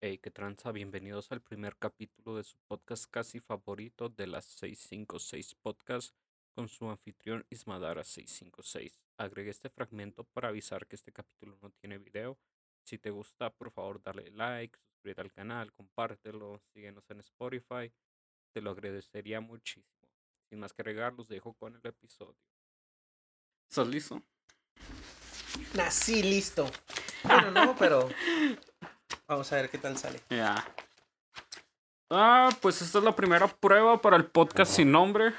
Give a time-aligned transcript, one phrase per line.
[0.00, 5.56] Hey, qué tranza, bienvenidos al primer capítulo de su podcast casi favorito de las 656
[5.56, 6.14] Podcast
[6.54, 9.00] con su anfitrión Ismadara 656.
[9.16, 12.38] Agregué este fragmento para avisar que este capítulo no tiene video.
[12.84, 17.92] Si te gusta, por favor, dale like, suscríbete al canal, compártelo, síguenos en Spotify.
[18.52, 20.08] Te lo agradecería muchísimo.
[20.48, 22.38] Sin más que agregar, los dejo con el episodio.
[23.68, 24.22] ¿Estás listo?
[25.74, 26.70] Nací listo.
[27.24, 28.08] Bueno, no, pero
[29.28, 30.20] vamos a ver qué tal sale.
[30.30, 30.64] Ya.
[32.10, 35.32] Ah, pues esta es la primera prueba para el podcast sin nombre.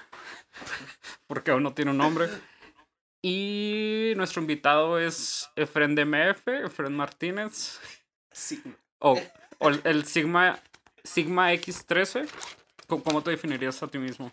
[1.28, 2.30] Porque aún no tiene un nombre.
[3.22, 7.80] Y nuestro invitado es Efren DMF, Efren Martínez.
[8.32, 8.76] Sigma.
[9.00, 9.20] O,
[9.58, 10.60] o el- Sigma,
[11.04, 12.30] Sigma X13.
[12.88, 14.32] ¿Cómo, cómo te definirías a ti mismo?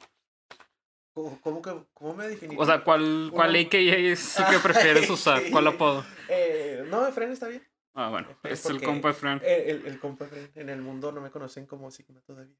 [1.14, 2.54] ¿Cómo, cómo que, cómo me definí?
[2.58, 5.42] O sea, ¿cuál, cuál AKA es el que prefieres usar?
[5.50, 6.04] ¿Cuál apodo?
[6.28, 7.66] Eh, no, Efren está bien.
[7.98, 9.10] Ah, bueno, es el compa.
[9.42, 10.50] Eh, el, el compa Efren.
[10.54, 12.54] En el mundo no me conocen como Sigma todavía.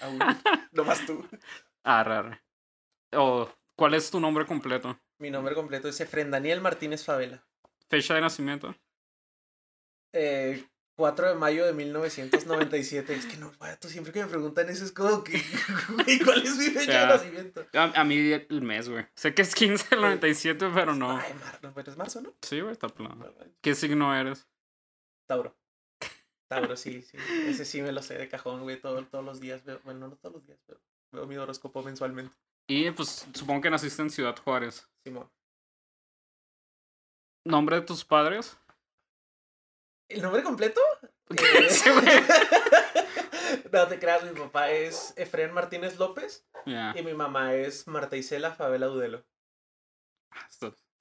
[0.00, 0.18] Aún.
[0.72, 1.28] Nomás tú.
[1.84, 2.38] Ah, raro.
[3.12, 4.98] O, ¿cuál es tu nombre completo?
[5.18, 7.44] Mi nombre completo es Efren Daniel Martínez Favela.
[7.90, 8.74] Fecha de nacimiento.
[10.14, 10.64] Eh,
[10.96, 13.14] 4 de mayo de 1997.
[13.14, 15.32] Es que no, tú siempre que me preguntan eso es como que,
[16.24, 17.66] ¿cuál es mi fecha de nacimiento?
[17.74, 19.06] A, a mí el mes, güey.
[19.14, 21.18] Sé que es 15 del 97, pero no.
[21.18, 22.34] Ay, mar, no, pero es marzo, ¿no?
[22.40, 23.26] Sí, güey, está plano.
[23.60, 24.48] ¿Qué signo eres?
[25.32, 25.56] Tauro.
[26.46, 27.16] Tauro, sí, sí.
[27.46, 28.78] Ese sí me lo sé de cajón, güey.
[28.78, 29.80] Todo, todos los días veo.
[29.84, 30.78] Bueno, no todos los días, pero
[31.10, 32.36] veo mi horóscopo mensualmente.
[32.66, 34.86] Y pues supongo que naciste en Ciudad Juárez.
[35.02, 35.30] Simón.
[37.46, 38.58] ¿Nombre de tus padres?
[40.10, 40.80] ¿El nombre completo?
[41.30, 41.88] Eh, Sí,
[43.72, 48.52] no te creas, mi papá es Efren Martínez López y mi mamá es Marta Isela
[48.52, 49.24] Favela Udelo.
[50.30, 50.46] Ah,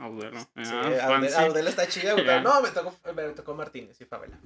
[0.02, 0.40] Audelo.
[0.40, 1.34] Sí, Aude- fancy.
[1.36, 4.40] Audelo está chida, güey, pero no, me tocó, me tocó Martínez y Favela.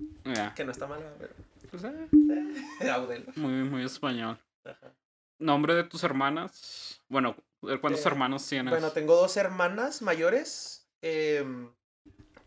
[0.56, 1.34] Que no está mal, pero.
[1.72, 3.32] Pues, eh, Audelo.
[3.36, 4.38] muy, muy español.
[4.64, 4.92] Ajá.
[5.40, 7.02] ¿Nombre de tus hermanas?
[7.10, 8.72] Bueno, ¿cuántos Eh, hermanos tienes?
[8.72, 10.88] Bueno, tengo dos hermanas mayores.
[11.02, 11.70] em,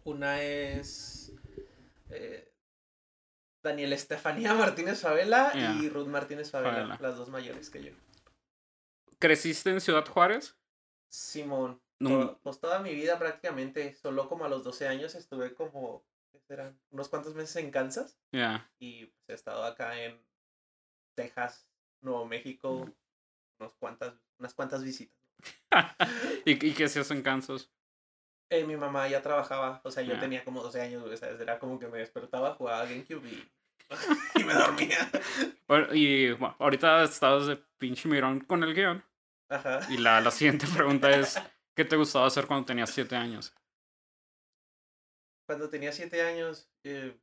[0.05, 1.33] una es
[2.11, 2.51] eh,
[3.63, 6.99] Daniela Estefanía Martínez Favela y Ruth Martínez Favela, Favela.
[7.01, 7.93] las dos mayores que yo.
[9.19, 10.57] ¿Creciste en Ciudad Juárez?
[11.09, 12.39] Simón, No.
[12.43, 16.79] pues toda mi vida prácticamente, solo como a los 12 años estuve como, ¿qué serán?
[16.91, 18.71] Unos cuantos meses en Kansas Ya.
[18.79, 20.21] y pues, he estado acá en
[21.17, 21.69] Texas,
[22.01, 22.89] Nuevo México,
[23.59, 25.17] unos cuantas, unas cuantas visitas.
[26.45, 27.71] ¿Y, ¿Y qué hacías en Kansas?
[28.51, 31.39] Eh, mi mamá ya trabajaba, o sea, yo tenía como 12 años, güey, ¿sabes?
[31.41, 33.51] Era como que me despertaba, jugaba GameCube y,
[34.41, 35.11] y me dormía.
[35.67, 39.05] Bueno, y bueno, ahorita estabas de pinche mirón con el guion.
[39.51, 39.81] Ajá.
[39.91, 41.39] Y la, la siguiente pregunta es,
[41.79, 43.55] ¿qué te gustaba hacer cuando tenías 7 años?
[45.47, 47.17] Cuando tenía 7 años, eh,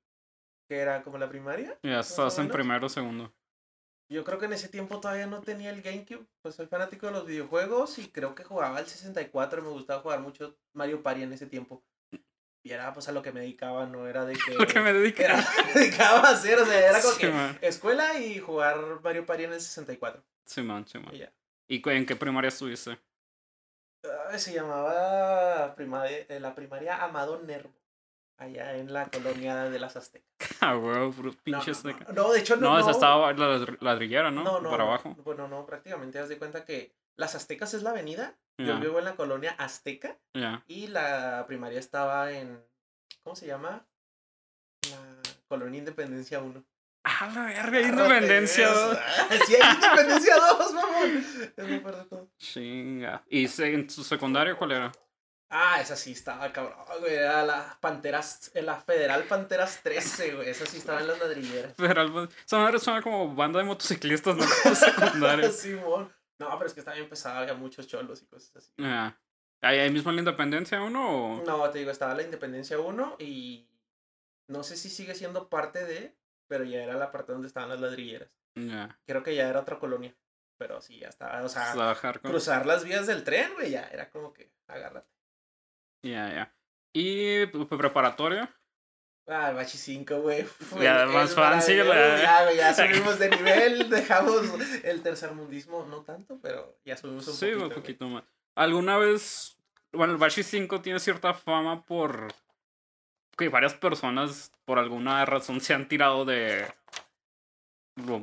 [0.70, 3.34] que era como la primaria, Ya estabas en primero o segundo.
[4.10, 7.12] yo creo que en ese tiempo todavía no tenía el GameCube, pues soy fanático de
[7.12, 11.34] los videojuegos y creo que jugaba al 64, me gustaba jugar mucho Mario Party en
[11.34, 11.84] ese tiempo.
[12.64, 14.54] Y era pues a lo que me dedicaba, no era de que...
[14.56, 15.26] Lo que me dediqué.
[15.26, 15.36] Era,
[15.76, 17.60] me dedicaba a hacer, o sea, era como Sí, que man.
[17.62, 20.24] escuela y jugar Mario Party en el 64.
[20.46, 21.14] Simón, Simón.
[21.14, 21.34] Y ya.
[21.68, 22.98] ¿Y en qué primaria estuviste?
[24.30, 27.72] Ay, se llamaba primaria, eh, la primaria Amado Nervo,
[28.38, 30.26] allá en la colonia de las Aztecas.
[30.62, 32.06] Ah, puro No, pinche no, azteca.
[32.14, 32.70] no, no, de hecho no.
[32.74, 34.44] No, esa estaba la ladr- ladrillera, ¿no?
[34.44, 35.16] no, no, Para abajo.
[35.24, 38.36] Bueno, no, prácticamente haz de cuenta que las Aztecas es la avenida.
[38.58, 40.64] Yo vivo en la colonia Azteca ya.
[40.68, 42.64] y la primaria estaba en,
[43.22, 43.86] ¿cómo se llama?
[44.90, 44.98] La
[45.50, 46.64] colonia Independencia 1.
[47.08, 48.68] Ah, la verga, independencia.
[48.68, 48.98] dos.
[49.46, 51.18] Sí, hay Independencia 2, mamón.
[51.18, 52.30] Es peor de todo.
[52.40, 53.24] Chinga.
[53.30, 54.92] ¿Y en tu secundaria cuál era?
[55.50, 57.14] Ah, esa sí estaba cabrón, güey.
[57.14, 60.50] Era la Panteras, eh, la Federal Panteras 13, güey.
[60.50, 61.76] Esa sí estaba en las ladrilleras.
[61.76, 62.12] Federal.
[62.12, 65.50] madre suena como banda de motociclistas, no como secundaria.
[65.52, 66.12] Simón.
[66.40, 68.72] No, pero es que estaba bien pesada, había muchos cholos y cosas así.
[68.78, 69.18] Ya.
[69.62, 71.44] ¿Ahí, mismo en la independencia uno o...?
[71.46, 73.70] No, te digo, estaba la Independencia 1 y
[74.48, 76.16] no sé si sigue siendo parte de,
[76.48, 78.30] pero ya era la parte donde estaban las ladrilleras.
[78.56, 78.98] Ya.
[79.06, 80.16] Creo que ya era otra colonia,
[80.58, 81.74] pero sí, ya estaba, o sea,
[82.22, 85.10] cruzar las vías del tren, güey, ya era como que, agárrate.
[86.04, 86.56] Ya, ya.
[86.94, 88.56] ¿Y p- p- preparatoria?
[89.28, 90.46] Ah, el Bachi 5, güey.
[90.80, 94.44] Ya, más fancy, la- Ya, güey, ya subimos de nivel, dejamos
[94.84, 97.58] el tercermundismo, no tanto, pero ya subimos un Sí, poquito.
[97.64, 97.76] un güey.
[97.82, 98.24] poquito más.
[98.56, 99.58] ¿Alguna vez...
[99.92, 102.28] Bueno, el Bashi 5 tiene cierta fama por...
[103.38, 106.66] Que varias personas, por alguna razón, se han tirado de...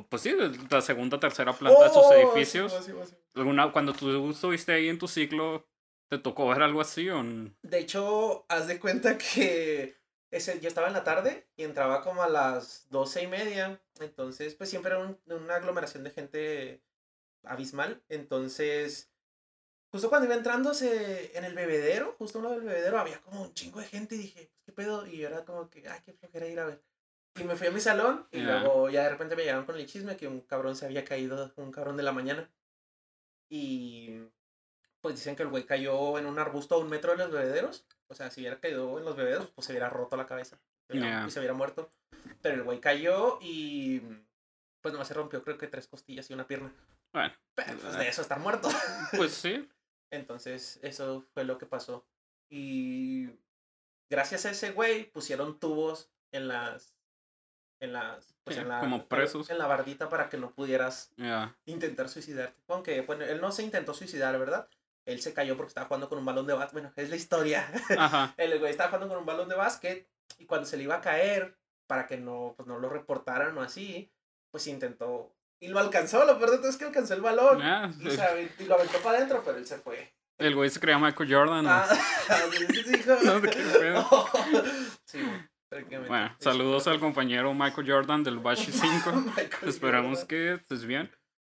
[0.09, 2.71] Pues sí, de la segunda, tercera planta de sus Oh, edificios.
[2.73, 3.15] sí, sí, sí.
[3.35, 5.67] ¿Alguna, cuando tú estuviste ahí en tu ciclo,
[6.09, 9.95] ¿te tocó ver algo así o De hecho, haz de cuenta que
[10.29, 13.81] ese, yo estaba en la tarde y entraba como a las doce y media.
[13.99, 16.83] Entonces, pues siempre era un- una aglomeración de gente
[17.43, 18.03] abismal.
[18.09, 19.11] Entonces,
[19.93, 23.53] justo cuando iba entrando se- en el bebedero, justo uno del bebedero, había como un
[23.53, 25.05] chingo de gente y dije, pues, ¿qué pedo?
[25.05, 26.81] Y yo era como que, ay, qué flojera ir a ver.
[27.39, 29.85] Y me fui a mi salón y luego ya de repente me llegaron con el
[29.85, 32.49] chisme que un cabrón se había caído, un cabrón de la mañana.
[33.49, 34.19] Y
[35.01, 37.85] pues dicen que el güey cayó en un arbusto a un metro de los bebederos.
[38.07, 40.59] O sea, si hubiera caído en los bebederos, pues se hubiera roto la cabeza.
[40.89, 41.91] Y se hubiera muerto.
[42.41, 44.01] Pero el güey cayó y
[44.81, 46.73] pues nomás se rompió creo que tres costillas y una pierna.
[47.13, 48.69] Bueno, Pero pues de eso estar muerto.
[49.15, 49.69] pues sí.
[50.13, 52.05] Entonces, eso fue lo que pasó.
[52.49, 53.29] Y
[54.09, 56.93] gracias a ese güey pusieron tubos en las
[57.79, 59.49] en las pues Sí, en la como presos.
[59.49, 61.13] en la bardita para que no pudieras
[61.65, 62.61] intentar suicidarte.
[62.67, 64.69] Aunque bueno, él no se intentó suicidar, ¿verdad?
[65.05, 66.73] Él se cayó porque estaba jugando con un balón de básquet.
[66.73, 67.69] Bueno, es la historia.
[67.97, 68.33] Ajá.
[68.37, 70.07] El güey estaba jugando con un balón de básquet
[70.37, 71.57] y cuando se le iba a caer
[71.87, 74.11] para que no pues no lo reportaran o así,
[74.51, 77.59] pues intentó y lo alcanzó, lo peor de todo es que alcanzó el balón.
[78.01, 80.13] Y, se avent- y lo aventó para adentro, pero él se fue.
[80.37, 81.63] El güey se creía Michael Jordan.
[81.63, 81.69] ¿no?
[81.71, 81.87] Ah,
[83.23, 83.49] No qué
[83.79, 84.05] pedo.
[85.05, 86.09] Sí, güey, prácticamente.
[86.09, 86.89] Bueno, Sí, saludos sí.
[86.89, 88.71] al compañero Michael Jordan del Bashi
[89.03, 89.11] 5.
[89.13, 90.27] Michael Esperamos Jordan.
[90.27, 91.11] que estés bien.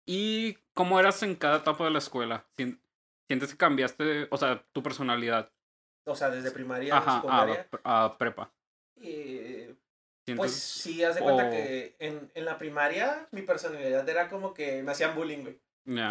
[0.06, 2.44] ¿Y cómo eras en cada etapa de la escuela?
[2.56, 2.80] Sien-
[3.26, 5.50] ¿Sientes que cambiaste, o sea, tu personalidad?
[6.06, 7.66] O sea, desde primaria a Ajá, secundaria.
[7.84, 8.52] a, a prepa.
[9.00, 9.63] eh, ¿Sientes?
[10.36, 14.54] Pues sí, haz de cuenta o- que en, en la primaria mi personalidad era como
[14.54, 15.60] que me hacían bullying, güey.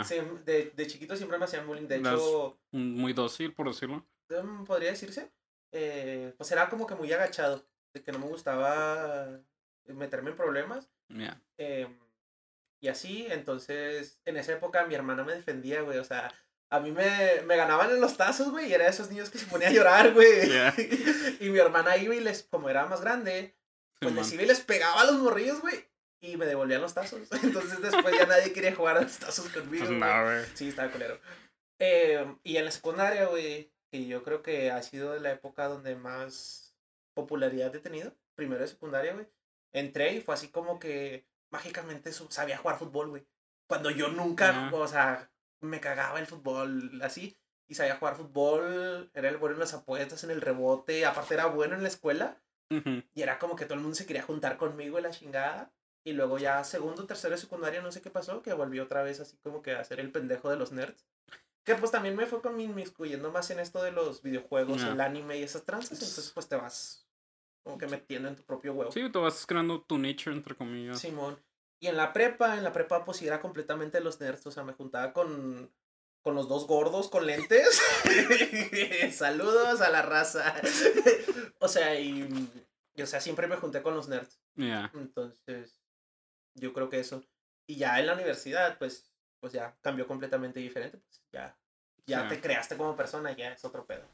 [0.04, 0.16] Sí,
[0.46, 1.88] de, de chiquito siempre me hacían bullying.
[1.88, 4.06] De hecho, muy dócil, por decirlo.
[4.30, 5.32] mm, podría decirse,
[5.72, 7.66] eh, pues era como que muy agachado.
[7.94, 9.40] De que no me gustaba
[9.88, 10.90] meterme en problemas.
[11.58, 11.98] Em,
[12.80, 15.98] y así, entonces, en esa época mi hermana me defendía, güey.
[16.00, 16.32] O sea,
[16.70, 18.70] a mí me, me ganaban en los tazos, güey.
[18.70, 20.50] Y era de esos niños que se ponía a llorar, güey.
[20.50, 20.74] Ya.
[21.40, 23.56] y mi hermana iba y les, como era más grande,
[24.00, 25.86] pues iba y les pegaba a los morrillos, güey.
[26.22, 27.22] Y me devolvían los tazos.
[27.44, 29.86] Entonces después ya nadie quería jugar a los tazos conmigo.
[29.86, 30.46] Pues no, güey.
[30.56, 31.20] Sí, estaba culero.
[31.80, 35.96] Eh, y en la secundaria, güey, que yo creo que ha sido la época donde
[35.96, 36.76] más
[37.14, 39.28] popularidad he tenido, primero de secundaria, güey,
[39.74, 43.28] entré y fue así como que mágicamente sabía jugar fútbol, güey.
[43.68, 44.72] Cuando yo nunca, Ah.
[44.74, 45.32] o sea,
[45.62, 47.38] me cagaba el fútbol así.
[47.70, 51.46] Y sabía jugar fútbol, era el bueno en las apuestas, en el rebote, aparte era
[51.48, 52.38] bueno en la escuela.
[52.78, 53.04] Ujú.
[53.14, 55.72] Y era como que todo el mundo se quería juntar conmigo y la chingada.
[56.06, 59.38] Y luego ya segundo, tercero secundaria, no sé qué pasó, que volví otra vez así
[59.38, 61.06] como que a ser el pendejo de los nerds.
[61.64, 64.92] Que pues también me fue con mi inmiscuyendo más en esto de los videojuegos, Ya.
[64.92, 65.94] el anime y esas tranzas.
[65.94, 67.08] Entonces pues te vas
[67.64, 68.92] como que metiendo en tu propio huevo.
[68.92, 71.00] Sí, te vas creando tu nicho, entre comillas.
[71.00, 71.42] Simón.
[71.80, 74.46] Y en la prepa, en la prepa pues era completamente los nerds.
[74.48, 75.72] O sea, me juntaba con,
[76.24, 77.82] con los dos gordos con lentes.
[79.12, 80.56] Saludos a la raza.
[81.60, 82.52] o sea, y,
[82.96, 84.42] y, o sea, siempre me junté con los nerds.
[84.56, 84.90] Ya.
[84.94, 85.80] Entonces,
[86.56, 87.24] yo creo que eso.
[87.68, 90.98] Y ya en la universidad, pues, pues ya cambió completamente diferente.
[90.98, 91.58] Pues ya,
[92.08, 94.06] ya te creaste como persona, ya es otro pedo.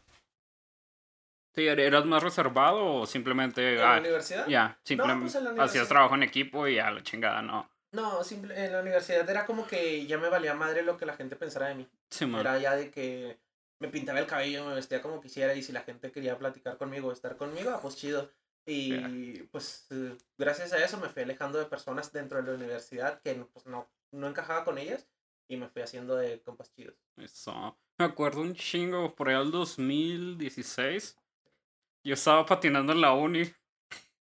[1.54, 4.48] Sí, ¿Eras más reservado o simplemente ¿En ah, la universidad?
[4.48, 7.70] ya, simplemente pues en la hacías trabajo en equipo y ya la chingada, no?
[7.92, 11.16] No, simple, en la universidad era como que ya me valía madre lo que la
[11.16, 11.88] gente pensara de mí.
[12.10, 12.42] Sí, man.
[12.42, 13.40] Era ya de que
[13.80, 17.08] me pintaba el cabello, me vestía como quisiera y si la gente quería platicar conmigo
[17.08, 18.30] o estar conmigo, ah, pues chido.
[18.66, 23.20] Y pues eh, gracias a eso me fui alejando de personas dentro de la universidad
[23.22, 25.08] que pues no, no encajaba con ellas
[25.48, 26.96] y me fui haciendo de compas chidos.
[27.18, 27.76] Eso.
[27.98, 31.18] Me acuerdo un chingo, por ahí al 2016.
[32.04, 33.52] Yo estaba patinando en la uni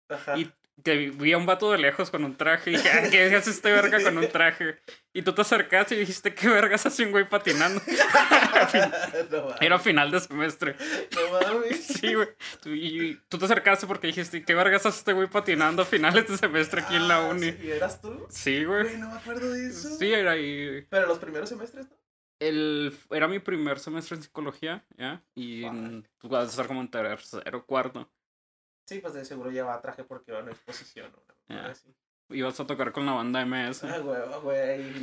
[0.08, 0.38] Ajá.
[0.38, 3.34] y que vi a un vato de lejos con un traje y dije, "Ah, ¿qué
[3.34, 4.76] hace este verga con un traje?
[5.12, 7.80] Y tú te acercaste y dijiste, ¿qué vergas hace un güey patinando?
[9.30, 9.54] no.
[9.60, 10.76] Era final de semestre.
[11.14, 11.84] No mames.
[12.04, 12.28] Sí, güey.
[12.66, 16.36] Y tú te acercaste porque dijiste, ¿qué vergas hace este güey patinando a finales de
[16.36, 17.52] semestre aquí en la Ah, uni?
[17.52, 17.70] ¿sí?
[17.70, 18.26] ¿Eras tú?
[18.28, 18.82] Sí, güey.
[18.84, 19.96] Güey, no me acuerdo de eso.
[19.96, 20.84] Sí, era ahí.
[20.90, 21.96] Pero los primeros semestres, ¿no?
[22.40, 25.22] El, era mi primer semestre en psicología, ¿ya?
[25.34, 25.62] Y
[26.18, 28.10] tú vas a estar como en tercero, cuarto.
[28.86, 31.94] Sí, pues de seguro llevaba traje porque iba a una exposición o una cosa así.
[32.30, 33.84] Ibas a tocar con la banda MS.
[33.84, 35.00] Ah, güey, güey,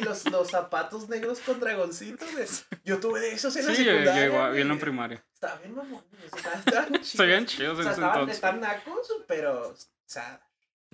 [0.00, 2.64] los, los, zapatos negros con dragoncitos.
[2.84, 4.26] Yo tuve de esos en la Sí, yo, yo secundaria.
[4.26, 4.56] igual, güey.
[4.56, 5.24] bien en primaria.
[5.34, 7.08] Estaba bien mamón, estaban chidos.
[7.08, 8.34] Se veían chidos O sea, ese estaban, entonces.
[8.36, 9.74] están nacos, pero, o
[10.06, 10.40] sea,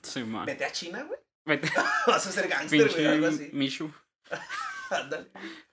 [0.02, 0.44] Sí, man.
[0.44, 1.20] vete a China, güey.
[1.44, 1.70] Vete,
[2.06, 3.50] Vas a ser gangster, güey, algo así.
[3.52, 3.92] Mishu.
[4.90, 5.30] Ándale.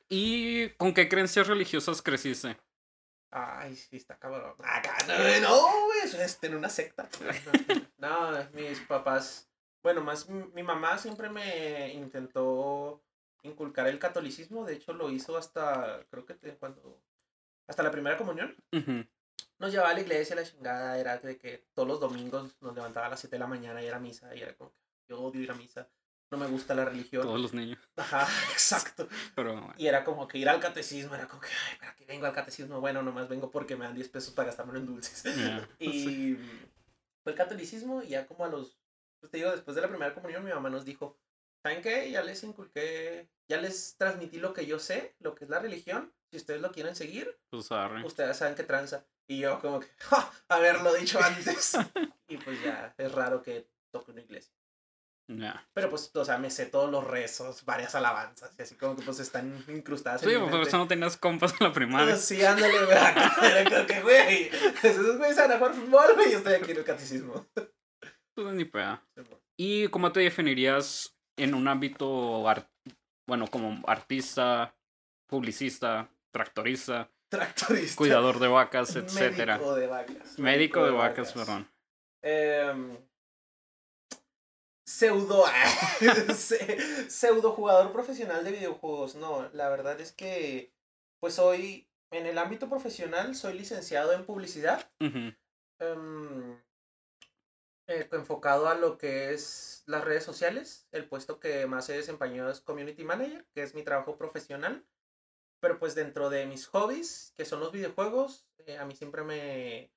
[0.10, 2.56] ¿Y con qué creencias religiosas creciste?
[3.38, 4.56] Ay, sí, está cabrón.
[4.64, 7.10] Acá, no, güey, no, eso es tener una secta.
[7.98, 9.50] No, no, mis papás,
[9.82, 13.02] bueno, más mi, mamá siempre me intentó
[13.42, 17.02] inculcar el catolicismo, de hecho lo hizo hasta, creo que cuando,
[17.68, 18.56] hasta la primera comunión.
[19.58, 23.08] Nos llevaba a la iglesia, la chingada, era de que todos los domingos nos levantaba
[23.08, 24.78] a las 7 de la mañana y era misa, y era como que
[25.10, 25.90] yo odio ir a misa,
[26.32, 27.24] no me gusta la religión.
[27.24, 27.80] Todos los niños.
[27.96, 29.08] Ajá, exacto.
[29.36, 29.74] Pero bueno.
[29.78, 32.34] Y era como que ir al catecismo, era como que, ay, ¿para qué vengo al
[32.34, 32.82] catecismo?
[32.82, 35.24] Bueno, nomás vengo porque me dan 10 pesos para gastármelo en dulces.
[35.80, 35.86] sí.
[35.86, 36.36] Y
[37.24, 38.78] fue el catolicismo y ya como a los,
[39.20, 41.18] pues te digo, después de la primera comunión mi mamá nos dijo,
[41.64, 42.12] ¿saben qué?
[42.12, 46.14] Ya les inculqué, ya les transmití lo que yo sé, lo que es la religión.
[46.32, 47.72] Si ustedes lo quieren seguir, Pues
[48.04, 49.06] ustedes saben qué tranza.
[49.28, 50.32] Y yo como que, ¡ja!
[50.50, 51.78] haberlo dicho antes.
[52.28, 54.54] y pues ya, es raro que toque una iglesia.
[55.74, 59.02] Pero pues, o sea, me sé todos los rezos, varias alabanzas, y así como que
[59.04, 60.68] pues están incrustadas Sí, en por mente.
[60.68, 62.16] eso no tenías compas en la primaria.
[62.16, 62.98] Sí, ándale, güey.
[62.98, 64.50] Era que, güey,
[64.84, 67.46] esos güeyes van a jugar fútbol, güey, y yo estoy aquí en el catecismo.
[68.36, 69.04] Pues ni peda.
[69.58, 72.70] ¿Y cómo te definirías en un ámbito, ar-
[73.28, 74.76] bueno, como artista,
[75.28, 77.96] publicista, tractorista, Tractorista.
[77.98, 79.58] cuidador de vacas, etcétera?
[79.58, 80.40] Médico de vacas.
[80.40, 81.68] Médico de vacas, perdón.
[82.22, 82.96] Em,
[84.86, 85.46] pseudo.
[86.36, 89.16] se- pseudo jugador profesional de videojuegos.
[89.16, 90.72] No, la verdad es que.
[91.20, 91.88] Pues soy.
[92.12, 94.90] En el ámbito profesional, soy licenciado en publicidad.
[95.80, 96.62] Em,
[97.88, 100.88] eh, enfocado a lo que es las redes sociales.
[100.92, 104.86] El puesto que más he desempeñado es Community Manager, que es mi trabajo profesional.
[105.62, 109.92] Pero pues dentro de mis hobbies, que son los videojuegos, eh, a mí siempre me,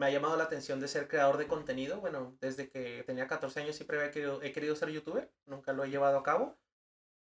[0.00, 2.00] me ha llamado la atención de ser creador de contenido.
[2.00, 5.84] Bueno, desde que tenía 14 años siempre había querido, he querido ser youtuber, nunca lo
[5.84, 6.58] he llevado a cabo.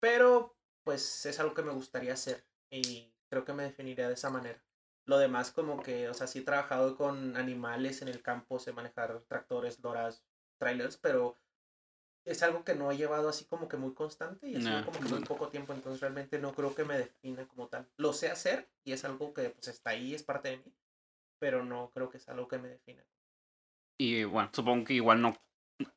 [0.00, 4.30] Pero pues es algo que me gustaría hacer y creo que me definiría de esa
[4.30, 4.60] manera.
[5.04, 8.72] Lo demás como que, o sea, sí he trabajado con animales en el campo, sé
[8.72, 10.24] manejar tractores, loras,
[10.58, 11.38] trailers, pero
[12.24, 14.98] es algo que no he llevado así como que muy constante y sido Nah, como
[14.98, 17.88] que muy poco tiempo, entonces realmente no creo que me defina como tal.
[17.96, 20.74] Lo sé hacer y es algo que pues está ahí, es parte de mí,
[21.38, 23.04] pero no creo que es algo que me defina.
[23.98, 25.34] Y bueno, supongo que igual no,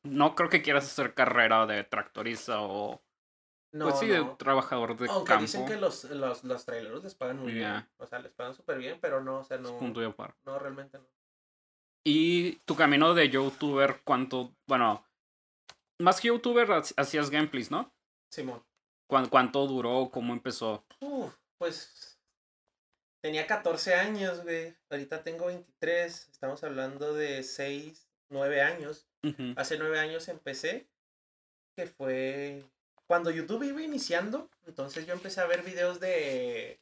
[0.02, 3.02] no creo que quieras hacer carrera de tractorista o,
[3.72, 4.12] No, pues sí, no.
[4.30, 5.42] de trabajador de Aunque campo.
[5.42, 7.86] dicen que los, los, los traileros les pagan muy bien.
[7.98, 10.38] O sea, les pagan súper bien, pero no, o sea, no, Punto y aparte.
[10.44, 11.06] no, realmente no.
[12.04, 14.54] Y tu camino de youtuber, ¿cuánto?
[14.66, 15.04] Bueno,
[16.00, 17.92] más que youtuber, ha- hacías gameplays, ¿no?
[18.32, 18.64] Simón.
[19.06, 20.08] ¿Cuán- ¿Cuánto duró?
[20.10, 20.84] ¿Cómo empezó?
[21.00, 22.09] Uf, pues
[23.20, 24.74] tenía 14 años, güey.
[24.90, 26.28] Ahorita tengo 23.
[26.32, 29.06] Estamos hablando de 6, 9 años.
[29.56, 30.88] Hace 9 años empecé,
[31.76, 32.64] que fue
[33.06, 34.48] cuando YouTube iba iniciando.
[34.66, 36.80] Entonces yo empecé a ver videos de...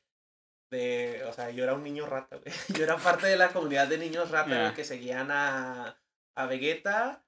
[0.71, 2.52] de o sea, yo era un niño rata, güey.
[2.78, 4.75] Yo era parte de la comunidad de niños rata, güey, Ya.
[4.75, 5.99] que seguían a,
[6.37, 7.25] a Vegeta,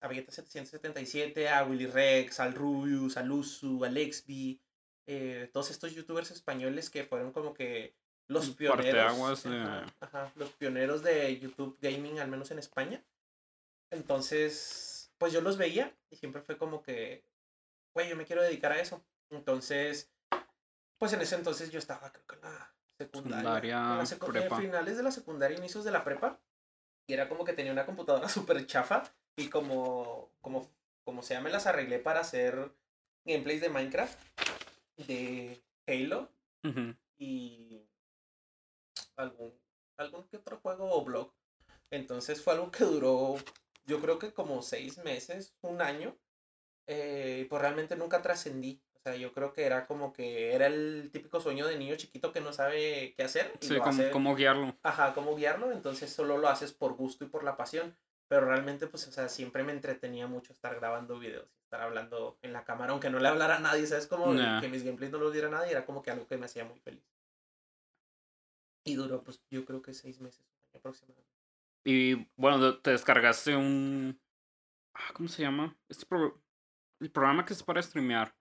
[0.00, 4.60] a Vegeta 777, a Willy Rex, al Rubius, al Usu, al Exby,
[5.06, 7.94] eh, todos estos youtubers españoles que fueron como que
[8.28, 9.42] los pioneros.
[9.42, 13.02] de- ajá, los pioneros de YouTube Gaming, al menos en España.
[13.90, 17.24] Entonces, pues yo los veía y siempre fue como que,
[17.94, 19.02] güey, yo me quiero dedicar a eso.
[19.30, 20.10] Entonces,
[20.98, 23.38] pues en ese entonces yo estaba, creo que en la secundaria.
[23.38, 24.58] Secundaria, en la secu- prepa.
[24.58, 26.38] finales de la secundaria, inicios de la prepa.
[27.06, 29.02] Y era como que tenía una computadora súper chafa.
[29.36, 30.68] Y como, como,
[31.04, 32.72] como sea, me las arreglé para hacer
[33.24, 34.18] gameplays de Minecraft,
[35.06, 36.28] de Halo
[36.64, 36.94] ujú.
[37.18, 37.80] y
[39.18, 39.52] algún,
[39.98, 41.32] algún que otro juego o blog.
[41.90, 43.36] Entonces fue algo que duró,
[43.84, 46.16] yo creo que como seis meses, un año.
[46.90, 48.80] eh, y pues realmente nunca trascendí.
[48.94, 52.32] O sea, yo creo que era como que era el típico sueño de niño chiquito
[52.32, 53.52] que no sabe qué hacer.
[53.60, 54.74] y Sí, lo ¿cómo, hace- cómo guiarlo?
[54.82, 57.94] Ajá, cómo guiarlo, entonces solo lo haces por gusto y por la pasión.
[58.26, 62.52] Pero realmente, pues, o sea, siempre me entretenía mucho estar grabando videos, estar hablando en
[62.52, 64.06] la cámara, aunque no le hablara a nadie, ¿sabes?
[64.06, 64.60] Como Nah.
[64.60, 66.78] que mis gameplays no los viera nadie, era como que algo que me hacía muy
[66.80, 67.04] feliz.
[68.84, 70.44] Y duró, pues, yo creo que seis meses
[70.74, 71.30] aproximadamente.
[71.84, 74.20] Y bueno, te descargaste un.
[74.94, 75.78] ah, ¿Cómo se llama?
[75.88, 76.42] Este pro-
[77.00, 78.34] El programa que es para streamear.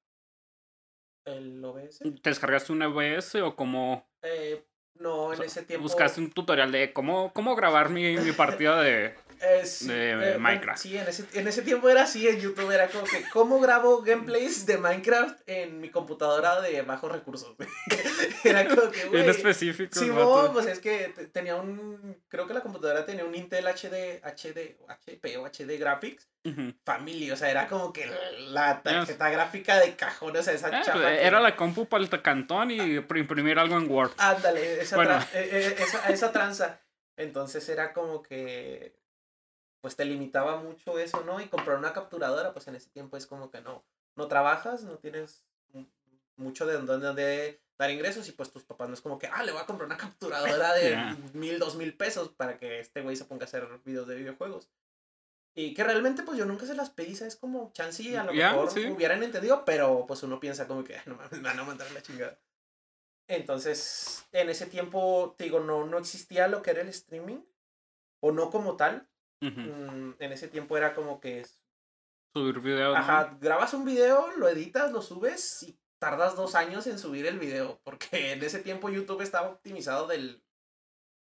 [1.26, 2.00] ¿El OBS?
[2.22, 4.66] ¿Te descargaste un OBS o cómo Eh,
[5.00, 5.84] no, en sea, ese tiempo...
[5.84, 9.16] buscaste un tutorial de cómo, cómo grabar mi, mi partida de.
[9.40, 10.82] Eh, de eh, en- Minecraft.
[10.82, 14.02] sí, en ese, en ese tiempo era así en YouTube, era como que, ¿cómo grabo
[14.02, 17.56] gameplays de Minecraft en mi computadora de bajos recursos?
[18.44, 19.30] era como que, güey...
[19.30, 19.92] específico.
[20.00, 20.50] el Sí, vato.
[20.54, 24.76] pues es que te- tenía un, creo que la computadora tenía un Intel HD, HD,
[24.88, 26.74] HP o HD Graphics Ujú.
[26.86, 28.10] Family, o sea, era como que
[28.50, 31.86] la tarjeta gráfica de cajón, o sea, esa Ah, chapa pues, que- era la compu
[31.88, 34.12] para el cantón y pr- imprimir algo en Word.
[34.18, 35.20] Ándale, esa, Bueno.
[35.34, 36.80] eh, eh, esa, esa tranza.
[37.18, 38.96] Entonces era como que,
[39.82, 41.40] pues te limitaba mucho eso, ¿no?
[41.42, 43.84] Y comprar una capturadora, pues en ese tiempo es como que no,
[44.16, 45.44] no trabajas, no tienes
[46.36, 49.52] mucho de donde, dar ingresos y pues tus papás no es como que, ah, le
[49.52, 50.98] voy a comprar una capturadora de
[51.34, 54.70] mil, dos mil pesos para que este güey se ponga a hacer videos de videojuegos.
[55.56, 58.70] Y que realmente pues yo nunca se las pedí, es como chance a lo mejor
[58.92, 62.38] hubieran entendido, pero pues uno piensa como que no me van a mandar la chingada.
[63.28, 67.42] Entonces, en ese tiempo, te digo, no, no existía lo que era el streaming,
[68.22, 69.08] o no como tal.
[69.42, 71.46] Mm, en ese tiempo era como que...
[72.34, 72.96] Subir video.
[72.96, 77.40] Ajá, grabas un video, lo editas, lo subes y tardas dos años en subir el
[77.40, 80.44] video, porque en ese tiempo YouTube estaba optimizado del...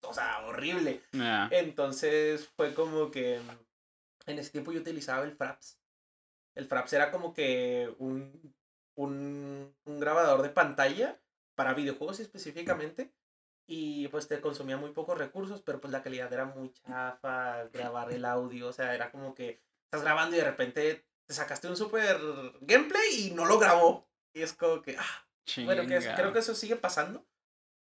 [0.04, 1.04] O sea, horrible.
[1.52, 3.40] Entonces fue como que
[4.26, 5.80] en ese tiempo yo utilizaba el Fraps.
[6.56, 8.56] El Fraps era como que un,
[8.96, 11.22] un, un grabador de pantalla
[11.56, 13.12] para videojuegos específicamente.
[13.68, 18.12] Y pues te consumía muy pocos recursos, pero pues la calidad era muy chafa, grabar
[18.12, 21.78] el audio, o sea, era como que estás grabando y de repente te sacaste un
[21.78, 22.18] super
[22.62, 24.08] gameplay y no lo grabó.
[24.34, 25.28] Y es como que, ah,
[25.64, 27.26] bueno, que creo que eso sigue pasando,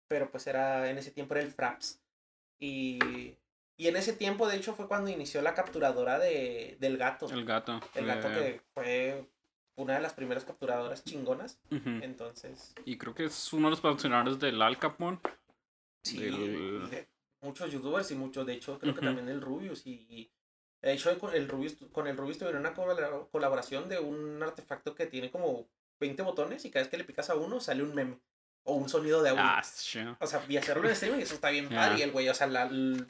[0.07, 2.01] pero pues era, en ese tiempo era el Fraps.
[2.59, 3.37] Y,
[3.77, 7.27] y en ese tiempo, de hecho, fue cuando inició la capturadora de, del gato.
[7.29, 7.81] El gato.
[7.93, 9.27] El gato que fue
[9.75, 11.59] una de las primeras capturadoras chingonas.
[11.69, 12.73] Entonces.
[12.85, 15.19] Y creo que es uno de los patrocinadores del Al Capone.
[16.03, 17.07] Sí, de
[17.41, 19.85] muchos youtubers y muchos, de hecho, creo que también el Rubius.
[19.85, 20.31] Y,
[20.81, 25.05] de hecho, con el Rubius, con el Rubius tuvieron una colaboración de un artefacto que
[25.05, 25.67] tiene como
[25.99, 28.19] 20 botones y cada vez que le picas a uno sale un meme.
[28.67, 29.43] O un sonido de audio.
[29.43, 29.61] Ah,
[30.19, 31.99] o sea, y hacerlo en streaming, eso está bien padre.
[31.99, 32.49] Y el güey, o sea,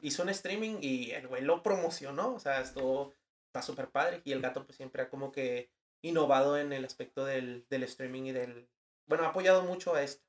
[0.02, 2.34] hizo un streaming y el güey lo promocionó.
[2.34, 3.14] O sea, esto
[3.48, 4.22] está súper padre.
[4.26, 5.70] Y el gato, pues siempre ha como que
[6.06, 8.70] innovado en el aspecto del, del streaming y del...
[9.08, 10.24] Bueno, ha apoyado mucho a esto.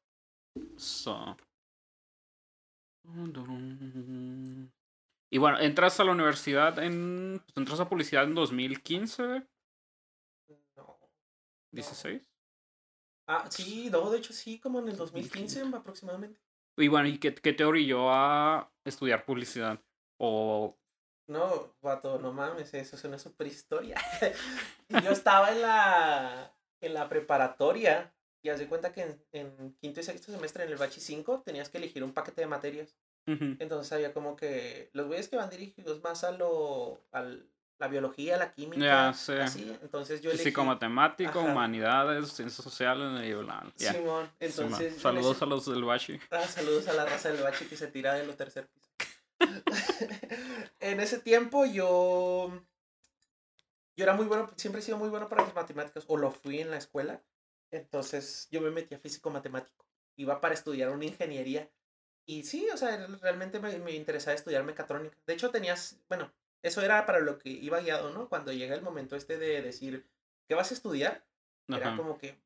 [5.30, 7.42] Y bueno, entras a la universidad en...
[7.44, 9.46] Pues, entras a publicidad en 2015.
[10.76, 10.98] No.
[11.72, 12.24] ¿16?
[13.28, 16.40] Ah, sí, no, de hecho sí, como en el 2015 aproximadamente.
[16.78, 19.82] Y bueno, ¿y qué, qué te orilló a estudiar publicidad?
[20.18, 20.78] ¿O
[21.26, 23.96] no, vato, no mames, eso es una super historia.
[25.04, 30.02] yo estaba en la, en la preparatoria y haz de cuenta que en, quinto y
[30.02, 32.96] sexto semestre en el Bachi 5 tenías que elegir un paquete de materias.
[33.28, 38.36] Entonces había como que los güeyes que van dirigidos más a lo, al, la biología,
[38.36, 39.76] la química, así.
[39.82, 40.44] Entonces yo elegí...
[40.44, 43.66] Físico, matemático, humanidades, ciencias sociales y bla.
[43.74, 45.00] Simón, entonces...
[45.00, 46.18] Saludos a los del Bachi.
[46.30, 48.92] Ah, saludos a la raza del Bachi que se tira de los tercer pisos.
[50.90, 52.62] en ese tiempo yo.
[53.96, 56.60] Yo era muy bueno, siempre he sido muy bueno para las matemáticas, o lo fui
[56.60, 57.22] en la escuela.
[57.70, 59.86] Entonces yo me metí a físico matemático.
[60.16, 61.70] Iba para estudiar una ingeniería.
[62.26, 65.16] Y sí, o sea, realmente me, me interesaba estudiar mecatrónica.
[65.26, 68.28] De hecho, tenías, bueno, eso era para lo que iba guiado, ¿no?
[68.28, 70.06] Cuando llega el momento este de decir,
[70.48, 71.24] ¿qué vas a estudiar?
[71.68, 72.38] Era como que,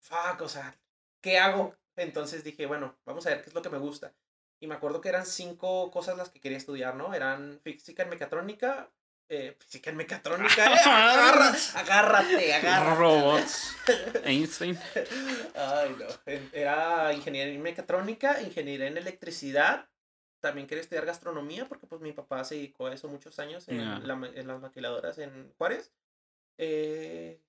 [0.00, 0.78] fuck, o sea,
[1.20, 1.76] ¿qué hago?
[1.96, 4.14] Entonces dije, bueno, vamos a ver qué es lo que me gusta.
[4.60, 7.14] Y me acuerdo que eran cinco cosas las que quería estudiar, ¿no?
[7.14, 8.90] Eran física en mecatrónica,
[9.28, 10.76] eh, física en mecatrónica, eh,
[11.74, 12.94] agárrate, agárrate.
[12.94, 13.76] Robots.
[14.24, 14.78] Einstein.
[15.54, 16.06] Ay, no.
[16.52, 19.88] Era ingeniería en mecatrónica, ingeniería en electricidad.
[20.40, 23.80] También quería estudiar gastronomía porque pues mi papá se dedicó a eso muchos años en,
[23.80, 25.92] en las maquiladoras en Juárez.
[26.58, 27.40] Eh,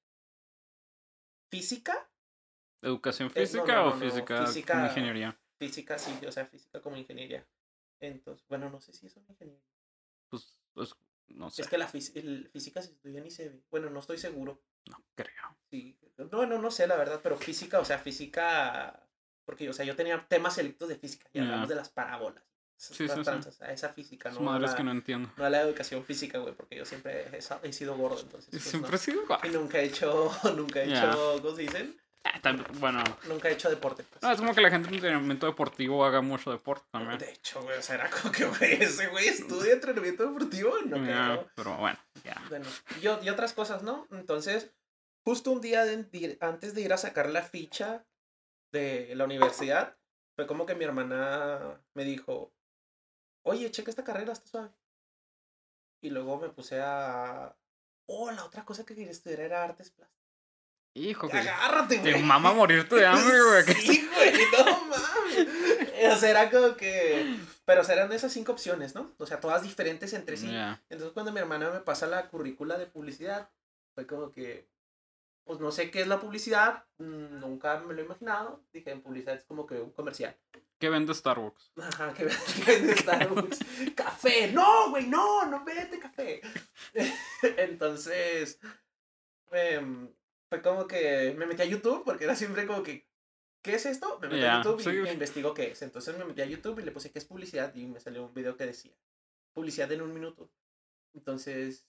[1.50, 2.10] física.
[2.82, 5.38] ¿Educación eh, física o física, física ingeniería?
[5.62, 7.46] Física, sí, o sea, física como ingeniería.
[8.00, 9.64] Entonces, bueno, no sé si es una ingeniería.
[10.28, 10.96] Pues, pues
[11.28, 11.62] no sé.
[11.62, 13.62] Es que la física se estudia ni se ve.
[13.70, 14.60] Bueno, no estoy seguro.
[14.90, 15.56] No creo.
[15.70, 19.08] Sí, no, no, no sé la verdad, pero física, o sea, física.
[19.46, 22.44] Porque, o sea, yo tenía temas selectos de física y hablamos de las parábolas.
[22.76, 23.64] Sí, sí, sí.
[23.70, 24.40] esa física, ¿no?
[24.40, 25.32] Madres que no entiendo.
[25.38, 28.50] No a la educación física, güey, porque yo siempre he, sido gordo, entonces.
[28.50, 29.48] Pues, siempre he sido gordo.
[29.48, 32.02] Y nunca he hecho, nunca he hecho, ¿cómo se dicen?
[32.24, 32.40] Ah,
[32.80, 33.04] bueno.
[33.28, 34.04] Nunca he hecho deporte.
[34.04, 34.22] Pues.
[34.22, 37.18] No, es como que la gente en entrenamiento deportivo haga mucho deporte también.
[37.18, 40.74] De hecho, güey, o sea, era como que, güey, ese güey estudia entrenamiento deportivo.
[40.86, 41.50] No creo.
[41.56, 42.42] Pero bueno, ya.
[42.50, 42.66] Bueno,
[43.02, 44.08] y, y, otras cosas, ¿no?
[44.12, 44.72] Entonces,
[45.26, 45.84] justo un día
[46.42, 48.06] antes de ir a sacar la ficha
[48.72, 49.98] de la universidad,
[50.36, 52.54] fue como que mi hermana me dijo,
[53.44, 54.72] oye, checa esta carrera, está suave.
[56.04, 57.56] Y luego me puse a...
[58.08, 60.21] Oh, la otra cosa que quería estudiar era artes plásticas.
[60.94, 61.38] Hijo, que.
[61.38, 62.14] Agárrate, güey.
[62.14, 63.76] Te mama morirte de hambre, güey.
[63.76, 66.14] Sí, güey, no mames.
[66.14, 67.38] O sea, era como que.
[67.66, 69.10] Pero eran esas cinco opciones, ¿no?
[69.18, 70.54] O sea, todas diferentes entre sí.
[70.90, 73.50] Entonces, cuando mi hermana me pasa la currícula de publicidad,
[73.96, 74.70] fue como que.
[75.44, 78.64] Pues no sé qué es la publicidad, nunca me lo he imaginado.
[78.72, 80.38] Dije, en publicidad es como que un comercial.
[80.78, 81.72] ¿Qué vende Starbucks?
[81.78, 82.30] Ajá, ¿qué
[82.66, 83.60] vende Starbucks?
[83.96, 84.52] café.
[84.52, 86.42] No, güey, no, no vende café.
[87.58, 88.60] Entonces,
[89.52, 90.10] eh,
[90.52, 93.08] fue como que me metí a YouTube porque era siempre como que
[93.62, 94.20] ¿qué es esto?
[94.20, 94.90] Me metí a YouTube y sí.
[94.90, 95.82] me investigo qué es.
[95.82, 98.34] Entonces me metí a YouTube y le puse qué es publicidad y me salió un
[98.34, 98.92] video que decía
[99.54, 100.52] publicidad en un minuto.
[101.14, 101.88] Entonces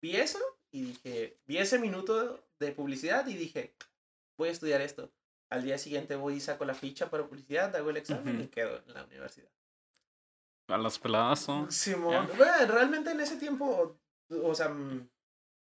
[0.00, 0.38] vi eso
[0.70, 3.74] y dije, vi ese minuto de publicidad y dije,
[4.38, 5.12] voy a estudiar esto.
[5.50, 8.84] Al día siguiente voy y saco la ficha para publicidad, hago el examen y quedo
[8.86, 9.50] en la universidad.
[10.68, 11.72] A las peladas son.
[11.72, 13.98] Simón, bueno, realmente en ese tiempo,
[14.30, 15.08] o sea, mm,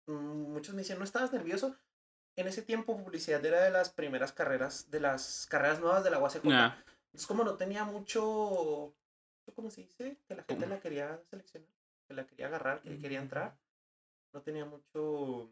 [0.08, 1.76] mm, muchos me dicen, ¿no estabas nervioso?
[2.36, 6.18] En ese tiempo publicidad era de las primeras carreras, de las carreras nuevas de la
[6.18, 6.42] UACJ.
[7.12, 8.94] Es como no tenía mucho,
[9.54, 10.16] ¿cómo se dice?
[10.26, 10.74] Que la gente ¿Cómo?
[10.74, 11.68] la quería seleccionar,
[12.08, 13.54] que la quería agarrar, que quería entrar.
[14.32, 15.50] No tenía mucho...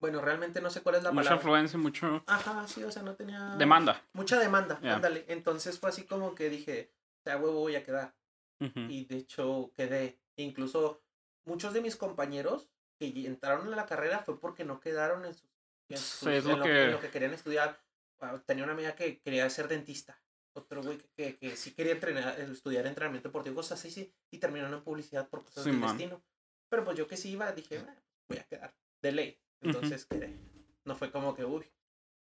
[0.00, 1.38] Bueno, realmente no sé cuál es la Mucha palabra.
[1.40, 2.24] afluencia, mucho.
[2.26, 3.54] Ajá, sí, o sea, no tenía...
[3.56, 4.02] Demanda.
[4.14, 4.94] Mucha demanda, Ya.
[4.96, 5.24] ándale.
[5.28, 8.14] Entonces fue así como que dije, o sea, huevo voy a quedar
[8.60, 8.80] Ujú.
[8.88, 10.18] y de hecho quedé.
[10.36, 11.02] Incluso
[11.44, 12.68] muchos de mis compañeros
[13.10, 15.48] que entraron a la carrera fue porque no quedaron en, sus,
[15.88, 17.80] en, sus- Sí, es en lo lo, que- en lo que querían estudiar.
[18.20, 20.20] Ah, Tenía una amiga que quería ser dentista.
[20.54, 24.38] Otro güey que, que, que sí quería entrenar, estudiar entrenamiento deportivo, cosas así, sí, y
[24.38, 25.96] terminaron en publicidad por cosas Sí, del man.
[25.96, 26.22] destino.
[26.68, 27.96] Pero pues yo que sí iba, dije, "Ah,
[28.28, 29.40] voy a quedar, de ley.
[29.62, 30.36] Entonces quedé.
[30.84, 31.64] No fue como que, uy,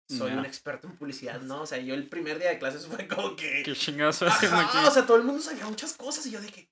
[0.08, 0.38] soy Ya.
[0.38, 1.62] un experto en publicidad, no.
[1.62, 3.62] O sea, yo el primer día de clases fue como que.
[3.62, 4.78] ¿Qué chingados haciendo aquí?
[4.86, 6.68] O sea, todo el mundo sabía muchas cosas y yo de que.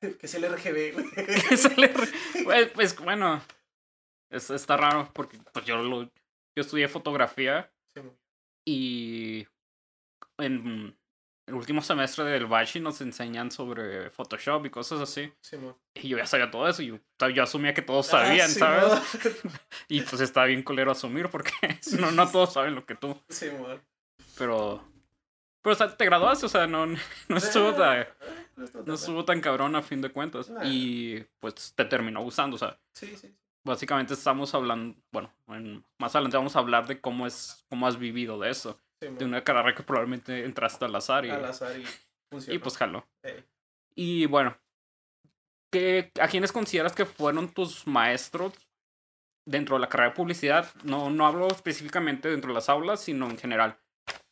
[0.00, 1.06] Que es el RGB, güey.
[1.48, 2.12] Que se le re-
[2.46, 3.42] Güey, Pues bueno,
[4.30, 6.10] es- está raro porque pues yo lo, yo
[6.56, 8.00] estudié fotografía Sí,
[8.66, 9.46] y
[10.38, 10.96] en
[11.48, 15.32] el último semestre del Bashi nos enseñan sobre Photoshop y cosas así.
[15.40, 15.56] sí,
[15.94, 18.58] Y yo ya sabía todo eso y yo, yo asumía que todos Ah, sabían, sí,
[18.58, 19.00] ¿sabes?
[19.88, 21.52] Y pues está bien culero asumir porque
[22.00, 23.16] no, no todos saben lo que tú.
[23.28, 23.78] Sí, mo-
[24.38, 24.84] Pero.
[25.62, 26.86] Pero o sea, te graduaste, o sea, no,
[27.28, 28.08] no estuvo Eh,
[28.56, 30.50] no estuvo tan cabrón a fin de cuentas.
[30.64, 32.78] Y pues te terminó gustando, o sea.
[32.94, 33.34] Sí, sí.
[33.64, 37.98] Básicamente estamos hablando, bueno, en- más adelante vamos a hablar de cómo es, cómo has
[37.98, 41.76] vivido de eso, sí, de una carrera que probablemente entraste al azar y, Al azar
[41.78, 41.84] y
[42.30, 42.54] funcionó.
[42.54, 43.04] y pues jaló.
[43.96, 44.56] Y bueno,
[45.72, 48.52] ¿qué, ¿a quiénes consideras que fueron tus maestros
[49.44, 50.72] dentro de la carrera de publicidad?
[50.84, 53.78] No, no hablo específicamente dentro de las aulas, sino en general.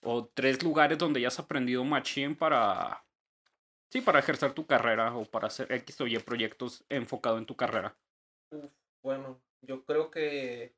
[0.04, 3.04] O tres lugares donde ya has aprendido machine para...
[3.94, 7.54] Sí, para ejercer tu carrera o para hacer X o Y proyectos enfocado en tu
[7.54, 7.96] carrera.
[8.50, 8.72] uf,
[9.04, 10.74] bueno, yo creo que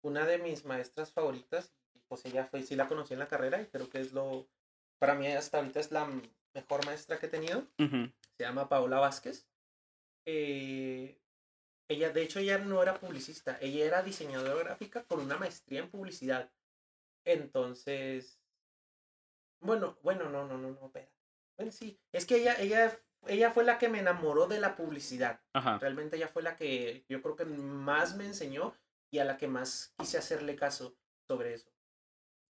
[0.00, 1.70] una de mis maestras favoritas,
[2.08, 4.48] pues ella fue, sí la conocí en la carrera y creo que es lo,
[4.98, 6.08] para mí hasta ahorita es la
[6.54, 7.66] mejor maestra que he tenido.
[7.76, 9.46] Se llama Paola Vázquez.
[10.24, 11.20] Eh,
[11.88, 15.90] ella, de hecho, ella no era publicista, ella era diseñadora gráfica con una maestría en
[15.90, 16.50] publicidad.
[17.26, 18.40] Entonces,
[19.60, 21.12] bueno, bueno, no, no, no, no, espera.
[21.70, 25.40] Sí, es que ella, ella, ella fue la que me enamoró de la publicidad.
[25.52, 25.78] Ajá.
[25.78, 28.74] Realmente ella fue la que yo creo que más me enseñó
[29.10, 30.96] y a la que más quise hacerle caso
[31.28, 31.70] sobre eso.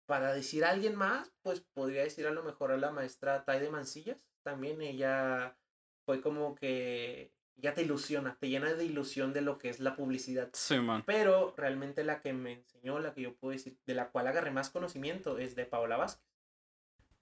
[0.07, 3.71] Para decir a alguien más, pues podría decir a lo mejor a la maestra Taide
[3.71, 4.19] Mancillas.
[4.43, 5.57] También ella
[6.05, 9.95] fue como que ya te ilusiona, te llena de ilusión de lo que es la
[9.97, 10.51] publicidad.
[10.53, 11.05] Sí, man.
[11.07, 14.51] Pero realmente la que me enseñó, la que yo puedo decir, de la cual agarré
[14.51, 16.32] más conocimiento, es de Paola Vázquez.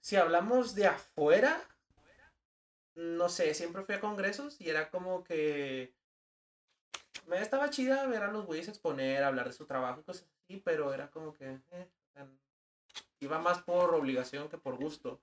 [0.01, 1.61] Si hablamos de afuera,
[2.95, 5.93] no sé, siempre fui a congresos y era como que
[7.27, 10.57] me estaba chida ver a los güeyes exponer, hablar de su trabajo y cosas así,
[10.65, 12.27] pero era como que eh, sea,
[13.19, 15.21] iba más por obligación que por gusto.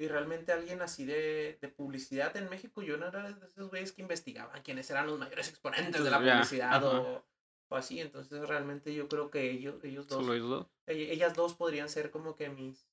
[0.00, 3.90] Y realmente alguien así de, de publicidad en México, yo no era de esos güeyes
[3.90, 7.24] que investigaban quiénes eran los mayores exponentes de la publicidad o,
[7.68, 7.98] o así.
[8.00, 10.66] Entonces realmente yo creo que ellos, ellos dos Solo ellos dos.
[10.86, 12.86] ell- ellas dos podrían ser como que mis,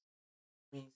[0.71, 0.91] mis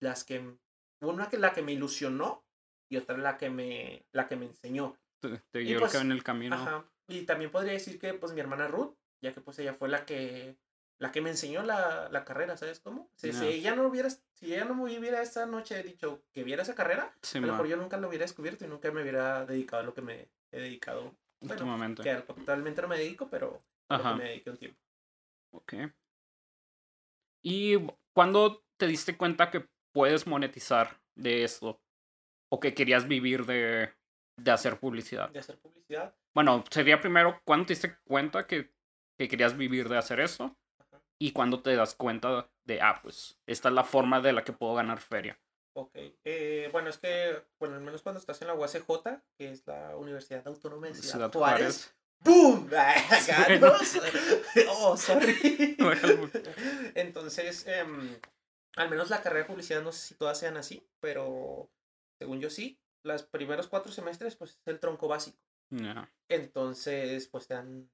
[0.00, 0.56] las que
[1.00, 2.44] una que la que me ilusionó
[2.90, 6.56] y otra la que me la que me enseñó Te, te pues, en el camino.
[6.56, 6.84] Ajá.
[7.08, 10.04] y también podría decir que pues mi hermana Ruth ya que pues ella fue la
[10.06, 10.56] que
[11.00, 14.64] la que me enseñó la, la carrera sabes cómo si, ella no hubiera si ella
[14.64, 17.76] no me hubiera esa noche dicho que viera esa carrera Sí, a lo mejor yo
[17.76, 21.14] nunca lo hubiera descubierto y nunca me hubiera dedicado a lo que me he dedicado
[21.40, 24.14] bueno, que actualmente no me dedico pero Ajá.
[24.14, 24.80] me dediqué un tiempo
[25.50, 25.74] Ok.
[27.42, 27.76] ¿Y
[28.12, 31.80] cuándo te diste cuenta que puedes monetizar de esto?
[32.50, 33.90] ¿O que querías vivir de,
[34.36, 35.30] de hacer publicidad?
[35.30, 38.72] de hacer publicidad Bueno, sería primero, ¿cuándo te diste cuenta que,
[39.18, 40.56] que querías vivir de hacer eso?
[40.78, 41.02] Ajá.
[41.20, 44.52] Y cuándo te das cuenta de, ah, pues, esta es la forma de la que
[44.52, 45.38] puedo ganar feria.
[45.78, 45.92] Ok,
[46.24, 48.84] eh, bueno, es que, bueno, al menos cuando estás en la UACJ,
[49.36, 52.68] que es la Universidad Autónoma de Ciudad, Ciudad Juárez, ¡boom!
[53.28, 54.00] ¡Ganos!
[54.70, 55.76] oh, sorry.
[56.96, 58.16] Entonces, em,
[58.76, 61.70] al menos la carrera de publicidad, no sé si todas sean así, pero
[62.18, 65.38] según yo sí, los primeros cuatro semestres, pues es el tronco básico.
[66.28, 67.90] Entonces, pues te dan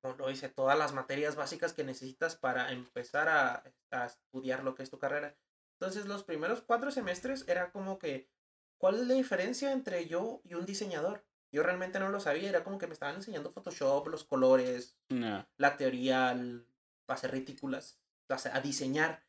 [0.00, 4.74] como lo dice, todas las materias básicas que necesitas para empezar a, a estudiar lo
[4.74, 5.36] que es tu carrera.
[5.78, 8.30] Entonces los primeros cuatro semestres era como que,
[8.78, 11.24] ¿cuál es la diferencia entre yo y un diseñador?
[11.52, 15.76] Yo realmente no lo sabía, era como que me estaban enseñando Photoshop, los colores, la
[15.76, 16.66] teoría, el,
[17.06, 19.25] hacer ridículas, a diseñar.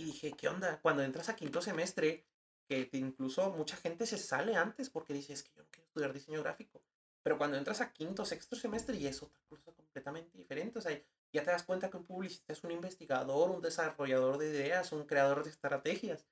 [0.00, 0.80] Y dije, ¿qué onda?
[0.80, 2.24] Cuando entras a quinto semestre,
[2.66, 6.12] que incluso mucha gente se sale antes porque dice, es que yo no quiero estudiar
[6.14, 6.82] diseño gráfico.
[7.22, 10.78] Pero cuando entras a quinto, sexto semestre y es otra cosa completamente diferente.
[10.78, 10.98] O sea,
[11.34, 15.04] ya te das cuenta que un publicista es un investigador, un desarrollador de ideas, un
[15.04, 16.26] creador de estrategias.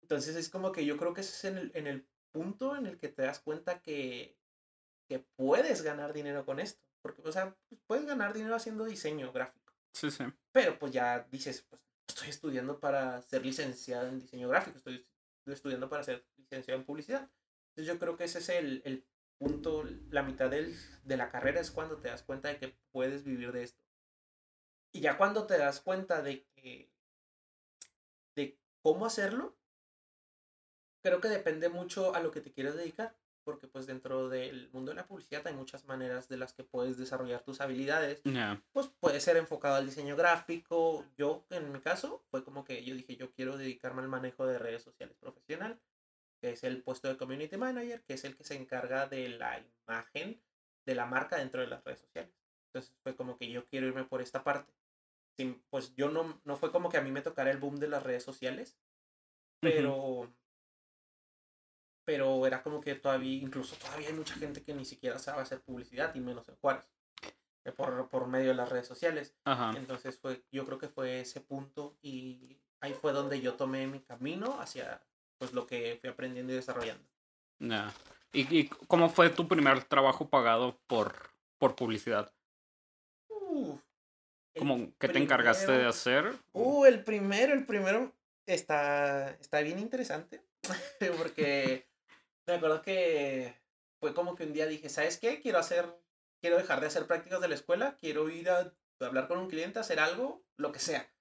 [0.00, 2.86] Entonces es como que yo creo que ese es en el, en el punto en
[2.86, 4.38] el que te das cuenta que,
[5.08, 6.80] que puedes ganar dinero con esto.
[7.02, 9.72] Porque, o sea, pues, puedes ganar dinero haciendo diseño gráfico.
[9.92, 10.22] Sí, sí.
[10.52, 15.06] Pero pues ya dices, pues estoy estudiando para ser licenciado en diseño gráfico, estoy
[15.46, 17.30] estudiando para ser licenciado en publicidad.
[17.70, 19.06] Entonces yo creo que ese es el, el
[19.38, 23.24] punto, la mitad del, de la carrera es cuando te das cuenta de que puedes
[23.24, 23.82] vivir de esto.
[24.92, 26.90] Y ya cuando te das cuenta de que,
[28.34, 29.56] de cómo hacerlo,
[31.02, 33.16] creo que depende mucho a lo que te quieras dedicar,
[33.48, 36.98] porque pues dentro del mundo de la publicidad hay muchas maneras de las que puedes
[36.98, 38.20] desarrollar tus habilidades.
[38.72, 41.06] Pues puede ser enfocado al diseño gráfico.
[41.16, 44.58] Yo, en mi caso, fue como que yo dije, yo quiero dedicarme al manejo de
[44.58, 45.80] redes sociales profesional
[46.42, 49.64] que es el puesto de Community Manager, que es el que se encarga de la
[49.86, 50.38] imagen
[50.84, 52.34] de la marca dentro de las redes sociales.
[52.66, 54.70] Entonces fue como que yo quiero irme por esta parte.
[55.38, 57.88] Sin, pues yo no, no fue como que a mí me tocara el boom de
[57.88, 58.76] las redes sociales,
[59.60, 60.30] pero,
[62.08, 65.60] pero era como que todavía, incluso todavía hay mucha gente que ni siquiera sabe hacer
[65.60, 66.88] publicidad y menos en Juárez,
[67.66, 69.36] eh, por, por medio de las redes sociales.
[69.76, 74.00] Entonces fue, yo creo que fue ese punto y ahí fue donde yo tomé mi
[74.00, 75.02] camino hacia
[75.36, 77.06] pues lo que fui aprendiendo y desarrollando.
[78.32, 82.32] ¿Y, ¿Y, cómo fue tu primer trabajo pagado por, por publicidad?
[83.28, 86.34] ¿Cómo, ¿Qué te encargaste de hacer?
[86.54, 88.14] Uh, el primero, el primero
[88.46, 90.42] está, está bien interesante.
[91.18, 91.87] porque
[92.52, 93.54] me acuerdo que
[94.00, 95.40] fue como que un día dije, ¿sabes qué?
[95.40, 95.86] Quiero hacer,
[96.40, 99.78] quiero dejar de hacer prácticas de la escuela, quiero ir a hablar con un cliente,
[99.78, 101.12] hacer algo, lo que sea.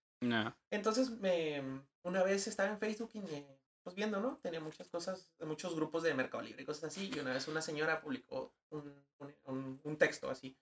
[0.69, 4.37] Entonces me, una vez estaba en Facebook y me, pues viendo, ¿no?
[4.37, 7.11] Tenía muchas cosas, muchos grupos de Mercado Libre y cosas así.
[7.13, 9.05] Y una vez una señora publicó un,
[9.45, 10.57] un, un texto así,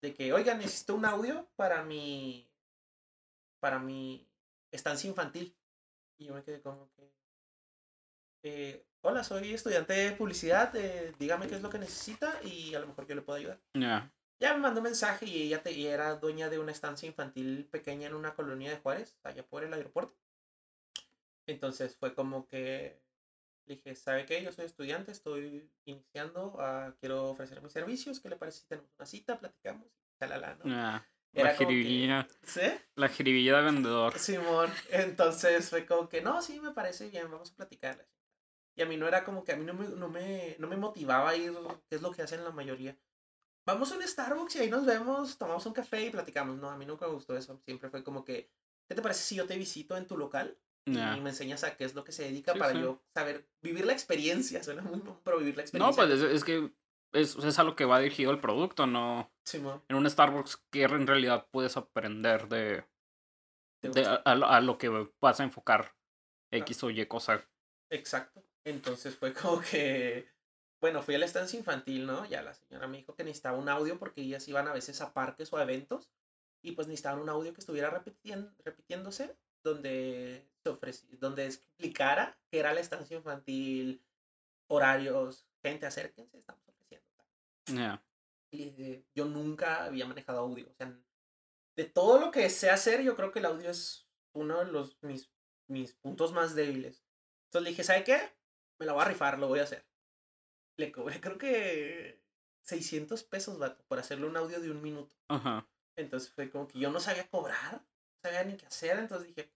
[0.00, 2.50] de que, oiga, necesito un audio para mi,
[3.60, 4.28] para mi
[4.70, 5.56] estancia infantil.
[6.18, 7.12] Y yo me quedé como que,
[8.42, 12.80] eh, hola, soy estudiante de publicidad, eh, dígame qué es lo que necesita y a
[12.80, 13.60] lo mejor yo le puedo ayudar.
[14.40, 17.68] Ya me mandó un mensaje y ella te, y era dueña de una estancia infantil
[17.70, 20.16] pequeña en una colonia de Juárez, allá por el aeropuerto.
[21.46, 22.98] Entonces fue como que
[23.66, 24.42] dije, ¿sabe qué?
[24.42, 28.90] Yo soy estudiante, estoy iniciando, uh, quiero ofrecer mis servicios, ¿qué le parece si tenemos
[28.98, 29.86] una cita, platicamos?
[30.18, 30.74] Chalala, ¿no?
[30.74, 32.26] Ah, la jiribilla.
[32.42, 32.62] ¿Sí?
[32.94, 34.18] La jiribilla de vendedor.
[34.18, 38.06] Simón, entonces fue como que, no, sí, me parece bien, vamos a platicar.
[38.76, 40.76] Y a mí no era como que a mí no me, no me, no me
[40.76, 41.52] motivaba a ir,
[41.88, 42.96] que es lo que hacen la mayoría.
[43.66, 46.58] Vamos a un Starbucks y ahí nos vemos, tomamos un café y platicamos.
[46.58, 47.60] No, a mí nunca me gustó eso.
[47.64, 48.50] Siempre fue como que,
[48.88, 50.58] ¿qué te parece si yo te visito en tu local?
[50.86, 53.94] y me enseñas a qué es lo que se dedica para yo saber vivir la
[53.94, 54.62] experiencia.
[54.64, 56.04] Suena muy pero vivir la experiencia.
[56.04, 56.70] No, pues es, que
[57.12, 59.32] es, es, a lo que va dirigido el producto, no.
[59.88, 62.84] en un Starbucks que en realidad puedes aprender de,
[63.80, 65.94] de a, lo que vas a enfocar
[66.50, 67.48] X o Y cosa.
[67.90, 68.44] Exacto.
[68.64, 70.26] Entonces fue como que,
[70.80, 72.24] bueno, fui a la estancia infantil, ¿no?
[72.26, 75.12] Ya la señora me dijo que necesitaba un audio porque ellas iban a veces a
[75.12, 76.10] parques o a eventos
[76.62, 82.72] y pues necesitaban un audio que estuviera repitiéndose donde se ofrecía, donde explicara qué era
[82.72, 84.02] la estancia infantil,
[84.68, 87.06] horarios, gente, acérquense, estamos ofreciendo.
[88.50, 90.68] Y yo nunca había manejado audio.
[90.70, 90.96] O sea,
[91.76, 95.02] de todo lo que sé hacer, yo creo que el audio es uno de los,
[95.02, 95.30] mis,
[95.66, 97.04] mis puntos más débiles.
[97.46, 98.20] Entonces le dije, ¿sabe qué?
[98.78, 99.86] Me la voy a rifar, lo voy a hacer.
[100.76, 102.22] Le cobré, creo que
[102.62, 105.16] 600 pesos, vato, por hacerle un audio de un minuto.
[105.28, 105.68] Ajá.
[105.96, 107.84] Entonces fue como que yo no sabía cobrar
[108.24, 109.52] sabía ni qué hacer, entonces dije,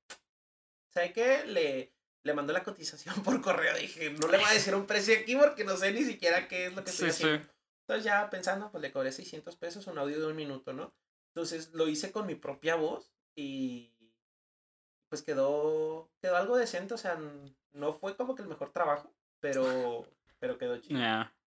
[0.92, 1.44] ¿sabe qué?
[1.46, 5.18] Le, le mandó la cotización por correo, dije, no le voy a decir un precio
[5.18, 7.48] aquí porque no sé ni siquiera qué es lo que estoy haciendo.
[7.82, 10.94] Entonces ya pensando, pues le cobré 600 pesos un audio de un minuto, ¿no?
[11.34, 13.96] Entonces lo hice con mi propia voz y
[15.08, 17.18] pues quedó, quedó algo decente, o sea,
[17.72, 20.06] no fue como que el mejor trabajo, pero,
[20.38, 21.00] pero quedó chido.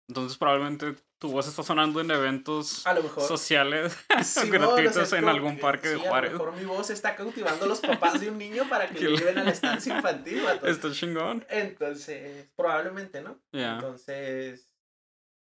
[0.08, 2.84] Entonces probablemente tu voz está sonando en eventos
[3.26, 3.95] sociales
[4.52, 6.32] gratuitos en algún parque de Juárez.
[6.32, 9.00] A lo mejor mi voz está cautivando a los papás de un niño para que
[9.08, 10.43] lo lleven a la estancia infantil.
[10.63, 11.45] Está chingón.
[11.50, 13.39] Entonces, probablemente, ¿no?
[13.54, 14.76] Entonces,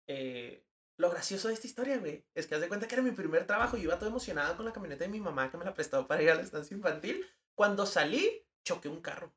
[0.09, 0.67] eh,
[0.99, 3.47] lo gracioso de esta historia, güey, es que haz de cuenta que era mi primer
[3.47, 6.07] trabajo y iba todo emocionado con la camioneta de mi mamá que me la prestó
[6.07, 7.25] para ir a la estancia infantil.
[7.57, 9.33] Cuando salí, choqué un carro.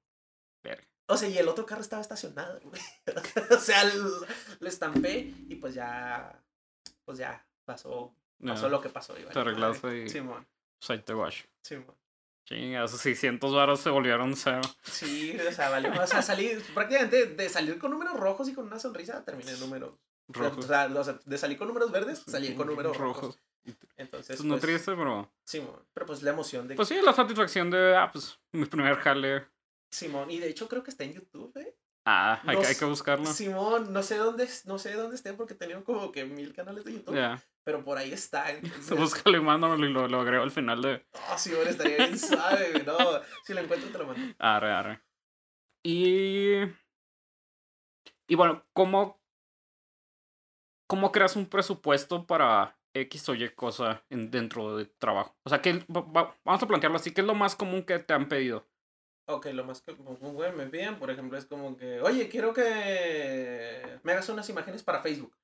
[0.62, 0.88] Verga.
[1.08, 2.82] O sea, y el otro carro estaba estacionado, güey.
[3.50, 4.28] o sea, lo,
[4.60, 6.40] lo estampé y pues ya,
[7.06, 8.14] pues ya pasó,
[8.46, 9.16] pasó lo que pasó.
[9.16, 10.48] Te arreglaste y- Simón,
[10.80, 11.46] pues ahí te guacho.
[11.64, 11.96] Simón.
[12.46, 14.62] Chinga, esos 600 varos se volvieron cero.
[14.84, 15.92] Sí, o sea, valió.
[16.02, 19.60] O sea, salí prácticamente de salir con números rojos y con una sonrisa, terminé en
[19.60, 19.94] números
[20.28, 20.66] Rojos.
[20.66, 20.88] o sea,
[21.26, 23.40] de salir con números verdes, salí con números rojos.
[23.98, 25.32] Entonces, Pues no pues, triste, pero.
[25.46, 27.96] Simón, pero pues la emoción de Pues sí, la satisfacción de.
[27.96, 29.48] Ah, pues mi primer jale.
[29.92, 30.30] Simón.
[30.32, 31.76] Y de hecho creo que está en YouTube, ¿eh?
[32.06, 33.26] Ah, hay, No que- hay que buscarlo.
[33.26, 36.94] Simón, no sé dónde, no sé dónde esté porque tenía como que mil canales de
[36.94, 37.18] YouTube.
[37.66, 38.50] Pero por ahí está.
[38.88, 41.06] entonces- Búscalo y mándamelo y lo, lo agrego al final de.
[41.32, 42.84] Oh, Simón, estaría bien suave.
[42.86, 42.98] No,
[43.46, 44.36] si lo encuentro te lo mando.
[44.40, 45.02] Arre, arre.
[45.84, 46.62] Y.
[48.28, 49.20] Y bueno, ¿cómo.
[50.88, 55.36] ¿Cómo creas un presupuesto para X o Y cosa en, dentro de trabajo?
[55.44, 57.12] O sea, ¿qué, va- va- vamos a plantearlo así.
[57.14, 58.68] ¿Qué es lo más común que te han pedido?
[59.28, 62.52] Ok, lo más que pues, güey, me piden, por ejemplo, es como que, oye, quiero
[62.54, 65.36] que me hagas unas imágenes para Facebook.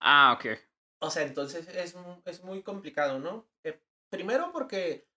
[0.00, 0.58] Ah, ok.
[1.02, 1.96] O sea, entonces es,
[2.26, 3.48] es muy complicado, ¿no?
[3.64, 5.08] Eh, primero porque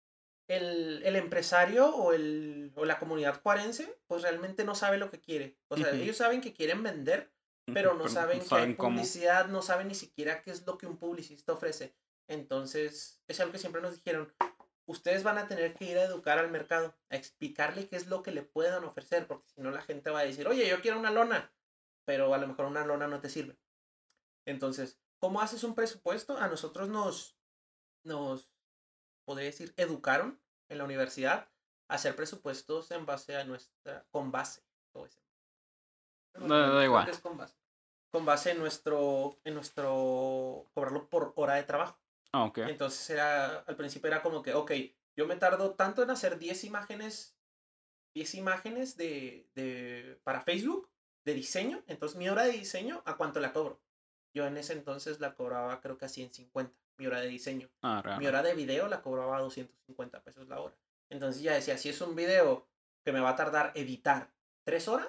[0.47, 5.19] el, el empresario o, el, o la comunidad cuarense, pues realmente no sabe lo que
[5.19, 5.57] quiere.
[5.67, 7.33] O sea, ellos saben que quieren vender,
[7.65, 8.97] pero no saben que hay cómo.
[8.97, 11.95] publicidad, no saben ni siquiera qué es lo que un publicista ofrece.
[12.27, 14.33] Entonces, es algo que siempre nos dijeron,
[14.85, 18.23] ustedes van a tener que ir a educar al mercado, a explicarle qué es lo
[18.23, 20.99] que le puedan ofrecer, porque si no la gente va a decir, oye, yo quiero
[20.99, 21.53] una lona,
[22.05, 23.57] pero a lo mejor una lona no te sirve.
[24.45, 26.37] Entonces, ¿cómo haces un presupuesto?
[26.37, 27.37] A nosotros nos,
[28.03, 28.49] nos,
[29.25, 31.49] podría decir, educaron en la universidad
[31.87, 34.63] a hacer presupuestos en base a nuestra, con base.
[36.33, 37.09] Da Creo que igual.
[37.09, 37.55] es con base.
[38.11, 41.99] Con base en nuestro, en nuestro, cobrarlo por hora de trabajo.
[42.31, 42.59] Ah, ok.
[42.59, 44.71] Entonces era, al principio era como que, ok,
[45.15, 47.35] yo me tardo tanto en hacer 10 imágenes,
[48.15, 50.89] 10 imágenes de, de, para Facebook,
[51.25, 53.81] de diseño, entonces mi hora de diseño, ¿a cuánto la cobro?
[54.35, 57.69] Yo en ese entonces la cobraba creo que a 150, mi hora de diseño.
[57.81, 60.75] Arre, Mi hora de video la cobraba a 250 pesos la hora.
[61.09, 62.67] Entonces ya decía, si es un video
[63.05, 64.31] que me va a tardar editar
[64.65, 65.07] 3 horas,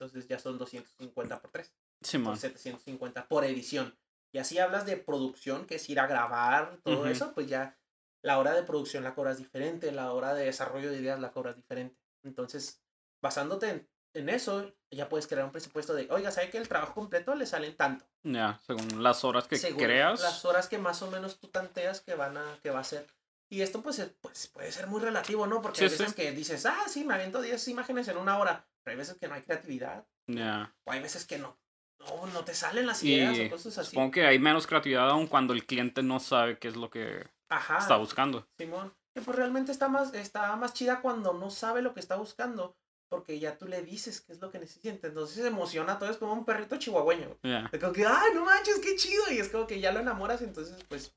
[0.00, 2.32] entonces ya son 250 por 3 Simón.
[2.34, 3.96] son 750 por edición.
[4.32, 7.06] Y así hablas de producción, que es ir a grabar, todo Ujú.
[7.08, 7.76] eso, pues ya
[8.22, 11.56] la hora de producción la cobras diferente, la hora de desarrollo de ideas la cobras
[11.56, 11.98] diferente.
[12.22, 12.80] Entonces,
[13.22, 16.94] basándote en, en eso, ya puedes crear un presupuesto de, oiga, ¿sabe que el trabajo
[16.94, 18.06] completo le salen tanto?
[18.22, 20.20] Ya, según las horas que Según creas.
[20.20, 23.06] Las horas que más o menos tú tanteas que van a, que va a ser.
[23.50, 25.60] Y esto pues, es- pues puede ser muy relativo, ¿no?
[25.60, 26.14] Porque Sí, veces sí.
[26.14, 28.68] que dices, ah, sí, me aviento 10 imágenes en una hora.
[28.84, 30.06] Pero hay veces que no hay creatividad.
[30.26, 30.74] Ya.
[30.84, 31.58] O hay veces que no.
[31.98, 33.90] No, no te salen las Y ideas o cosas así.
[33.90, 37.26] supongo que hay menos creatividad aún cuando el cliente no sabe qué es lo que
[37.50, 37.78] Ajá.
[37.78, 38.48] está buscando.
[38.58, 38.94] Simón.
[39.14, 42.76] Que pues realmente está más, está más chida cuando no sabe lo que está buscando.
[43.10, 45.06] Porque ya tú le dices qué es lo que necesita.
[45.08, 46.08] Entonces se emociona todo.
[46.10, 47.38] Es como un perrito chihuahueño.
[47.72, 49.24] Es como que, ay, no manches, qué chido.
[49.32, 50.40] Y es como que ya lo enamoras.
[50.42, 51.12] Entonces, pues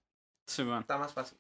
[0.47, 1.38] está más fácil.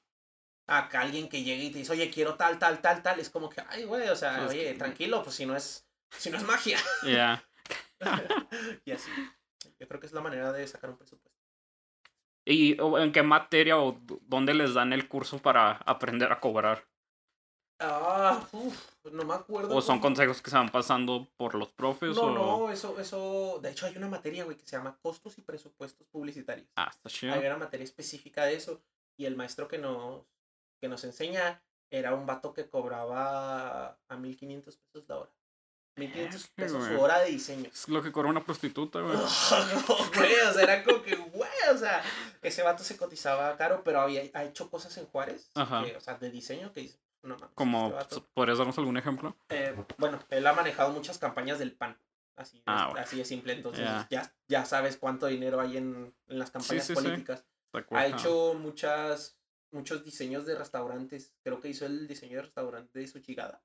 [0.67, 3.19] Acá alguien que llegue y te dice, oye, quiero tal, tal, tal, tal.
[3.19, 5.85] Es como que, ay, güey, o sea, Pues oye, que- tranquilo, pues si no es,
[6.17, 6.77] si no es magia.
[7.05, 7.43] Ya.
[8.85, 9.09] y así.
[9.79, 11.39] Yo creo que es la manera de sacar un presupuesto.
[12.45, 16.85] ¿Y en qué materia o dónde les dan el curso para aprender a cobrar?
[17.79, 19.75] Ah, uff, no me acuerdo.
[19.75, 22.15] ¿O son cómo- consejos que se van pasando por los profes?
[22.15, 22.31] No, o...
[22.31, 23.59] no, eso, eso.
[23.61, 26.67] De hecho, hay una materia, güey, que se llama costos y presupuestos publicitarios.
[26.75, 27.33] Ah, está chido.
[27.33, 28.81] Hay una materia específica de eso.
[29.17, 30.25] Y el maestro que nos,
[30.81, 35.31] que nos enseña era un vato que cobraba a 1500 pesos la hora.
[35.95, 37.69] 1500 Qué pesos su hora de diseño.
[37.71, 39.13] Es lo que cobra una prostituta, güey.
[39.17, 42.01] no, güey, o sea, era como que, güey, o sea,
[42.41, 45.83] ese vato se cotizaba caro, pero había, ha hecho cosas en Juárez, Ajá.
[45.85, 49.35] que, o sea, de diseño que dice, no Como, este vato- ¿podrías darnos algún ejemplo?
[49.49, 51.97] eh, bueno, él ha manejado muchas campañas del PAN.
[52.35, 53.01] Así, es- Ah, bueno.
[53.05, 53.53] así de simple.
[53.53, 54.07] Entonces Ya.
[54.09, 57.01] ya, ya sabes cuánto dinero hay en, en las campañas sí, sí.
[57.03, 57.45] políticas.
[57.91, 59.37] Ha hecho muchas,
[59.71, 61.33] muchos diseños de restaurantes.
[61.43, 63.61] Creo que hizo el diseño de restaurante de Suchigada.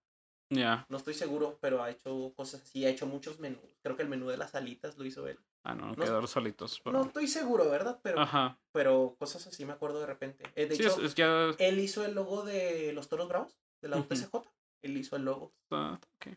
[0.50, 0.86] Ya.
[0.88, 2.84] No estoy seguro, pero ha hecho cosas así.
[2.86, 3.78] Ha hecho muchos menús.
[3.82, 5.38] Creo que el menú de las alitas lo hizo él.
[5.64, 6.80] Ah, no, No- quedaron solitos.
[6.82, 6.98] Pero...
[6.98, 8.00] No estoy seguro, ¿verdad?
[8.02, 8.58] Pero, Ajá.
[8.72, 10.44] pero cosas así me acuerdo de repente.
[10.54, 13.58] Eh, de Sí, hecho, es, es ya él hizo el logo de los Toros Bravos,
[13.82, 13.98] de la.
[13.98, 14.36] UTCJ.
[14.82, 15.52] Él hizo el logo.
[15.64, 16.26] está, ok.
[16.28, 16.36] Eh,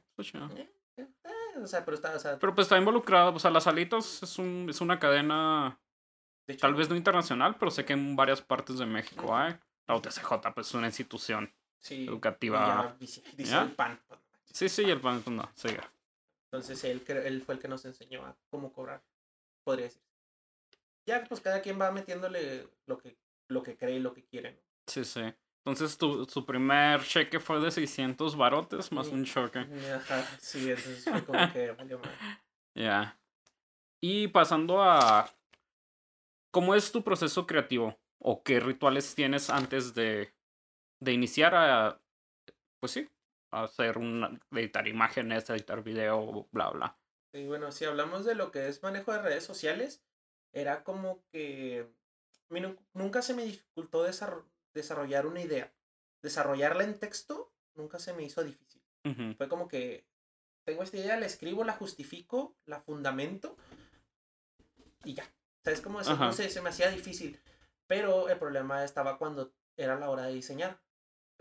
[0.97, 3.68] eh, eh, o sea, pero está, o sea, Pero pues está involucrado, o sea, las
[3.68, 5.80] alitas es, un, es una cadena,
[6.47, 9.36] de hecho, tal vez no internacional, pero sé que en varias partes de México Ujú.
[9.36, 9.55] hay.
[9.88, 12.95] La UTCJ, pues es una institución sí, educativa.
[12.99, 13.99] dice, el pan.
[14.07, 14.19] pues.
[14.53, 15.91] Sí, sí, y el pan, pues no, siga.
[16.51, 19.01] Entonces él, él fue el que nos enseñó a cómo cobrar,
[19.63, 20.01] podría decir.
[21.05, 23.17] Ya, pues cada quien va metiéndole lo que,
[23.49, 24.51] lo que cree y lo que quiere.
[24.53, 24.59] ¿no?
[24.88, 25.21] Sí, sí.
[25.63, 29.13] Entonces tu, su primer cheque fue de 600 barotes más Sí.
[29.13, 29.59] un choque.
[29.59, 32.09] Ajá, sí, entonces fue como que valió mal.
[32.75, 33.19] Ya.
[34.01, 35.29] Y pasando a.
[36.51, 37.97] ¿Cómo es tu proceso creativo?
[38.17, 40.34] ¿O qué rituales tienes antes de,
[41.02, 41.99] de iniciar a.
[42.80, 43.10] Pues sí,
[43.52, 44.39] a hacer un.
[44.52, 46.97] editar imágenes, editar video, bla, bla.
[47.34, 50.04] Y bueno, si hablamos de lo que es manejo de redes sociales,
[50.54, 51.88] era como que
[52.49, 55.74] a mí nu- nunca se me dificultó desarro- desarrollar una idea.
[56.22, 58.82] Desarrollarla en texto nunca se me hizo difícil.
[59.38, 60.06] Fue como que
[60.66, 63.56] tengo esta idea, la escribo, la justifico, la fundamento
[65.04, 65.24] y ya.
[65.64, 66.14] ¿Sabes cómo decir?
[66.28, 67.39] No sé, se me hacía difícil.
[67.88, 70.80] Pero el problema estaba cuando era la hora de diseñar.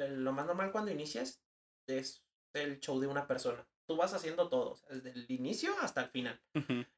[0.09, 1.43] Lo más normal cuando inicias
[1.87, 2.25] es
[2.55, 3.67] el show de una persona.
[3.87, 6.41] Tú vas haciendo todo, o sea, desde el inicio hasta el final.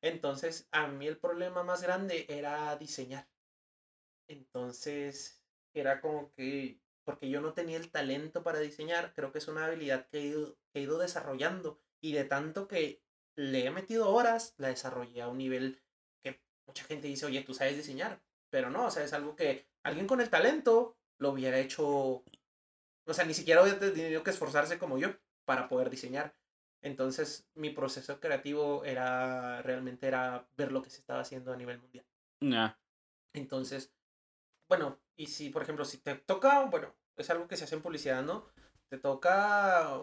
[0.02, 3.28] Entonces, a mí el problema más grande era diseñar.
[4.28, 5.42] Entonces,
[5.74, 9.64] era como que, porque yo no tenía el talento para diseñar, creo que es una
[9.64, 11.80] habilidad que he ido, que he ido desarrollando.
[12.00, 13.02] Y de tanto que
[13.36, 15.80] le he metido horas, la desarrollé a un nivel
[16.22, 18.22] que mucha gente dice, oye, tú sabes diseñar.
[18.50, 22.24] Pero no, o sea, es algo que alguien con el talento lo hubiera hecho.
[23.06, 25.08] O sea, ni siquiera hubiera tenido que esforzarse como yo
[25.44, 26.34] para poder diseñar.
[26.82, 31.80] Entonces, mi proceso creativo era realmente era ver lo que se estaba haciendo a nivel
[31.80, 32.06] mundial.
[33.32, 33.92] Entonces,
[34.68, 37.82] bueno, y si, por ejemplo, si te toca, bueno, es algo que se hace en
[37.82, 38.48] publicidad, ¿no?
[38.88, 39.98] Te toca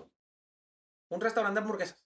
[1.10, 2.06] un restaurante de hamburguesas.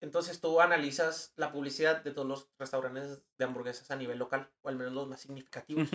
[0.00, 4.68] Entonces tú analizas la publicidad de todos los restaurantes de hamburguesas a nivel local, o
[4.68, 5.90] al menos los más significativos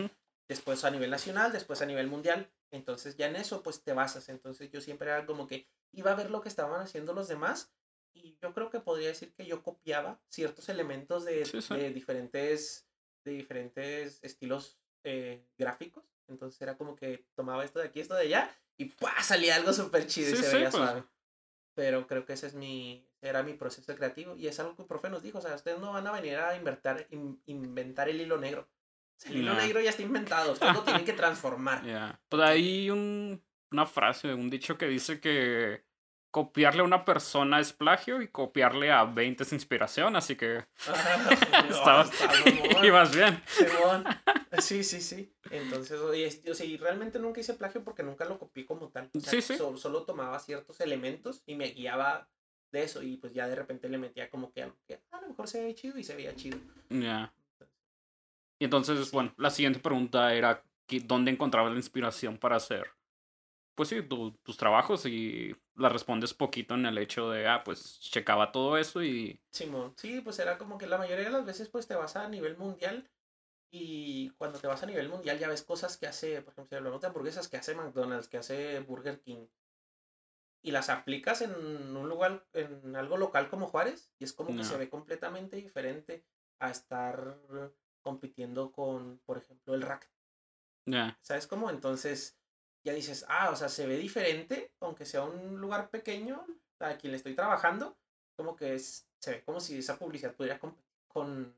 [0.47, 2.51] después a nivel nacional, después a nivel mundial.
[2.75, 4.29] Entonces ya en eso pues te basas.
[4.29, 7.71] Entonces yo siempre era como que iba a ver lo que estaban haciendo los demás
[8.13, 11.73] y yo creo que podría decir que yo copiaba ciertos elementos de, Sí, sí.
[11.75, 12.87] de diferentes
[13.23, 16.03] de diferentes estilos eh, gráficos.
[16.27, 19.11] Entonces era como que tomaba esto de aquí, esto de allá y ¡pua!
[19.23, 20.83] salía algo súper chido y Sí, se sí, veía pues.
[20.83, 21.03] suave.
[21.73, 24.87] Pero creo que ese es mi, era mi proceso creativo y es algo que el
[24.87, 28.21] profe nos dijo, o sea, ustedes no van a venir a inventar, in- inventar el
[28.21, 28.67] hilo negro.
[29.17, 29.61] O sea, el hilo No.
[29.61, 31.83] negro ya está inventado, ustedes lo tienen que transformar.
[31.85, 32.19] Ya.
[32.29, 33.41] Pues hay un,
[33.71, 35.83] una frase, un dicho que dice que
[36.31, 40.65] copiarle a una persona es plagio y copiarle a 20 es inspiración, así que
[41.69, 43.41] estaba, está mamón, ibas bien.
[44.59, 45.33] Sí, sí, sí.
[45.49, 49.09] Entonces, es- yo sí, realmente nunca hice plagio porque nunca lo copié como tal.
[49.15, 49.55] O sea, Sí, sí.
[49.57, 52.27] Solo, solo tomaba ciertos elementos y me guiaba
[52.71, 55.29] de eso y pues ya de repente le metía como que algo que a lo
[55.29, 56.57] mejor se veía chido y se veía chido.
[56.89, 57.33] Ya.
[58.59, 60.63] Y entonces, bueno, la siguiente pregunta era
[61.05, 62.87] dónde encontrabas la inspiración para hacer,
[63.75, 67.99] pues sí, tu- tus trabajos y la respondes poquito en el hecho de, ah, pues
[67.99, 69.41] checaba todo eso y...
[69.51, 72.29] Simón, sí, pues era como que la mayoría de las veces pues te vas a
[72.29, 73.09] nivel mundial
[73.71, 76.75] y cuando te vas a nivel mundial ya ves cosas que hace, por ejemplo, si
[76.77, 79.47] hablamos de hamburguesas que hace McDonald's, que hace Burger King
[80.61, 81.51] y las aplicas en
[81.95, 86.25] un lugar, en algo local como Juárez y es como que se ve completamente diferente
[86.59, 87.37] a estar
[88.05, 90.07] compitiendo con, por ejemplo, el rack.
[90.85, 91.17] Ya.
[91.23, 91.71] ¿Sabes cómo?
[91.71, 92.37] Entonces
[92.85, 96.45] ya dices, ah, o sea, se ve diferente, aunque sea un lugar pequeño,
[96.79, 97.97] a quien le estoy trabajando,
[98.37, 101.57] como que es, se ve como si esa publicidad pudiera competir con,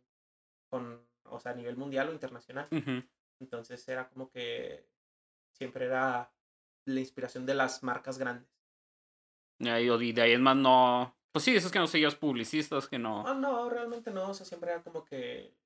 [0.70, 2.70] con, o sea, a nivel mundial o internacional.
[3.42, 4.88] Entonces era como que
[5.52, 6.32] siempre era
[6.86, 8.50] la inspiración de las marcas grandes.
[9.60, 11.14] Ya, y y de ahí es más no...
[11.34, 13.24] Pues sí, esos que no seguías publicistas, que no...
[13.24, 15.57] No, no, realmente no, o sea, siempre era como que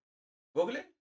[0.53, 0.93] Google,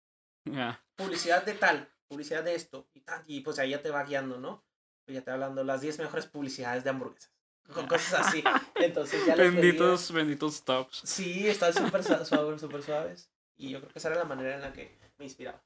[0.44, 0.82] Ya.
[0.96, 4.38] publicidad de tal, publicidad de esto, y, tal, y pues ahí ya te va guiando,
[4.38, 4.64] ¿no?
[5.04, 7.32] Pues ya te va hablando las 10 mejores publicidades de hamburguesas,
[7.74, 8.44] con cosas así.
[8.76, 11.02] Entonces ya Benditos, benditos tops.
[11.04, 13.30] Sí, están súper su- suaves, súper suaves.
[13.56, 15.62] Y yo creo que esa era la manera en la que me inspiraba.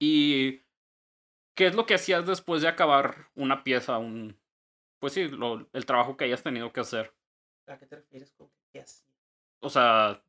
[0.00, 0.62] ¿Y
[1.54, 3.98] qué es lo que hacías después de acabar una pieza?
[3.98, 4.36] Un,
[4.98, 7.14] pues sí, lo- el trabajo que hayas tenido que hacer.
[7.66, 9.06] ¿A qué te refieres con qué hacía?
[9.60, 10.22] O sea,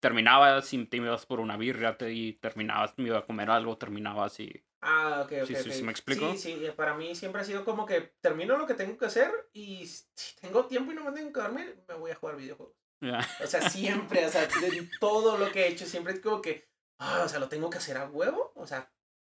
[0.00, 3.78] terminabas y te ibas por una birria, te, y terminabas, me iba a comer algo,
[3.78, 4.64] terminabas y...
[4.82, 5.46] Ah, ok, ok.
[5.46, 5.74] Sí, sí, ok.
[5.76, 6.30] sí, ¿me explico?
[6.32, 9.06] Sí, sí, eh, para mí siempre ha sido como que termino lo que tengo que
[9.06, 12.36] hacer y si tengo tiempo y no me tengo que dormir, me voy a jugar
[12.36, 12.76] videojuegos.
[13.00, 13.26] Ya.
[13.42, 16.68] O sea, siempre, o sea, de todo lo que he hecho, siempre es como que,
[16.98, 18.52] ah, o sea, lo tengo que hacer a huevo.
[18.54, 18.90] O sea,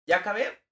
[0.06, 0.62] ya acabé,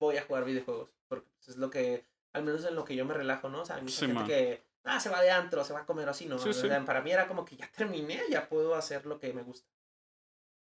[0.00, 0.90] voy a jugar videojuegos.
[1.08, 3.62] Porque pues, es lo que, al menos en lo que yo me relajo, ¿no?
[3.62, 4.26] O sea, hay mucha Sí, gente man.
[4.26, 6.38] que, ah, se va de antro, se va a comer así, ¿no?
[6.38, 6.68] Sí, O sí.
[6.86, 9.68] Para mí era como que ya terminé, ya puedo hacer lo que me gusta.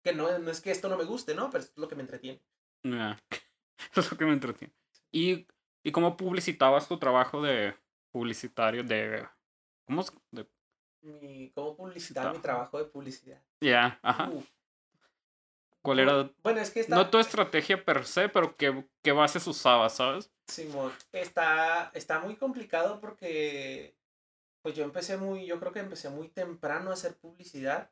[0.03, 1.51] Que no, no es que esto no me guste, ¿no?
[1.51, 2.41] Pero es lo que me entretiene.
[2.83, 3.17] Eso
[4.01, 4.73] es lo que me entretiene.
[5.13, 5.47] ¿Y,
[5.83, 7.75] ¿Y cómo publicitabas tu trabajo de
[8.13, 8.83] publicitario?
[8.85, 9.27] De...
[9.87, 10.13] ¿Cómo es?
[10.31, 10.49] De-
[11.03, 13.43] Mi, ¿Cómo publicitar mi Está- trabajo de publicidad?
[13.61, 14.29] Ya, ajá.
[14.31, 14.49] Uf.
[15.83, 16.31] ¿Cuál era?
[16.43, 16.95] Bueno, es que está...
[16.97, 20.31] No tu estrategia per se, pero qué, qué bases usabas, ¿sabes?
[20.49, 23.97] Simón, está, está muy complicado porque
[24.69, 27.91] pues yo empecé muy, yo creo que empecé muy temprano a hacer publicidad.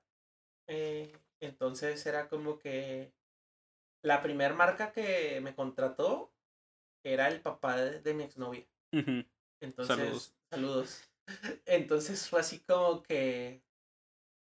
[0.69, 1.11] eh,
[1.41, 3.15] entonces era como que
[4.05, 6.35] la primer marca que me contrató
[7.03, 8.67] era el papá de, de mi exnovia.
[9.63, 10.35] Entonces, Saludos.
[10.51, 11.11] saludos.
[11.65, 13.63] Entonces fue así como que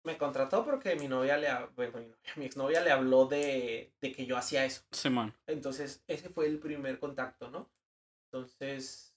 [0.06, 1.48] me contrató porque mi novia le,
[1.78, 4.84] bueno, mi, novia, mi exnovia le habló de, de que yo hacía eso.
[4.92, 5.34] Simón.
[5.48, 7.72] Entonces, ese fue el primer contacto, ¿no?
[8.26, 9.09] Entonces,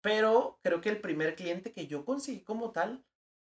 [0.00, 3.04] pero creo que el primer cliente que yo conseguí como tal,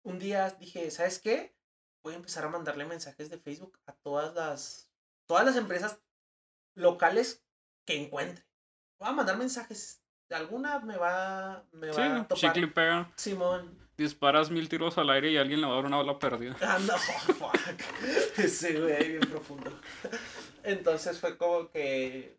[0.04, 1.56] un día dije, ¿sabes qué?
[2.04, 4.92] Voy a empezar a mandarle mensajes de Facebook a todas las,
[5.28, 6.00] todas las empresas
[6.76, 7.44] locales
[7.86, 8.46] que encuentre.
[9.00, 10.02] Voy a mandar mensajes.
[10.30, 12.38] Alguna me va, me Sí, va a topar.
[12.54, 13.12] chicle pega.
[13.16, 13.78] Simón.
[13.98, 16.56] Disparas mil tiros al aire y alguien le va a dar una bala perdida.
[16.62, 16.98] Anda,
[17.38, 17.58] fuck.
[18.38, 19.78] Ese güey bien profundo.
[20.64, 22.38] Entonces fue como que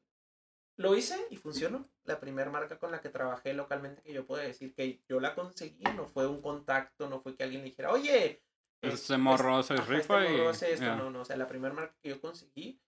[0.81, 1.87] lo hice y funcionó.
[2.05, 5.35] La primera marca con la que trabajé localmente que yo puedo decir que yo la
[5.35, 8.43] conseguí, no fue un contacto, no fue que alguien le dijera, oye,
[8.81, 10.39] Este morro se este rifa y.
[10.79, 10.97] ya.
[10.97, 12.81] no, no, o sea, la primera marca que yo conseguí,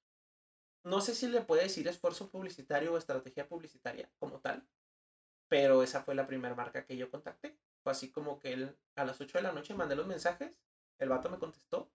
[0.85, 4.67] no sé si le puede decir esfuerzo publicitario o estrategia publicitaria como tal,
[5.49, 7.59] pero esa fue la primera marca que yo contacté.
[7.83, 10.57] Fue así como que él, a las 8 de la noche mandé los mensajes,
[10.99, 11.93] el vato me contestó,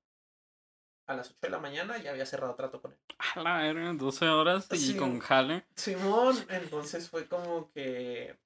[1.08, 2.98] a las 8 de la mañana ya había cerrado trato con él.
[3.36, 4.98] A la verga, 12 horas y Sí.
[4.98, 5.66] con jale.
[5.76, 8.38] Simón, entonces fue como que...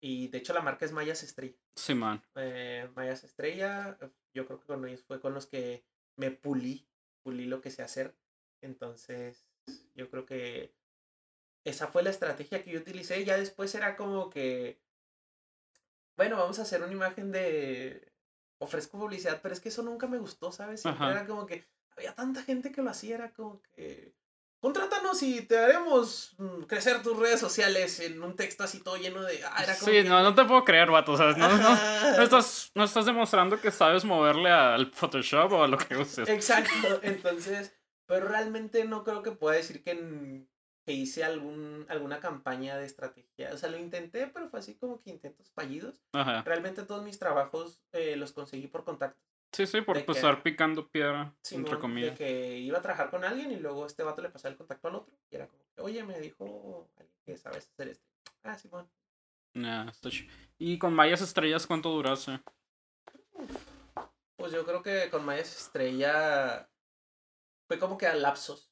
[0.00, 1.56] Y de hecho la marca es Mayas Estrella.
[1.74, 2.22] Simón.
[2.36, 3.98] eh, Mayas Estrella,
[4.32, 5.84] yo creo que con ellos fue con los que
[6.16, 6.86] me pulí,
[7.22, 8.16] pulí lo que sé hacer.
[8.62, 9.44] Entonces,
[9.94, 10.74] yo creo que
[11.64, 13.24] esa fue la estrategia que yo utilicé.
[13.24, 14.80] Ya después era como que,
[16.16, 18.12] bueno, vamos a hacer una imagen de,
[18.58, 20.82] ofrezco publicidad, pero es que eso nunca me gustó, ¿sabes?
[20.82, 21.12] Siempre Ajá.
[21.12, 21.64] era como que
[22.00, 24.14] había tanta gente que lo hacía, era como que...
[24.58, 29.22] Contrátanos y te haremos mm, crecer tus redes sociales en un texto así todo lleno
[29.22, 29.42] de...
[29.44, 31.16] Ah, era como Sí, que- no, no te puedo creer, vato.
[31.16, 31.38] ¿sabes?
[31.38, 31.70] No, no,
[32.16, 36.28] no estás, no estás demostrando que sabes moverle al Photoshop o a lo que uses.
[36.28, 36.70] Exacto,
[37.02, 37.74] entonces,
[38.06, 40.44] pero realmente no creo que pueda decir que,
[40.84, 43.52] que hice algún, alguna campaña de estrategia.
[43.54, 46.02] O sea, lo intenté, pero fue así como que intentos fallidos.
[46.12, 46.42] Ajá.
[46.42, 49.22] Realmente todos mis trabajos eh, los conseguí por contacto.
[49.52, 52.18] Sí, sí, por de pues, que- estar picando piedra, Simón, entre de comillas.
[52.18, 54.94] que iba a trabajar con alguien y luego este vato le pasaba el contacto al
[54.94, 55.14] otro.
[55.30, 58.06] Y era como, oye, me dijo alguien que sabes hacer esto.
[58.44, 58.88] Ah, Simón.
[59.54, 60.08] Ya, está
[60.58, 62.40] Y con Mayas Estrellas, ¿cuánto duraste?
[64.36, 66.68] Pues yo creo que con Mayas Estrella
[67.66, 68.70] fue como que a lapsos.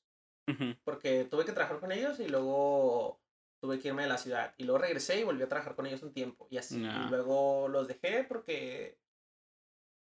[0.85, 3.21] Porque tuve que trabajar con ellos y luego
[3.61, 4.55] tuve que irme de la ciudad.
[4.57, 6.49] Y luego regresé y volví a trabajar con ellos un tiempo.
[6.51, 6.81] Y así.
[6.83, 8.99] Y luego los dejé porque.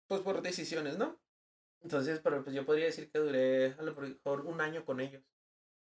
[0.08, 1.20] Pues por decisiones, ¿no?
[1.82, 5.24] Entonces, pero pues yo podría decir que duré a lo mejor un año con ellos.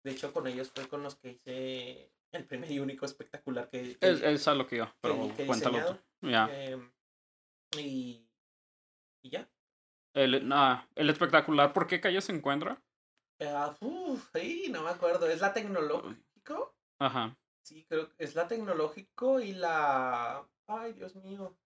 [0.04, 3.96] De hecho, con ellos fue con los que hice el primer y único espectacular que.
[3.98, 6.28] que- Es, es a lo que yo, pero que cuéntalo tú.
[6.28, 6.48] Ya.
[6.52, 6.92] em,
[7.78, 8.28] y.
[9.22, 9.48] Y ya.
[10.14, 12.82] El, ah, el espectacular, ¿por qué calle se encuentra?
[13.40, 15.28] Ah, uf, ay, no me acuerdo.
[15.28, 16.74] ¿Es la tecnológico?
[16.98, 17.36] Ajá.
[17.62, 20.46] Sí, creo que es la tecnológico y la.
[20.68, 21.58] Ay, Dios mío.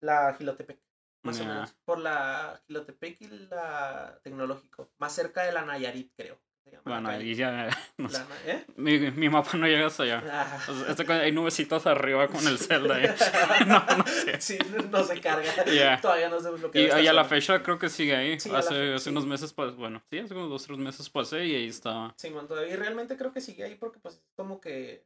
[0.00, 0.80] La Gilotepec.
[1.22, 1.74] Más o menos.
[1.84, 4.90] Por la Gilotepec y la tecnológico.
[4.98, 6.40] Más cerca de la Nayarit, creo.
[6.64, 7.68] se llama la Bueno, ahí ya.
[7.98, 8.64] No La ¿Eh?
[8.76, 10.22] Mi, mi mapa no llega hasta allá.
[10.30, 10.58] Ah.
[10.68, 12.98] O sea, este hay nubecitos arriba con el Zelda.
[13.66, 14.40] No, no sé.
[14.40, 14.58] Sí,
[14.90, 16.00] no se carga.
[16.00, 18.38] Todavía no sabemos lo que Y, y a la fecha creo que sigue ahí.
[18.38, 19.10] Sí, hace hace sí.
[19.10, 22.14] unos meses, pues, bueno, sí, hace unos dos, tres meses pasé y ahí estaba.
[22.16, 25.04] Simón, todavía y realmente creo que sigue ahí porque pues es como que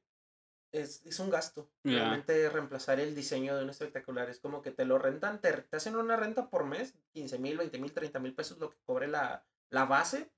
[0.72, 1.68] es, es un gasto.
[1.84, 1.98] Ya.
[1.98, 5.76] Realmente reemplazar el diseño de un espectacular es como que te lo rentan, te, te
[5.76, 9.06] hacen una renta por mes, 15 mil, 20 mil, 30 mil pesos lo que cobre
[9.08, 10.30] la, la base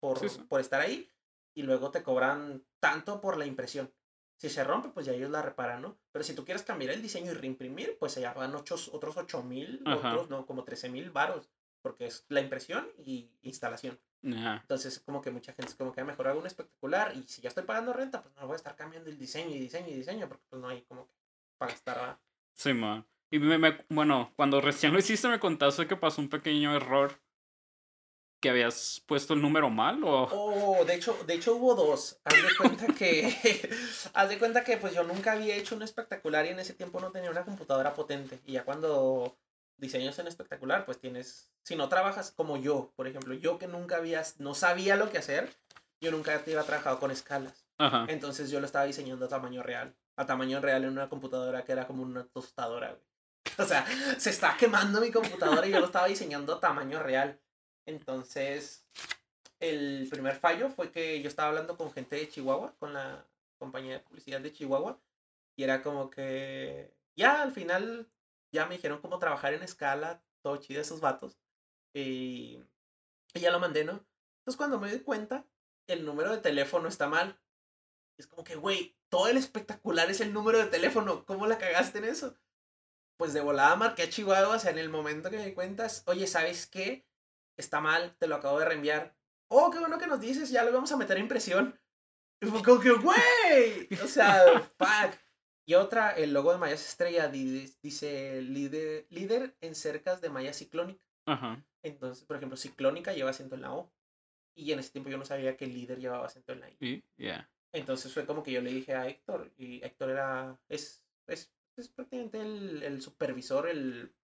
[0.00, 0.40] por, Sí, sí.
[0.48, 1.10] por estar ahí
[1.54, 3.92] y luego te cobran tanto por la impresión.
[4.36, 5.96] Si se rompe, pues ya ellos la reparan, ¿no?
[6.12, 9.42] Pero si tú quieres cambiar el diseño y reimprimir, pues allá van ochos- otros 8
[9.42, 11.48] mil, otros, no, como 13 mil varos,
[11.82, 13.98] porque es la impresión y instalación.
[14.26, 14.58] Ya.
[14.62, 17.42] Entonces, como que mucha gente es como que a mejor hago un espectacular y si
[17.42, 19.94] ya estoy pagando renta, pues no voy a estar cambiando el diseño y diseño y
[19.96, 21.12] diseño porque pues no hay como que
[21.58, 21.96] para gastar.
[21.98, 22.18] ¿verdad?
[22.54, 23.06] Sí, man.
[23.30, 27.20] Y me, me- bueno, cuando recién lo hiciste me contaste que pasó un pequeño error.
[28.40, 30.28] Que habías puesto el número mal o...
[30.30, 32.20] Oh, de hecho, de hecho hubo dos.
[32.24, 33.70] Haz de cuenta que,
[34.14, 37.00] haz de cuenta que pues yo nunca había hecho un espectacular y en ese tiempo
[37.00, 38.40] no tenía una computadora potente.
[38.46, 39.38] Y ya cuando
[39.76, 43.96] diseñas en espectacular, pues tienes, si no trabajas como yo, por ejemplo, yo que nunca
[43.96, 45.50] había, no sabía lo que hacer,
[46.00, 47.66] yo nunca había trabajado con escalas.
[47.78, 48.06] Ajá.
[48.08, 49.94] Entonces yo lo estaba diseñando a tamaño real.
[50.16, 53.14] A tamaño real en una computadora que era como una tostadora, güey.
[53.58, 53.86] O sea,
[54.18, 57.38] se está quemando mi computadora y yo lo estaba diseñando a tamaño real.
[57.86, 58.86] Entonces,
[59.60, 63.24] el primer fallo fue que yo estaba hablando con gente de Chihuahua, con la
[63.58, 64.98] compañía de publicidad de Chihuahua,
[65.56, 68.08] y era como que ya al final
[68.54, 71.36] ya me dijeron cómo trabajar en escala, todo chido esos vatos,
[71.94, 72.62] y,
[73.34, 74.06] y ya lo mandé, ¿no?
[74.38, 75.46] Entonces cuando me di cuenta,
[75.88, 77.38] el número de teléfono está mal.
[78.18, 81.98] Es como que, güey, todo el espectacular es el número de teléfono, ¿cómo la cagaste
[81.98, 82.38] en eso?
[83.18, 85.86] Pues de volada marqué a Chihuahua, o sea, en el momento que me di cuenta,
[86.06, 87.06] oye, ¿sabes qué?
[87.56, 89.16] Está mal, te lo acabo de reenviar.
[89.48, 91.80] Oh, qué bueno que nos dices, ya lo vamos a meter en impresión.
[92.40, 94.42] Y fue como que, güey, o sea,
[94.78, 95.18] fuck.
[95.66, 101.02] Y otra, el logo de Maya Estrella dice líder, líder en cercas de Maya Ciclónica.
[101.26, 101.64] Ajá.
[101.82, 103.92] Entonces, por ejemplo, Ciclónica lleva acento en la O.
[104.56, 106.76] Y en ese tiempo yo no sabía que el líder llevaba acento en la I.
[106.80, 107.50] Y, yeah.
[107.72, 111.88] Entonces fue como que yo le dije a Héctor, y Héctor era, es, es, es
[111.88, 114.14] prácticamente el, el supervisor, el,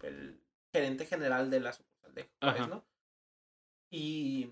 [0.00, 0.40] el
[0.72, 2.86] gerente general de la sucursal de Juárez, ¿no?
[3.90, 4.50] Y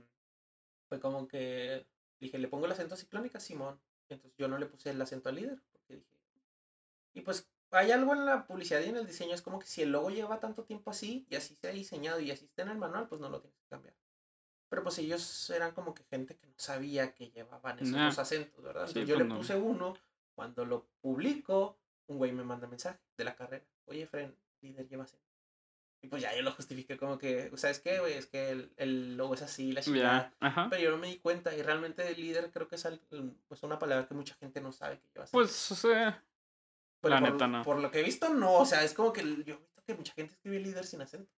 [0.86, 1.86] fue como que
[2.20, 3.40] dije, ¿le pongo el acento a Ciclónica?
[3.40, 3.80] Simón.
[4.10, 5.62] Entonces yo no le puse el acento al líder,
[7.14, 9.82] y pues hay algo en la publicidad y en el diseño, es como que si
[9.82, 12.68] el logo lleva tanto tiempo así, y así se ha diseñado y así está en
[12.68, 13.94] el manual, pues no lo tienes que cambiar.
[14.68, 18.62] Pero pues ellos eran como que gente que no sabía que llevaban esos dos acentos,
[18.62, 18.86] ¿verdad?
[18.86, 19.36] Sí, yo pues le no.
[19.36, 19.94] puse uno,
[20.34, 23.64] cuando lo publico, un güey me manda mensaje de la carrera.
[23.86, 25.22] Oye, Fren, líder lleva acento.
[26.04, 28.14] Y pues ya yo lo justifiqué como que, ¿sabes qué, güey?
[28.14, 30.34] Es que el, el logo es así, la chingada.
[30.40, 30.66] Ajá.
[30.68, 33.00] Pero yo no me di cuenta y realmente el líder creo que es al-
[33.46, 35.38] pues una palabra que mucha gente no sabe que lleva acento.
[35.38, 36.24] Pues, o sea,
[37.02, 37.62] Pero la por, neta no.
[37.62, 38.54] Por lo que he visto, no.
[38.54, 41.30] O sea, es como que yo he visto que mucha gente escribe líder sin acento.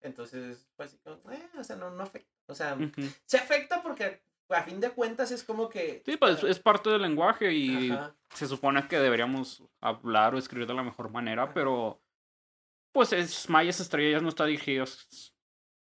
[0.00, 2.30] Entonces, pues, eh, o sea, no, no afecta.
[2.46, 2.78] O sea,
[3.24, 6.02] se afecta porque a fin de cuentas es como que.
[6.04, 10.68] sí, pues es parte del lenguaje y Ajá, se supone que deberíamos hablar o escribir
[10.68, 11.54] de la mejor manera, Ajá.
[11.54, 12.00] pero
[12.92, 14.84] pues es Mayas Estrellas no está dirigido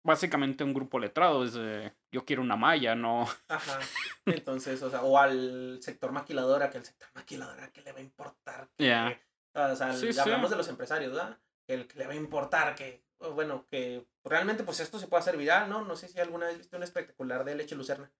[0.06, 3.26] básicamente un grupo letrado, es de, yo quiero una malla, no.
[3.48, 3.78] ajá.
[4.24, 8.02] Entonces, o sea, o al sector maquiladora, que el sector maquiladora, que le va a
[8.02, 8.68] importar?
[8.76, 9.20] que- Ya.
[9.54, 10.20] O sea, Sí, sí.
[10.20, 11.38] hablamos de los empresarios, ¿verdad?
[11.66, 13.02] Que el que le va a importar, que,
[13.34, 15.82] bueno, que realmente pues esto se puede hacer viral, ¿no?
[15.84, 18.10] No sé si alguna vez viste un espectacular de leche lucerna.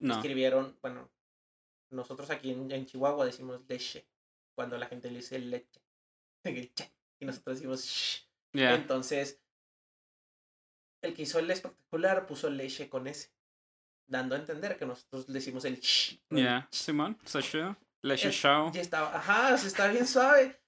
[0.00, 0.14] No.
[0.14, 1.10] escribieron, bueno,
[1.90, 4.06] nosotros aquí en, en Chihuahua decimos leche,
[4.54, 5.80] cuando la gente le dice leche,
[7.20, 8.28] y nosotros decimos shh.
[8.52, 8.74] Ya.
[8.74, 9.40] Entonces,
[11.02, 13.30] el que hizo el espectacular puso leche con S,
[14.06, 16.18] dando a entender que nosotros el shh.
[16.30, 16.68] no el Ya.
[16.70, 16.74] ch.
[16.74, 18.70] Simón, Sasha, Leche Eh, Shao.
[18.74, 20.60] Y estaba, ajá, o sea, está bien suave.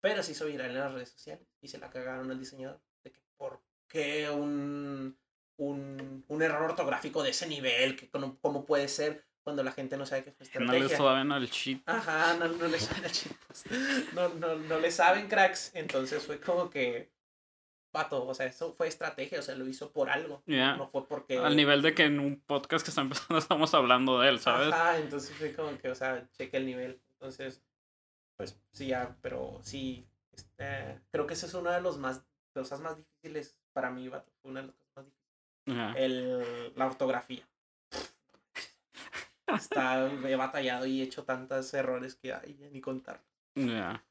[0.00, 2.80] Pero se hizo viral en las redes sociales y se la cagaron al diseñador.
[3.04, 5.18] De que, ¿por qué un,
[5.58, 7.96] un, un error ortográfico de ese nivel?
[7.96, 10.96] Que, ¿Cómo cómo puede ser cuando la gente no sabe qué es No le estrategia?
[10.96, 11.82] saben al cheat.
[11.86, 13.64] Ajá, no, no le saben chicos.
[14.14, 15.70] No, no, no le saben cracks.
[15.74, 17.10] Entonces fue como que,
[17.90, 20.42] pato, o sea, eso fue estrategia, o sea, lo hizo por algo.
[20.46, 20.76] Ya.
[20.76, 21.38] No fue porque...
[21.38, 24.72] Al nivel de que en un podcast que está empezando estamos hablando de él, ¿sabes?
[24.72, 27.00] Ajá, entonces fue como que, o sea, cheque el nivel.
[27.12, 27.62] Entonces,
[28.36, 32.24] pues sí, ya, pero sí, este, creo que ese es uno de los más,
[32.54, 34.30] cosas más difíciles para mí, vato.
[34.40, 35.96] Fue una de las cosas más difíciles.
[35.96, 37.46] El, la ortografía.
[39.46, 43.20] Está, he batallado y he hecho tantos errores que ay, ya ni contar.
[43.54, 44.02] Ya.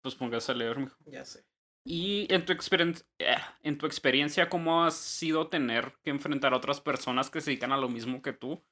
[0.00, 0.96] Pues póngase a leer, mijo.
[1.06, 1.44] Ya sé.
[1.84, 6.56] Y en tu, experien- eh, en tu experiencia, ¿cómo ha sido tener que enfrentar a
[6.56, 8.62] otras personas que se dedican a lo mismo que tú?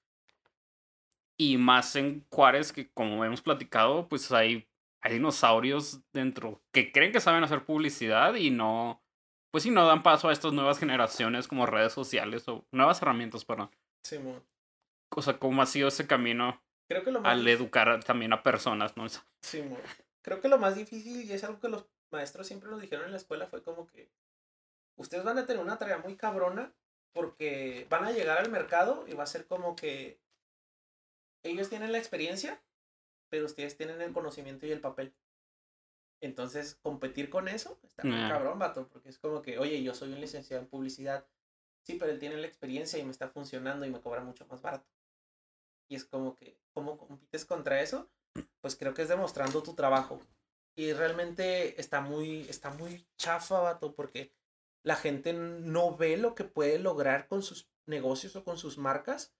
[1.37, 4.69] Y más en Juárez, que como hemos platicado, pues hay,
[5.01, 9.03] hay dinosaurios dentro que creen que saben hacer publicidad y no,
[9.51, 13.45] pues sí, no dan paso a estas nuevas generaciones como redes sociales o nuevas herramientas,
[13.45, 13.71] perdón.
[14.05, 14.45] Simón.
[15.17, 18.43] O sea, ¿cómo ha sido ese camino Creo que lo más al educar también a
[18.43, 19.07] personas, no?
[19.43, 19.81] Simón.
[20.23, 23.13] Creo que lo más difícil, y es algo que los maestros siempre nos dijeron en
[23.13, 24.11] la escuela, fue como que
[24.97, 26.73] ustedes van a tener una tarea muy cabrona
[27.13, 30.21] porque van a llegar al mercado y va a ser como que
[31.43, 32.63] ellos tienen la experiencia,
[33.29, 35.15] pero ustedes tienen el conocimiento y el papel.
[36.21, 40.13] Entonces, competir con eso está muy cabrón, vato, porque es como que, oye, yo soy
[40.13, 41.27] un licenciado en publicidad,
[41.83, 44.61] sí, pero él tiene la experiencia y me está funcionando y me cobra mucho más
[44.61, 44.87] barato.
[45.89, 48.09] Y es como que, ¿cómo compites contra eso?
[48.61, 50.21] Pues creo que es demostrando tu trabajo.
[50.81, 54.33] Y realmente está muy, está muy chafa, vato, porque
[54.83, 59.35] la gente no ve lo que puede lograr con sus negocios o con sus marcas.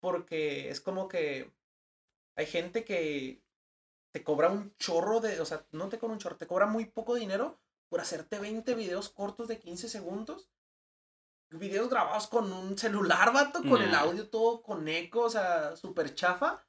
[0.00, 1.50] Porque es como que
[2.36, 3.42] hay gente que
[4.12, 6.84] te cobra un chorro de, o sea, no te cobra un chorro, te cobra muy
[6.84, 7.58] poco dinero
[7.88, 10.50] por hacerte 20 videos cortos de 15 segundos.
[11.48, 16.14] Videos grabados con un celular, vato, con el audio todo con eco, o sea, súper
[16.14, 16.66] chafa.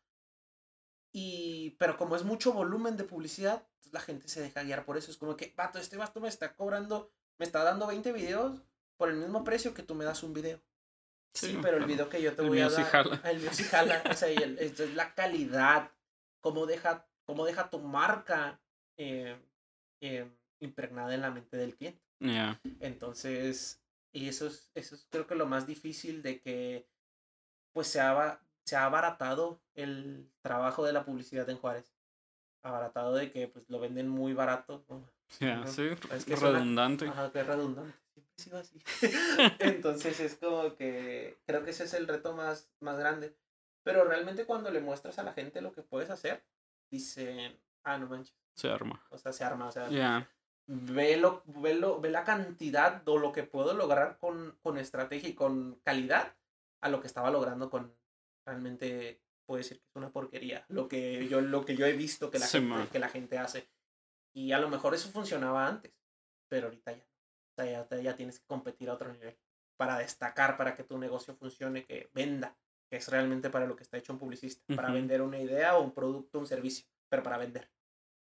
[1.11, 4.97] Y, pero como es mucho volumen de publicidad, pues, la gente se deja guiar por
[4.97, 5.11] eso.
[5.11, 8.61] Es como que, vato, este vato me está cobrando, me está dando 20 videos
[8.97, 10.61] por el mismo precio que tú me das un video.
[11.33, 12.85] Sí, pero el video que yo te voy a dar.
[12.85, 13.21] Jala.
[13.23, 14.03] El mío sí jala.
[14.09, 15.91] o sea, el, es la calidad.
[16.41, 18.59] Cómo deja, cómo deja tu marca
[18.97, 19.37] eh,
[20.01, 20.29] eh,
[20.59, 22.01] impregnada en la mente del cliente.
[22.79, 26.87] Entonces, y eso es, eso es creo que lo más difícil de que
[27.73, 31.93] pues se ha, se ha abaratado el trabajo de la publicidad en Juárez.
[32.63, 34.83] Abaratado de que pues lo venden muy barato.
[35.29, 35.47] Sí,
[36.11, 37.07] es que redundante.
[37.07, 37.93] ajá, que es redundante.
[38.13, 38.81] Siempre ha sido así.
[39.59, 43.35] Entonces es como que creo que ese es el reto más, más grande.
[43.83, 46.43] Pero realmente cuando le muestras a la gente lo que puedes hacer,
[46.91, 48.35] dicen, ah, no manches.
[48.55, 49.03] Se arma.
[49.09, 49.67] O sea, se arma.
[49.67, 50.27] O sea,
[50.67, 55.29] ve, lo, ve, lo, ve la cantidad o lo que puedo lograr con, con estrategia
[55.29, 56.35] y con calidad
[56.81, 57.95] a lo que estaba logrando con
[58.45, 59.21] realmente
[59.51, 62.39] puedo decir que es una porquería lo que yo lo que yo he visto que
[62.39, 63.69] la gente que la gente hace.
[64.33, 65.91] Y a lo mejor eso funcionaba antes
[66.49, 69.37] pero ahorita ya o sea, ya, ya tienes que competir a otro nivel
[69.75, 72.57] para destacar para que tu negocio funcione que venda
[72.89, 75.83] que es realmente para lo que está hecho un publicista para vender una idea o
[75.83, 77.69] un producto un servicio pero para vender.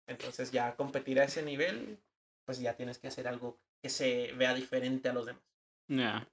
[0.06, 2.00] Entonces ya competir a ese nivel
[2.44, 5.42] pues ya tienes que hacer algo que se vea diferente a los demás.
[5.88, 6.28] Ya.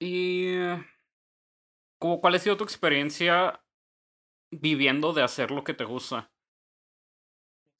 [0.00, 0.95] Y como,
[1.98, 3.62] ¿cuál ha sido tu experiencia
[4.50, 6.30] viviendo de hacer lo que te gusta?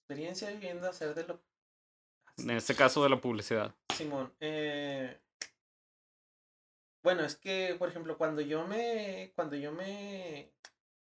[0.01, 1.41] Experiencia viviendo de hacer de lo
[2.39, 3.75] En este caso de la publicidad.
[3.95, 5.21] Simón, eh...
[7.03, 10.53] bueno, es que, por ejemplo, cuando yo me, cuando yo me,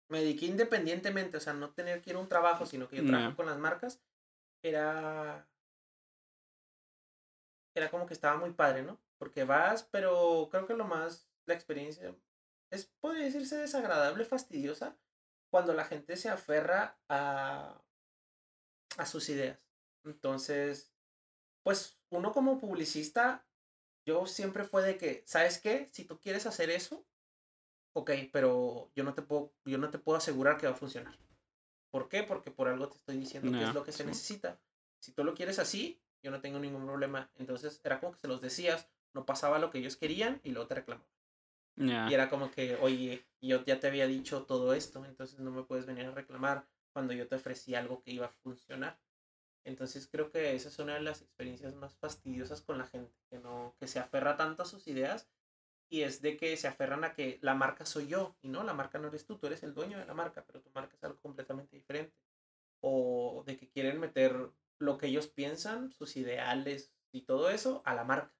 [0.09, 3.07] me dediqué independientemente, o sea, no tener que ir a un trabajo, sino que yo
[3.07, 4.01] trabajo con las marcas,
[4.63, 5.49] era,
[7.75, 8.99] era como que estaba muy padre, ¿no?
[9.19, 12.15] Porque vas, pero creo que lo más, la experiencia
[12.71, 14.97] es, podría decirse, desagradable, fastidiosa,
[15.51, 17.83] cuando la gente se aferra a,
[18.97, 19.66] a sus ideas.
[20.05, 20.93] Entonces,
[21.62, 23.47] pues uno como publicista,
[24.07, 25.89] yo siempre fue de que, ¿sabes qué?
[25.93, 27.07] Si tú quieres hacer eso,
[27.95, 31.19] ok, pero yo no te puedo, yo no te puedo asegurar que va a funcionar.
[31.91, 32.23] ¿Por qué?
[32.23, 34.61] Porque por algo te estoy diciendo que es lo que se necesita.
[35.01, 37.31] Si tú lo quieres así, yo no tengo ningún problema.
[37.37, 40.69] Entonces era como que se los decías, no pasaba lo que ellos querían y luego
[40.69, 41.18] te reclamaban.
[41.79, 45.62] Y era como que, oye, yo ya te había dicho todo esto, entonces no me
[45.62, 48.99] puedes venir a reclamar cuando yo te ofrecí algo que iba a funcionar.
[49.64, 53.39] Entonces creo que esa es una de las experiencias más fastidiosas con la gente, que
[53.39, 55.29] no, que se aferra tanto a sus ideas
[55.91, 58.74] y es de que se aferran a que la marca soy yo y no, la
[58.74, 61.05] marca no eres tú, tú eres el dueño de la marca, pero tu marca es
[61.05, 62.14] algo completamente diferente.
[62.81, 67.95] O de que quieren meter lo que ellos piensan, sus ideales y todo eso a
[67.95, 68.35] la marca.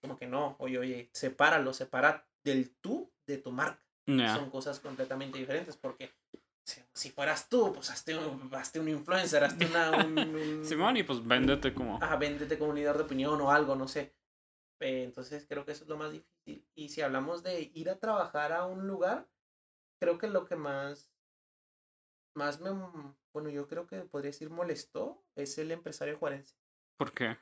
[0.00, 3.82] Como que no, oye, oye, sepáralo, separa del tú de tu marca.
[4.06, 6.10] Son cosas completamente diferentes porque
[6.92, 9.90] si, fueras tú, pues hazte un, hazte un influencer, hazte una...
[9.90, 11.98] Un, Simón, y pues véndete como...
[12.02, 14.14] Ah, véndete como un líder de opinión o algo, no sé.
[14.80, 16.66] Eh, entonces creo que eso es lo más difícil.
[16.74, 19.28] Y si hablamos de ir a trabajar a un lugar,
[20.00, 21.10] creo que lo que más,
[22.34, 22.70] más me,
[23.32, 26.56] bueno, yo creo que podría decir molestó es el empresario juarense.
[26.98, 27.36] ¿Por qué?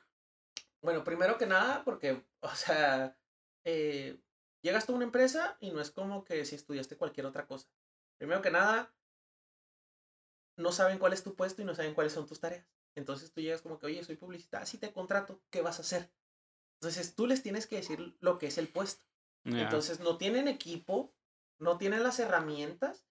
[0.81, 3.17] Bueno, primero que nada, porque, o sea,
[3.65, 4.17] eh,
[4.67, 7.67] llegas tú a una empresa y no es como que si estudiaste cualquier otra cosa.
[8.17, 8.93] Primero que nada,
[10.57, 12.67] no saben cuál es tu puesto y no saben cuáles son tus tareas.
[12.95, 16.11] Entonces tú llegas como que, oye, soy publicista, si te contrato, ¿qué vas a hacer?
[16.81, 19.05] Entonces tú les tienes que decir lo que es el puesto.
[19.45, 21.13] Entonces no tienen equipo,
[21.57, 23.05] no tienen las herramientas,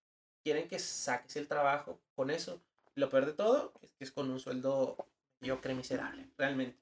[0.45, 2.61] quieren que saques el trabajo con eso.
[2.95, 4.99] Lo peor de todo es que es con un sueldo,
[5.41, 6.79] yo creo, miserable, realmente.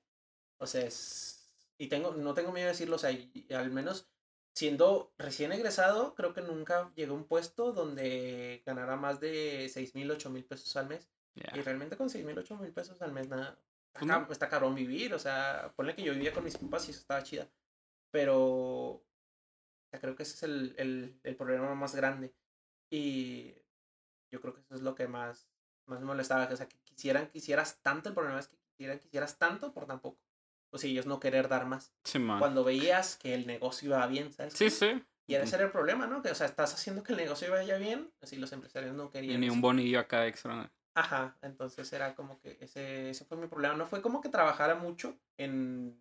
[0.58, 1.54] O sea, es...
[1.78, 4.08] Y tengo, no tengo miedo de decirlo, o sea, al menos
[4.54, 9.94] siendo recién egresado, creo que nunca llegué a un puesto donde ganara más de 6
[9.94, 11.10] mil, 8 mil pesos al mes.
[11.34, 13.58] Y realmente con 6 mil, 8 mil pesos al mes, nada,
[13.92, 15.12] está, está cabrón vivir.
[15.12, 17.48] O sea, ponle que yo vivía con mis papás y eso estaba chida.
[18.12, 19.04] Pero
[19.90, 22.32] creo que ese es el, el, el, problema más grande.
[22.90, 23.54] Y
[24.30, 25.48] yo creo que eso es lo que más,
[25.86, 26.48] más me molestaba.
[26.52, 30.00] O sea, que quisieran, quisieras tanto, el problema es que quisieran, quisieras tanto por tan
[30.00, 30.23] poco
[30.78, 31.92] sea, ellos no querer dar más.
[32.04, 34.54] Sí, Cuando veías que el negocio iba bien, ¿sabes?
[34.54, 35.02] Sí, sí.
[35.26, 36.22] Y ese era el problema, ¿no?
[36.22, 39.36] Que, o sea, estás haciendo que el negocio vaya bien, así los empresarios no querían.
[39.36, 40.70] Y ni un bonillo acá extra.
[40.94, 43.74] Ajá, entonces era como que ese, ese fue mi problema.
[43.74, 45.98] No fue como que trabajara mucho en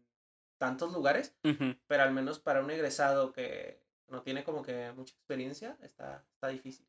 [0.57, 1.35] tantos lugares,
[1.87, 6.47] pero al menos para un egresado que no tiene como que mucha experiencia, está, está
[6.49, 6.87] difícil.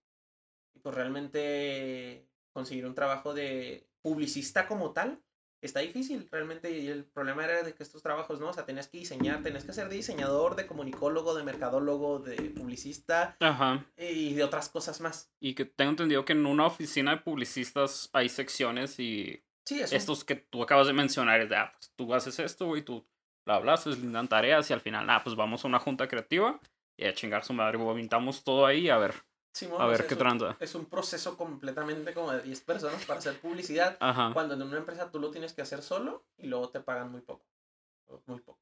[0.74, 5.23] Y pues realmente conseguir un trabajo de publicista como tal,
[5.66, 8.48] está difícil realmente y el problema era de que estos trabajos, ¿no?
[8.48, 12.36] O sea, tenías que diseñar, tenías que ser de diseñador, de comunicólogo, de mercadólogo, de
[12.50, 13.84] publicista Ajá.
[13.96, 15.32] y de otras cosas más.
[15.40, 20.24] Y que tengo entendido que en una oficina de publicistas hay secciones y sí, estos
[20.24, 23.06] que tú acabas de mencionar es de, ah, pues tú haces esto, y tú
[23.46, 26.60] la hablas, les dan tareas y al final, ah, pues vamos a una junta creativa
[26.96, 29.14] Y a chingar su madre, vomitamos todo ahí a ver.
[29.54, 30.56] Simón, A ver qué tranza.
[30.58, 33.96] Es un proceso completamente como de 10 personas para hacer publicidad.
[34.00, 34.30] Ajá.
[34.32, 37.20] Cuando en una empresa tú lo tienes que hacer solo y luego te pagan muy
[37.20, 37.46] poco.
[38.26, 38.58] Muy poco.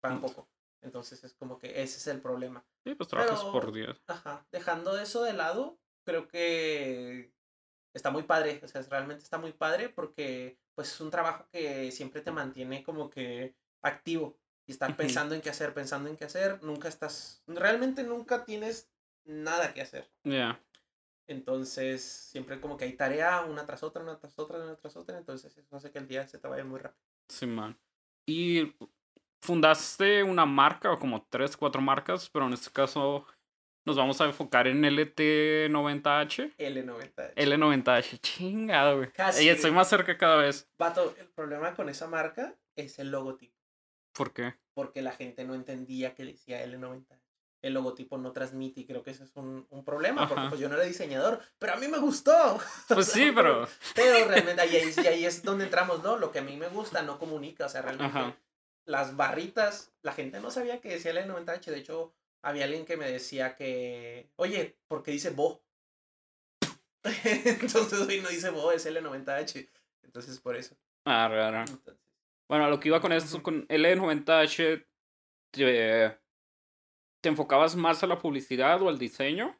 [0.00, 0.46] Pagan poco.
[0.82, 2.62] Entonces es como que ese es el problema.
[2.84, 3.96] Sí, pues trabajas Pero- por día.
[4.06, 4.46] Ajá.
[4.52, 7.32] Dejando eso de lado, creo que
[7.94, 8.60] está muy padre.
[8.62, 12.84] O sea, realmente está muy padre porque pues es un trabajo que siempre te mantiene
[12.84, 14.36] como que activo.
[14.66, 16.62] Y estar pensando en qué hacer, pensando en qué hacer.
[16.62, 17.42] Nunca estás.
[17.46, 18.90] Realmente nunca tienes
[19.24, 20.10] nada que hacer.
[20.24, 20.60] Ya.
[21.26, 25.16] Entonces, siempre como que hay tarea una tras otra, una tras otra, una tras otra.
[25.16, 27.02] Entonces, eso hace que el día se te vaya muy rápido.
[27.28, 27.78] Sí, man.
[28.26, 28.74] Y
[29.40, 33.26] fundaste una marca, o como tres, cuatro marcas, pero en este caso
[33.86, 36.56] nos vamos a enfocar en LT90H.
[36.56, 37.34] L90.
[37.34, 39.12] L90H, chingado, güey.
[39.12, 40.68] Casi, Y estoy más cerca cada vez.
[40.78, 43.54] Vato, el problema con esa marca es el logotipo.
[44.12, 44.54] ¿Por qué?
[44.74, 47.20] Porque la gente no entendía que decía L90.
[47.64, 50.28] El logotipo no transmite y creo que ese es un, un problema.
[50.28, 52.60] Porque pues yo no era diseñador, pero a mí me gustó.
[52.88, 53.66] Pues sí, pero.
[53.94, 56.18] Pero realmente ahí, ahí, y ahí es donde entramos, ¿no?
[56.18, 58.36] Lo que a mí me gusta no comunica, o sea, realmente Ajá.
[58.84, 62.12] las barritas, la gente no sabía que decía el 90H, de hecho,
[62.42, 65.64] había alguien que me decía que, oye, ¿por qué dice Bo?
[67.24, 69.70] Entonces hoy no dice Bo, es L90H.
[70.02, 70.76] Entonces por eso.
[71.06, 71.60] Ah, raro.
[71.60, 71.96] Entonces,
[72.48, 74.86] Bueno, lo que iba con esto, con L90H,
[75.50, 76.18] te,
[77.24, 79.58] ¿te enfocabas más a la publicidad o al diseño?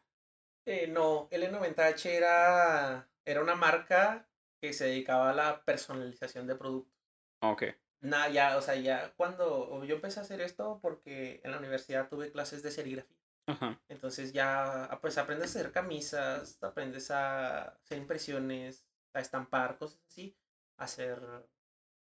[0.66, 4.28] eh, no, L90H era, era una marca
[4.60, 6.92] que se dedicaba a la personalización de productos.
[7.40, 7.64] Ok.
[8.02, 12.10] Nada, ya, o sea, ya cuando yo empecé a hacer esto porque en la universidad
[12.10, 13.16] tuve clases de serigrafía.
[13.46, 13.80] Ajá.
[13.88, 18.84] Entonces ya, ah, pues aprendes a hacer camisas, aprendes a hacer impresiones,
[19.14, 20.36] a estampar, cosas así,
[20.76, 21.18] a hacer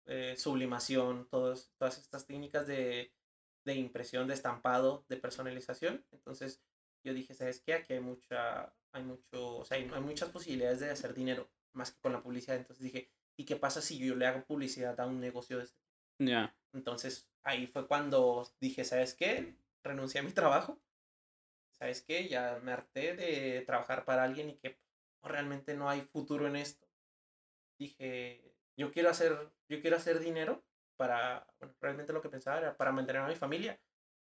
[0.08, 3.14] eh, sublimación, todos, todas estas técnicas de,
[3.68, 6.06] de impresión, de estampado, de personalización.
[6.12, 6.64] Entonces
[7.04, 7.74] yo dije, ¿sabes qué?
[7.74, 11.92] Aquí hay mucha, hay mucho, o sea, hay, hay muchas posibilidades de hacer dinero, más
[11.92, 12.56] que con la publicidad.
[12.56, 15.82] Entonces dije, ¿y qué pasa si yo le hago publicidad a un negocio de este?
[16.20, 16.56] Ya.
[16.72, 19.58] Entonces ahí fue cuando dije, ¿sabes qué?
[19.84, 20.80] Renuncié a mi trabajo.
[21.74, 22.30] ¿Sabes qué?
[22.30, 24.80] Ya me harté de trabajar para alguien y que
[25.22, 26.88] no, realmente no hay futuro en esto.
[27.78, 30.64] Dije, yo quiero hacer, yo quiero hacer dinero
[30.98, 33.80] para, bueno, realmente lo que pensaba era para mantener a mi familia.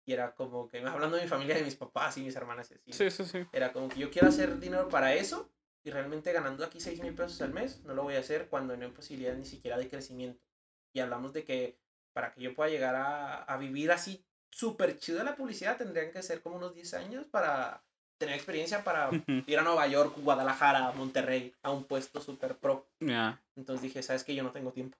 [0.05, 2.73] Y era como que, hablando de mi familia, de mis papás y mis hermanas y
[2.73, 2.91] así.
[2.91, 3.45] Sí, sí, sí.
[3.53, 5.49] Era como que yo quiero hacer dinero para eso
[5.81, 8.75] y realmente ganando aquí 6 mil pesos al mes, no lo voy a hacer cuando
[8.75, 10.45] no hay posibilidad ni siquiera de crecimiento.
[10.93, 11.77] Y hablamos de que
[12.11, 16.21] para que yo pueda llegar a, a vivir así súper chido la publicidad tendrían que
[16.21, 17.83] ser como unos 10 años para
[18.17, 19.09] tener experiencia para
[19.47, 22.87] ir a Nueva York, Guadalajara, Monterrey, a un puesto súper pro.
[22.99, 23.41] Ya.
[23.55, 24.33] Entonces dije, ¿sabes qué?
[24.33, 24.97] Yo no tengo tiempo.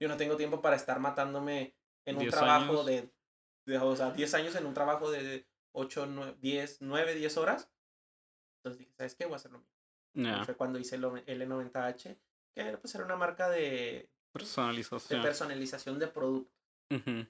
[0.00, 1.74] Yo no tengo tiempo para estar matándome
[2.04, 3.10] en un 10 trabajo de,
[3.66, 7.70] de, o sea, 10 años en un trabajo de 8, 9, 10, 9, 10 horas.
[8.58, 9.24] Entonces dije, ¿sabes qué?
[9.24, 9.74] Voy a hacer lo mismo.
[10.14, 10.44] Y Ya.
[10.44, 12.18] Fue cuando hice el L90H,
[12.54, 15.22] que era, pues, era una marca de, de Personalización.
[15.22, 16.54] personalización de productos.
[16.90, 17.26] Ujú.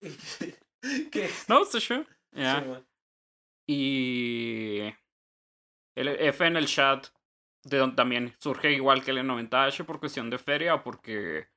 [1.10, 2.04] que, No, está chido.
[2.32, 2.60] Ya.
[2.60, 2.86] Simón.
[3.66, 4.80] Y
[5.94, 7.08] el F en el chat
[7.68, 11.48] de donde también surge igual que el 90H por cuestión de feria o porque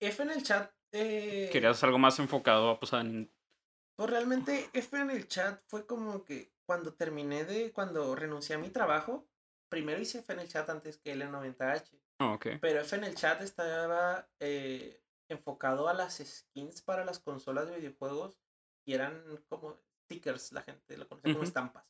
[0.00, 0.70] F en el chat.
[0.92, 6.24] Eh, querías algo más enfocado pues, a Pues realmente F en el chat fue como
[6.24, 9.26] que cuando terminé de, cuando renuncié a mi trabajo,
[9.68, 12.00] primero hice F en el chat antes que L90H.
[12.20, 12.46] Oh, ok.
[12.60, 17.76] Pero F en el chat estaba eh, enfocado a las skins para las consolas de
[17.76, 18.38] videojuegos
[18.86, 21.48] y eran como stickers, la gente lo conocía como Ujú.
[21.48, 21.86] estampas,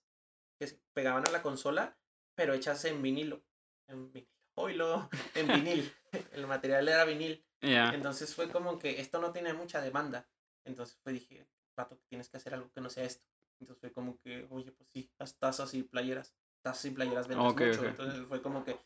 [0.58, 1.98] que se pegaban a la consola,
[2.34, 3.42] pero hechas en vinilo.
[3.88, 4.30] En vinilo.
[4.56, 5.92] Oilo, en vinil.
[6.32, 7.44] El material era vinil.
[7.60, 10.28] Entonces fue como que esto no tiene mucha demanda.
[10.64, 13.24] Entonces fue dije, pato, tienes que hacer algo que no sea esto.
[13.60, 16.34] Entonces fue como que, oye, pues sí, las tazas y playeras.
[16.62, 17.84] Tazas y playeras vendes mucho.
[17.86, 18.78] Entonces fue como que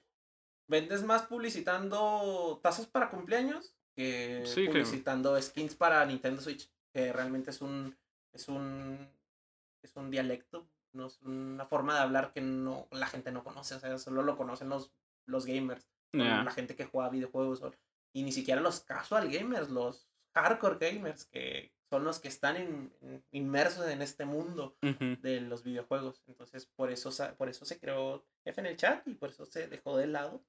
[0.69, 6.71] vendes más publicitando tazas para cumpleaños que Sí, que- publicitando skins para Nintendo Switch.
[6.93, 7.97] Que realmente es un,
[8.33, 9.09] es un,
[9.83, 13.75] es un dialecto, no es una forma de hablar que no, la gente no conoce.
[13.75, 14.93] O sea, solo lo conocen los,
[15.27, 15.87] los gamers
[16.45, 17.63] la gente que juega videojuegos
[18.15, 22.93] y ni siquiera los casual gamers, los hardcore gamers que son los que están in-
[23.03, 24.77] in- inmersos en este mundo
[25.21, 26.23] de los videojuegos.
[26.27, 29.69] Entonces, por eso, por eso se creó F en el chat y por eso se
[29.69, 30.43] dejó de lado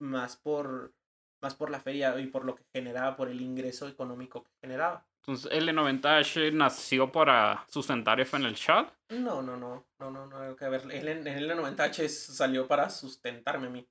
[0.00, 0.92] más por
[1.40, 5.06] más por la feria y por lo que generaba, por el ingreso económico que generaba.
[5.20, 8.92] Entonces, L90H nació para sustentar F en el chat.
[9.08, 10.82] No, no, no, no, no, no, hay que ver.
[10.90, 13.88] El, el L90H salió para sustentarme a mí.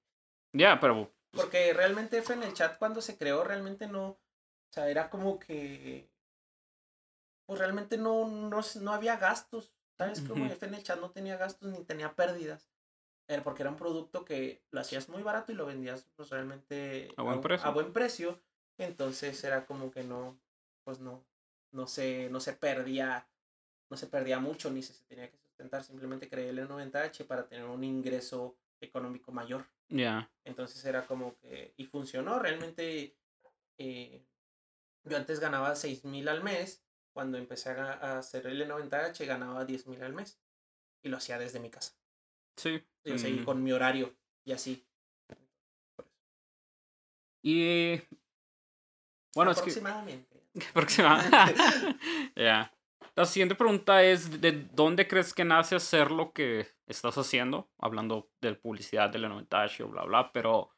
[0.54, 1.12] Ya, pero.
[1.32, 4.20] Porque realmente F en el chat cuando se creó realmente no, o
[4.70, 6.10] sea, era como que
[7.46, 9.74] pues realmente no, no, no había gastos.
[9.98, 10.22] ¿Sabes?
[10.22, 10.54] Como Ujú.
[10.54, 12.68] F en el chat no tenía gastos ni tenía pérdidas.
[13.28, 17.08] Era porque era un producto que lo hacías muy barato y lo vendías pues realmente
[17.18, 17.68] A buen precio.
[17.68, 18.40] a buen precio.
[18.78, 20.38] Entonces era como que no,
[20.84, 21.26] pues no,
[21.72, 23.28] no se, no se perdía,
[23.90, 25.84] no se perdía mucho ni se, se tenía que sustentar.
[25.84, 29.66] Simplemente creé el 90H para tener un ingreso económico mayor.
[29.90, 30.30] Ya.
[30.44, 33.16] Entonces era como que, y funcionó, realmente
[33.78, 34.22] eh,
[35.04, 39.64] yo antes ganaba 6 mil al mes, cuando empecé a, a hacer el 90H ganaba
[39.66, 40.40] 10 mil al mes,
[41.02, 41.94] y lo hacía desde mi casa,
[42.58, 42.82] Sí.
[43.06, 44.86] mm, con mi horario, y así.
[47.44, 48.02] Y.
[49.36, 49.70] Bueno, es que.
[49.72, 50.42] Aproximadamente.
[50.72, 51.56] Aproximadamente.
[52.36, 52.72] Ya.
[53.16, 57.70] La siguiente pregunta es: ¿de dónde crees que nace hacer lo que estás haciendo?
[57.78, 60.76] Hablando de publicidad, de la 90 o bla, bla, pero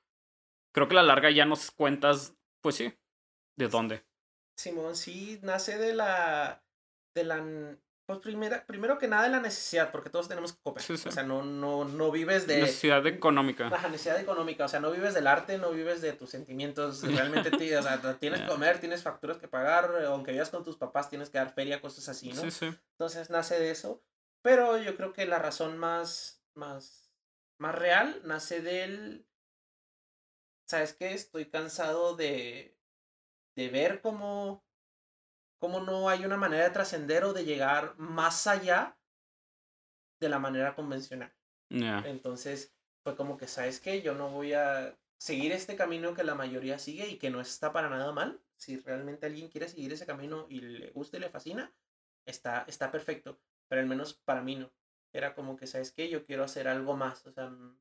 [0.73, 2.93] creo que a la larga ya nos cuentas, pues sí,
[3.57, 4.05] ¿de dónde?
[4.57, 6.63] Simón sí nace de la,
[7.15, 10.81] de la, pues primera, primero que nada de la necesidad, porque todos tenemos que comer,
[10.81, 11.09] Sí, sí.
[11.09, 12.61] o sea, no, no, no vives de...
[12.61, 13.69] Necesidad económica.
[13.69, 17.49] La necesidad económica, o sea, no vives del arte, no vives de tus sentimientos, realmente
[17.77, 21.29] o sea, tienes que comer, tienes facturas que pagar, aunque vivas con tus papás tienes
[21.29, 22.41] que dar feria, cosas así, ¿no?
[22.41, 22.73] Sí, sí.
[22.91, 24.01] Entonces nace de eso,
[24.41, 27.11] pero yo creo que la razón más, más,
[27.59, 29.27] más real nace del,
[30.65, 31.13] ¿sabes qué?
[31.13, 32.77] Estoy cansado de,
[33.57, 34.65] de ver cómo,
[35.59, 38.97] cómo no hay una manera de trascender o de llegar más allá
[40.19, 41.33] de la manera convencional.
[41.69, 41.99] Ya.
[42.05, 44.01] Entonces fue como que, ¿sabes qué?
[44.01, 47.71] Yo no voy a seguir este camino que la mayoría sigue y que no está
[47.71, 48.39] para nada mal.
[48.55, 51.71] Si realmente alguien quiere seguir ese camino y le gusta y le fascina,
[52.25, 53.39] está, está perfecto.
[53.67, 54.71] Pero al menos para mí no.
[55.13, 56.09] Era como que, ¿sabes qué?
[56.09, 57.25] Yo quiero hacer algo más.
[57.27, 57.77] O sea, mm,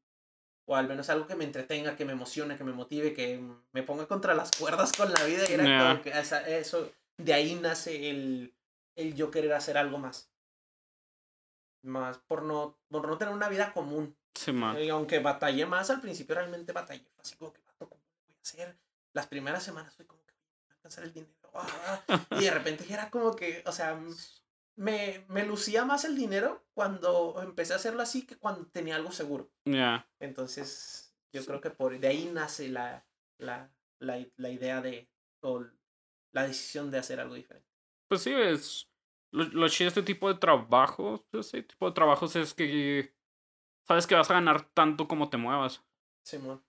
[0.66, 3.40] o al menos algo que me entretenga, que me emocione, que me motive, que
[3.72, 5.44] me ponga contra las cuerdas con la vida.
[5.48, 5.88] Y era Ya.
[5.90, 6.12] como que
[6.58, 8.54] eso, de ahí nace el,
[8.94, 10.30] el yo querer hacer algo más.
[11.82, 14.16] Más por no, por no tener una vida común.
[14.34, 14.52] Sí.
[14.80, 17.06] Y aunque batallé más, al principio realmente batallé.
[17.18, 18.78] Así como que, ¿cómo voy a hacer?
[19.12, 21.32] Las primeras semanas fue como que voy a alcanzar el dinero.
[21.54, 23.98] ah, ah", Y de repente era como que, o sea,
[24.76, 29.10] me, me lucía más el dinero cuando empecé a hacerlo así que cuando tenía algo
[29.10, 29.50] seguro.
[29.64, 30.06] Ya.
[30.20, 33.06] Entonces, yo creo que por de ahí nace la,
[33.38, 35.08] la, la, la idea de,
[35.40, 35.64] o
[36.36, 37.66] la decisión de hacer algo diferente.
[38.08, 38.90] Pues sí, es.
[39.32, 43.14] Lo, lo chido de este tipo de trabajos, este tipo de trabajos es que
[43.86, 45.82] sabes que vas a ganar tanto como te muevas.
[46.24, 46.62] Simón.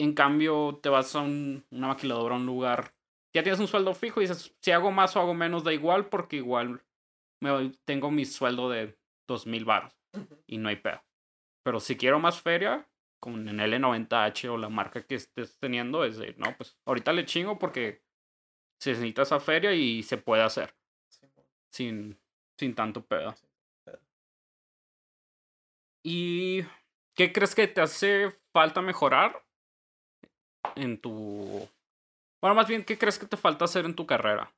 [0.00, 2.94] En cambio, te vas a un- una maquiladora, a un lugar,
[3.34, 6.08] ya tienes un sueldo fijo y dices, si hago más o hago menos, da igual,
[6.08, 6.82] porque igual
[7.40, 8.98] me tengo mi sueldo de
[9.28, 9.94] dos mil baros
[10.46, 11.04] y no hay pedo.
[11.64, 12.88] Pero si quiero más feria,
[13.20, 17.24] con el L90H o la marca que estés teniendo, es de, no, pues ahorita le
[17.24, 18.02] chingo porque
[18.82, 20.74] se necesita esa feria y se puede hacer
[21.70, 22.18] sin,
[22.58, 23.32] sin tanto pedo.
[23.84, 23.92] Sí.
[26.04, 26.62] ¿Y
[27.14, 29.44] qué crees que te hace falta mejorar
[30.74, 31.68] en tu...
[32.42, 34.52] Bueno, más bien, ¿qué crees que te falta hacer en tu carrera?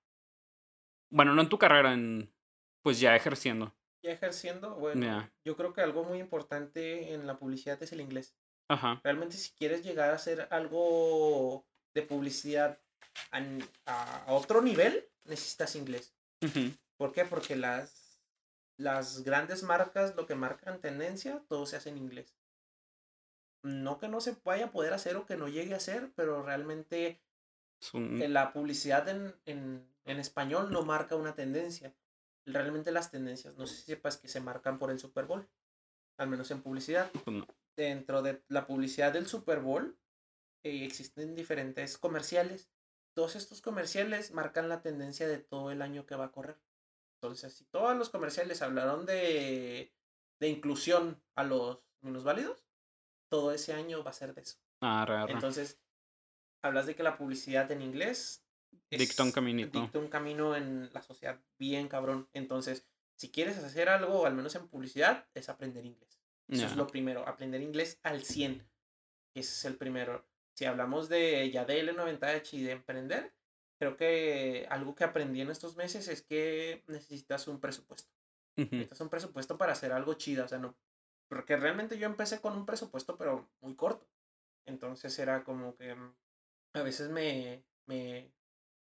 [1.11, 2.33] Bueno, no en tu carrera, en...
[2.83, 3.75] Pues ya ejerciendo.
[4.03, 8.35] Ya ejerciendo, bueno, yo creo que algo muy importante en la publicidad es el inglés.
[8.71, 9.03] Ajá.
[9.05, 12.84] Realmente si quieres llegar a hacer algo de publicidad
[13.33, 16.15] a, otro nivel, necesitas inglés.
[16.97, 17.25] ¿Por qué?
[17.25, 18.21] Porque las,
[18.77, 22.37] las grandes marcas, lo que marcan tendencia, todo se hace en inglés.
[23.63, 26.43] No que no se vaya a poder hacer o que no llegue a ser, pero
[26.43, 27.23] realmente
[27.93, 31.95] un- la publicidad en, en, en español no marca una tendencia.
[32.47, 35.49] Realmente las tendencias, no sé si sepas que se marcan por el Super Bowl,
[36.19, 37.47] al menos en publicidad pues no.
[37.75, 39.99] dentro de la publicidad del Super Bowl
[40.63, 42.69] eh, existen diferentes comerciales.
[43.15, 46.59] Todos estos comerciales marcan la tendencia de todo el año que va a correr.
[47.17, 49.95] Entonces, si todos los comerciales hablaron de,
[50.41, 52.67] de inclusión a los minusválidos,
[53.31, 54.59] todo ese año va a ser de eso.
[54.81, 55.27] Ah.
[55.29, 55.81] Entonces,
[56.63, 58.45] hablas de que la publicidad en inglés
[58.91, 59.81] Dicta un caminito.
[59.81, 62.29] dicta un camino en la sociedad bien cabrón.
[62.33, 62.87] Entonces,
[63.17, 66.21] si quieres hacer algo, al menos en publicidad, es aprender inglés.
[66.49, 68.69] Eso es lo primero, aprender inglés al 100.
[69.35, 70.27] Ese es el primero.
[70.57, 73.35] Si hablamos de ya de L90H y de emprender,
[73.79, 78.13] creo que algo que aprendí en estos meses es que necesitas un presupuesto.
[78.57, 80.45] Necesitas un presupuesto para hacer algo chido.
[80.45, 80.77] O sea, no.
[81.29, 84.07] Porque realmente yo empecé con un presupuesto, pero muy corto.
[84.67, 86.15] Entonces era como que mm,
[86.75, 88.33] a veces me, me,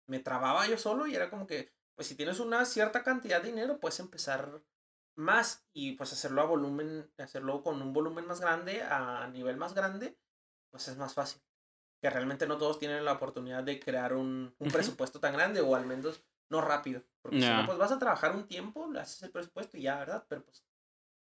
[0.06, 3.48] me trababa yo solo y era como que, pues si tienes una cierta cantidad de
[3.48, 4.62] dinero, puedes empezar
[5.16, 9.74] más y pues hacerlo a volumen, hacerlo con un volumen más grande, a nivel más
[9.74, 10.18] grande,
[10.70, 11.45] pues es más fácil.
[12.06, 15.74] Que realmente no todos tienen la oportunidad de crear un, un presupuesto tan grande o
[15.74, 17.02] al menos no rápido.
[17.20, 19.98] Porque si no, pues vas a trabajar un tiempo, le haces el presupuesto y ya,
[19.98, 20.24] ¿verdad?
[20.28, 20.64] Pero pues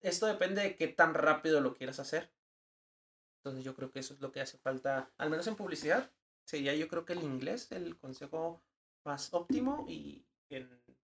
[0.02, 2.30] esto depende de qué tan rápido lo quieras hacer.
[3.38, 6.12] Entonces yo creo que eso es lo que hace falta, al menos en publicidad,
[6.44, 8.62] sería yo creo que el inglés el consejo
[9.06, 10.70] más óptimo y en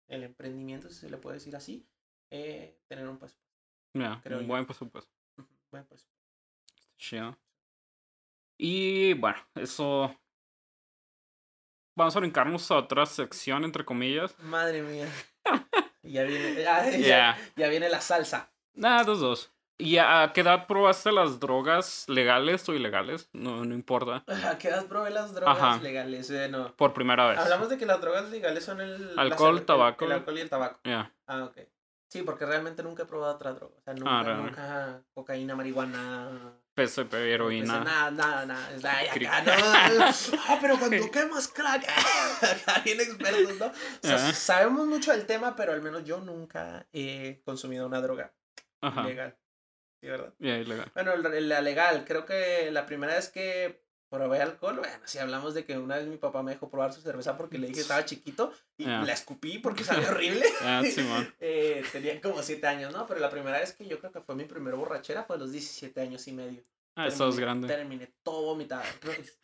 [0.08, 1.88] el emprendimiento, si se le puede decir así,
[2.28, 3.56] eh, tener un presupuesto.
[4.42, 5.12] Un buen presupuesto.
[5.70, 6.20] Buen presupuesto.
[6.98, 7.38] Chido.
[8.58, 10.14] Y bueno, eso.
[11.96, 14.38] Vamos a brincarnos a otra sección, entre comillas.
[14.40, 15.08] Madre mía.
[16.02, 17.38] ya viene, ya, ya- Ya.
[17.56, 18.50] ya viene la salsa.
[18.74, 19.52] Nada, dos, dos.
[19.78, 23.28] ¿Y a qué edad probaste las drogas legales o ilegales?
[23.34, 24.24] No, no importa.
[24.26, 25.82] ¿A qué edad probé las drogas Ajá.
[25.82, 26.30] legales?
[26.30, 26.74] Eh, no.
[26.76, 27.38] Por primera vez.
[27.38, 29.18] Hablamos de que las drogas legales son el...
[29.18, 30.06] Alcohol, tabaco.
[30.06, 30.80] El, alcohol y el tabaco.
[30.84, 31.12] Ya.
[31.26, 31.58] Ah, ok.
[32.08, 33.74] Sí, porque realmente nunca he probado otra droga.
[33.76, 36.52] O sea, nunca, Ah, nunca cocaína, marihuana...
[36.76, 37.80] PCP, heroína.
[37.80, 38.74] Nada, nada, nada.
[38.74, 39.28] Es la- Cric.
[39.28, 39.44] acá,
[39.88, 40.04] no.
[40.48, 41.84] Ah, pero cuando quemas crack.
[41.88, 43.66] Acá bien expertos, ¿no?
[43.66, 43.72] O
[44.02, 44.32] sea, Ajá.
[44.34, 48.34] sabemos mucho del tema, pero al menos yo nunca he consumido una droga
[49.06, 49.36] legal.
[50.02, 50.34] Sí, ¿verdad?
[50.38, 50.90] Ya, ilegal.
[50.92, 53.85] Bueno, la legal, creo que la primera vez que
[54.16, 57.02] probé alcohol, bueno, si hablamos de que una vez mi papá me dejó probar su
[57.02, 60.44] cerveza porque le dije que estaba chiquito y la escupí porque sabía horrible.
[60.90, 61.34] Simón.
[61.40, 63.06] Eh, tenía como 7 años, ¿no?
[63.06, 65.52] Pero la primera vez que yo creo que fue mi primera borrachera fue a los
[65.52, 66.64] 17 años y medio.
[66.94, 67.68] Ah, eso es grande.
[67.68, 68.82] Terminé todo vomitado,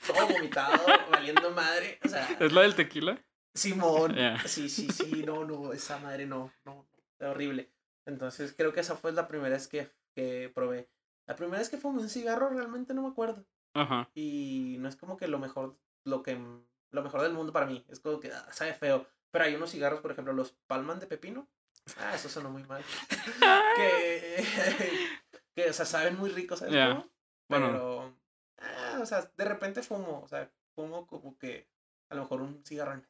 [0.07, 0.73] todo vomitado,
[1.11, 1.99] valiendo madre.
[2.05, 3.23] O sea, ¿Es la del tequila?
[3.55, 4.17] Simón.
[4.47, 6.89] Sí, sí, sí, no, no, esa madre no, no,
[7.21, 7.71] no, horrible.
[8.07, 10.89] Entonces creo que esa fue la primera vez que, que probé.
[11.27, 13.45] La primera vez que fumé un cigarro realmente no me acuerdo.
[13.75, 14.11] Ajá.
[14.15, 16.39] Y no es como que lo mejor, lo que,
[16.91, 17.85] lo mejor del mundo para mí.
[17.89, 19.07] Es como que ah, sabe feo.
[19.31, 21.49] Pero hay unos cigarros, por ejemplo, los Palman de pepino.
[21.99, 22.85] Ah, eso sonó muy mal.
[23.77, 24.45] que,
[25.55, 26.75] que, o sea, saben muy ricos, ¿sabes?
[26.75, 26.89] Ya.
[26.91, 27.11] cómo?
[27.49, 27.67] Bueno.
[27.67, 28.15] Pero,
[28.59, 31.69] ah, o sea, de repente fumo, o sea, fumo como que
[32.11, 33.09] a lo mejor un cigarro mes.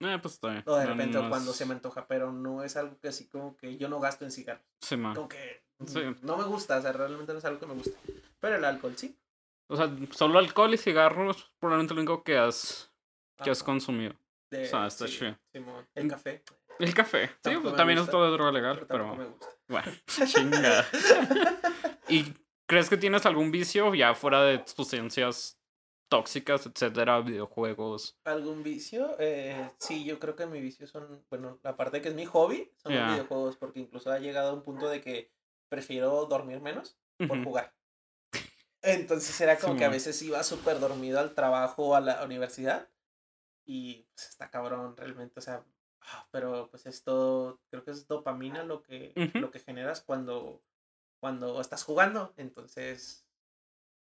[0.00, 0.64] Eh, pues está bien.
[0.66, 3.28] O de repente no cuando es- se me antoja, pero no es algo que así
[3.28, 4.64] como que yo no gasto en cigarros.
[5.14, 6.00] Como que mm, Sí.
[6.22, 7.96] no me gusta, o sea, realmente no es algo que me gusta.
[8.40, 9.16] Pero el alcohol sí.
[9.68, 12.92] O sea, solo alcohol y cigarros, probablemente lo único que has,
[13.42, 14.14] que has consumido.
[14.50, 15.38] de- o sea, está sí, chido.
[15.52, 15.86] Simón.
[15.94, 16.42] El café,
[16.78, 17.28] El café.
[17.28, 19.46] Sí, Tampoco pues también es todo de droga legal, pero pero me gusta.
[19.68, 19.92] bueno,
[20.26, 20.86] chingada.
[22.08, 22.34] ¿Y
[22.66, 25.58] crees que tienes algún vicio ya fuera de sustancias
[26.08, 28.18] tóxicas, etcétera, videojuegos?
[28.24, 29.16] ¿Algún vicio?
[29.18, 32.70] Eh, sí, yo creo que mi vicio son, bueno, la parte que es mi hobby
[32.76, 35.30] son los videojuegos, porque incluso ha llegado a un punto de que
[35.70, 37.72] prefiero dormir menos por jugar.
[38.82, 42.88] Entonces era como que a veces iba súper dormido al trabajo o a la universidad
[43.64, 45.64] y pues está cabrón realmente, o sea,
[46.00, 50.62] ah, pero pues esto creo que es dopamina lo que, lo que generas cuando,
[51.20, 53.24] cuando estás jugando, entonces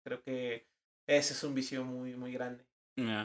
[0.03, 0.67] creo que
[1.05, 2.65] ese es un vicio muy, muy grande.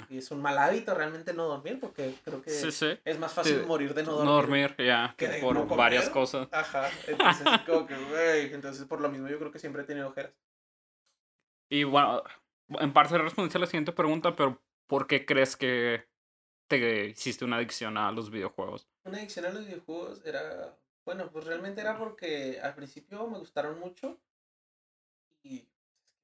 [0.09, 2.99] Y es un mal hábito realmente no dormir porque creo que Sí, sí.
[3.05, 4.71] es más fácil Sí, morir de no No dormir.
[4.71, 6.49] dormir, ya, de por no varias cosas.
[6.51, 10.09] Ajá, entonces como que, güey, entonces por lo mismo yo creo que siempre he tenido
[10.09, 10.33] ojeras.
[11.71, 12.23] Y bueno,
[12.81, 16.09] en parte respondiste a la siguiente pregunta, pero ¿por qué crees que
[16.69, 18.89] te hiciste una adicción a los videojuegos?
[19.05, 23.79] Una adicción a los videojuegos era, bueno, pues realmente era porque al principio me gustaron
[23.79, 24.19] mucho
[25.43, 25.67] y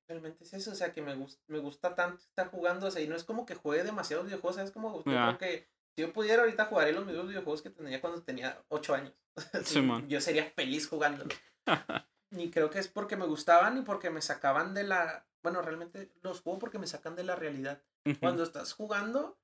[0.08, 3.02] realmente es eso, o sea, que me, gus- me gusta tanto estar jugando, o sea,
[3.02, 5.02] y no es como que juegue demasiados videojuegos, es como,
[5.38, 9.12] que si yo pudiera ahorita jugaré los mismos videojuegos que tenía cuando tenía 8 años.
[9.64, 11.30] Sí, yo sería feliz jugándolo.
[12.30, 16.10] Y creo que es porque me gustaban y porque me sacaban de la, bueno, realmente
[16.22, 17.82] los juego porque me sacan de la realidad.
[18.06, 18.18] Ujú.
[18.18, 19.38] Cuando estás jugando,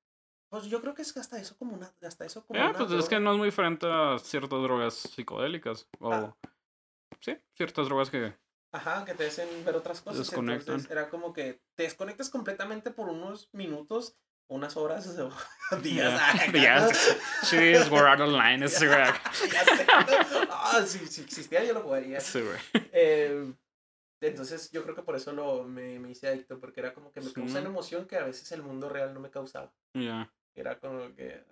[0.49, 2.91] pues yo creo que es hasta eso como una, hasta eso como Ya, una pues
[2.93, 3.21] es que droga.
[3.21, 5.87] no es muy diferente a ciertas drogas psicodélicas.
[6.01, 6.13] O.
[6.13, 6.37] Ah.
[7.21, 8.35] Sí, ciertas drogas que.
[8.73, 10.21] Ajá, que te hacen ver otras cosas.
[10.21, 10.61] Desconectan.
[10.77, 14.17] Entonces era como que te desconectas completamente por unos minutos,
[14.49, 15.31] unas horas o
[15.83, 16.15] días.
[16.19, 17.17] Ya, acá, días.
[17.19, 17.47] ¿no?
[17.47, 18.81] Sí, Sword Art Online, es.
[20.51, 22.21] Ah, si, si existiera yo lo jugaría.
[22.21, 22.59] Sí, güey.
[22.91, 23.53] Eh,
[24.21, 27.21] entonces yo creo que por eso lo, me, me hice adicto, porque era como que
[27.21, 27.35] me Sí.
[27.35, 29.73] causa una emoción que a veces el mundo real no me causaba.
[29.95, 30.31] Ya.
[30.55, 31.45] Era como que...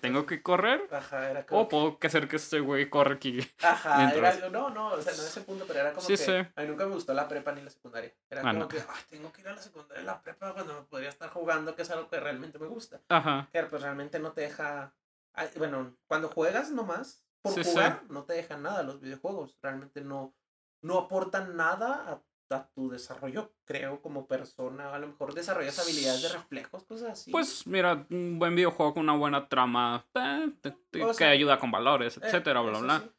[0.00, 0.88] Tengo que correr.
[0.90, 1.60] Ajá, era como...
[1.60, 3.38] O puedo hacer que este güey corre aquí.
[3.62, 6.16] Ajá, mientras- era, no, no, o sea, no ese punto, pero era como Sí, que
[6.16, 6.32] sí.
[6.32, 8.12] a mí nunca me gustó la prepa ni la secundaria.
[8.28, 8.68] Era Ah, como no.
[8.68, 11.76] que, ah, tengo que ir a la secundaria la prepa cuando me podría estar jugando,
[11.76, 13.00] que es algo que realmente me gusta.
[13.08, 13.48] Ajá.
[13.52, 14.92] Pero pues realmente no te deja,
[15.34, 17.62] ay, bueno, cuando juegas nomás, por sí.
[17.62, 19.56] jugar, no te dejan nada los videojuegos.
[19.62, 20.34] Realmente no,
[20.82, 24.94] no aportan nada a, a tu desarrollo, creo, como persona.
[24.94, 27.30] A lo mejor desarrollas habilidades de reflejos, cosas así.
[27.30, 31.30] Pues mira, un buen videojuego con una buena trama eh, te- te- O que sea,
[31.30, 32.98] ayuda con valores, Eh, etcétera, bla, eso bla.
[33.00, 33.10] sí.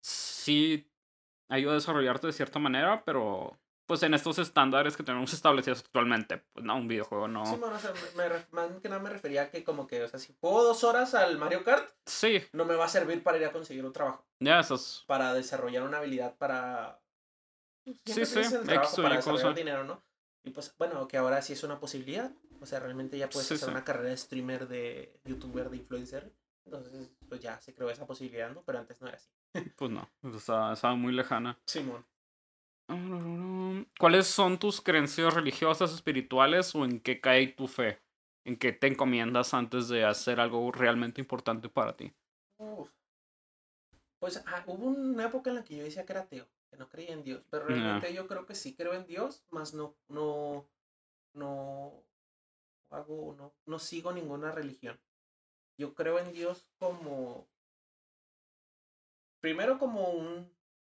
[0.00, 0.90] Sí,
[1.48, 6.38] ayuda a desarrollarte de cierta manera, pero pues en estos estándares que tenemos establecidos actualmente.
[6.52, 7.44] Pues no, un videojuego no.
[7.46, 9.86] Sí, bueno, o sea, me, me ref- más que nada me refería a que como
[9.86, 12.88] que, o sea, si juego dos horas al Mario Kart, Sí, no me va a
[12.88, 15.04] servir para ir a conseguir un trabajo, ya esas.
[15.06, 17.00] para desarrollar una habilidad para...
[17.94, 20.02] pues, Sí, sí, el X trabajo o para desarrollar dinero, ¿no?
[20.44, 22.30] Y pues, bueno, que ahora sí es una posibilidad.
[22.60, 23.70] O sea, realmente ya puedes Sí, hacer sí.
[23.72, 26.32] una carrera de streamer, de youtuber, de influencer.
[26.64, 28.62] Entonces, pues ya se creó esa posibilidad, ¿no?
[28.62, 29.30] Pero antes no era así.
[29.76, 31.58] Pues no, estaba, estaba muy lejana.
[31.66, 32.04] Simón.
[33.98, 38.00] ¿Cuáles son tus creencias religiosas, espirituales o en qué cae tu fe?
[38.44, 42.12] ¿En qué te encomiendas antes de hacer algo realmente importante para ti?
[42.58, 42.88] Uf.
[44.20, 46.88] Pues ah, hubo una época en la que yo decía que era ateo, que no
[46.88, 50.68] creía en Dios, pero realmente yo creo que sí creo en Dios, más no, no,
[51.34, 52.04] no
[52.90, 55.00] hago, no, no sigo ninguna religión.
[55.78, 57.48] Yo creo en Dios como,
[59.40, 60.50] primero como un,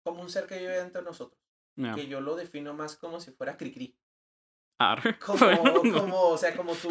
[0.04, 1.42] como un ser que vive dentro de nosotros,
[1.96, 3.98] que yo lo defino más como si fuera Cricri.
[4.80, 5.18] Arre.
[5.26, 6.90] Como, Bueno, como, o sea, como tu,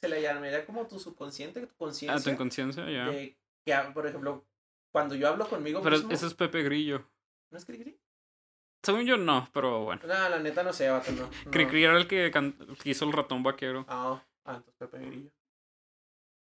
[0.00, 2.32] se le llamaría como tu subconsciente, tu A tu conciencia.
[2.32, 3.10] inconsciencia, ya.
[3.10, 4.46] que, ah, por ejemplo,
[4.92, 7.10] cuando yo hablo conmigo Pero mismo, ese es Pepe Grillo.
[7.50, 7.98] ¿no es Cricri?
[8.84, 10.00] Según yo, no, pero bueno.
[10.06, 11.22] No, la neta no sé, vato, no.
[11.44, 11.50] no.
[11.50, 13.84] Cricri era el que, can- el que hizo el ratón vaquero.
[13.88, 15.30] Ah, ah, entonces Pepe Grillo.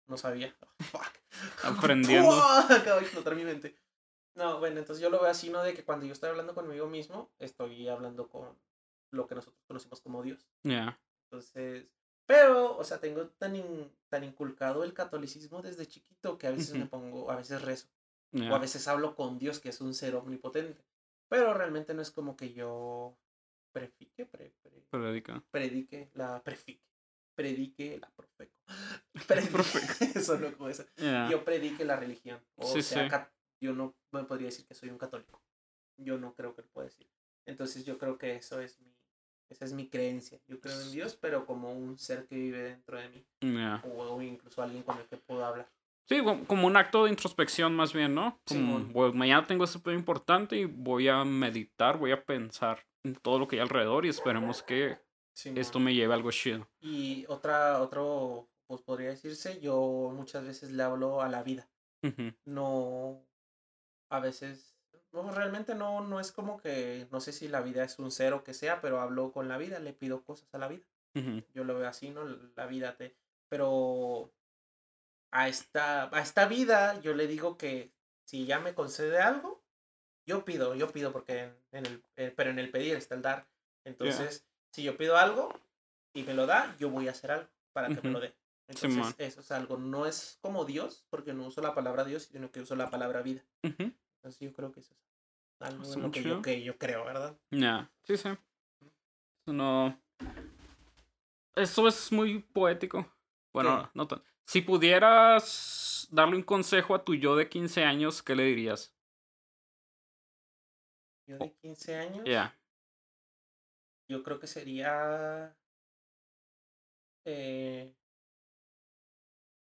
[0.07, 0.55] No sabía.
[0.91, 1.07] Fuck.
[1.63, 2.31] Aprendiendo.
[2.69, 3.75] Acabo de explotar mi mente.
[4.35, 5.63] No, bueno, entonces yo lo veo así, ¿no?
[5.63, 8.57] De que cuando yo estoy hablando conmigo mismo, estoy hablando con
[9.11, 10.47] lo que nosotros conocemos como Dios.
[10.63, 10.99] Ya.
[11.25, 11.87] Entonces,
[12.25, 16.73] pero, o sea, tengo tan, in- tan inculcado el catolicismo desde chiquito que a veces
[16.75, 17.87] me pongo, a veces rezo.
[18.33, 20.85] o a veces hablo con Dios, que es un ser omnipotente.
[21.29, 23.17] Pero realmente no es como que yo
[23.73, 25.43] prefique, pre- pre- Predica.
[25.51, 26.83] predique, la prefique,
[27.35, 28.53] predique, la profeco.
[29.27, 30.85] Predique, no como eso.
[31.29, 32.39] Yo predique la religión.
[32.55, 33.25] O Sí, sea, sí.
[33.61, 35.41] yo no me podría decir que soy un católico.
[35.97, 37.09] Yo no creo que lo pueda decir.
[37.45, 38.93] Entonces yo creo que eso es mi,
[39.49, 40.39] esa es mi creencia.
[40.47, 43.25] Yo creo en Dios, pero como un ser que vive dentro de mí.
[43.83, 45.69] O incluso alguien con el que puedo hablar.
[46.09, 48.39] Sí, como un acto de introspección más bien, ¿no?
[48.47, 48.93] Como, Simón.
[48.93, 53.39] "Bueno, mañana tengo este pedo importante y voy a meditar, voy a pensar en todo
[53.39, 54.99] lo que hay alrededor y esperemos que
[55.33, 55.57] Simón.
[55.59, 56.67] esto me lleve a algo chido.
[56.79, 61.69] Y otra, otro, pues podría decirse, yo muchas veces le hablo a la vida.
[62.03, 62.33] Ujú.
[62.45, 63.25] No,
[64.09, 64.77] a veces,
[65.11, 68.31] no, realmente no, no es como que, no sé si la vida es un ser
[68.33, 70.85] o que sea, pero hablo con la vida, le pido cosas a la vida.
[71.15, 71.43] Ujú.
[71.53, 72.23] Yo lo veo así, ¿no?
[72.55, 73.17] La vida te...
[73.49, 74.31] Pero
[75.31, 77.91] a esta, a esta vida yo le digo que
[78.23, 79.63] si ya me concede algo,
[80.25, 83.21] yo pido, yo pido porque en, en el, eh, pero en el pedir está el
[83.21, 83.47] dar.
[83.85, 85.49] Entonces, si yo pido algo
[86.13, 88.35] y me lo da, yo voy a hacer algo para que me lo dé.
[88.67, 92.51] Entonces, eso es algo, no es como Dios, porque no uso la palabra Dios, sino
[92.51, 93.45] que uso la palabra vida.
[93.63, 93.93] Ujú.
[94.17, 97.37] Entonces, yo creo que eso es algo lo que yo, que yo creo, ¿verdad?
[97.51, 98.29] Ya, sí, sí.
[98.29, 99.97] Eso No.
[101.55, 103.09] Eso es muy poético.
[103.53, 103.89] Bueno, ¿Qué?
[103.93, 104.21] no tan.
[104.47, 108.95] Si pudieras darle un consejo a tu yo de 15 años, ¿qué le dirías?
[111.27, 112.23] Yo de 15 años.
[112.25, 112.57] Ya.
[114.07, 115.53] yo creo que sería
[117.25, 117.93] eh,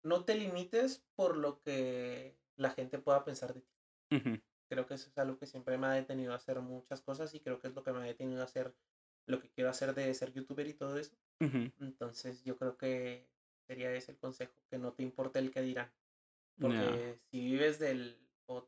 [0.03, 4.43] no te limites por lo que la gente pueda pensar de ti.
[4.69, 7.39] Creo que eso es algo que siempre me ha detenido a hacer muchas cosas y
[7.39, 8.75] creo que es lo que me ha detenido a hacer
[9.25, 11.17] lo que quiero hacer de ser youtuber y todo eso.
[11.39, 13.27] Entonces yo creo que
[13.67, 15.91] sería ese el consejo, que no te importe el que dirán.
[16.59, 18.67] Porque si vives del o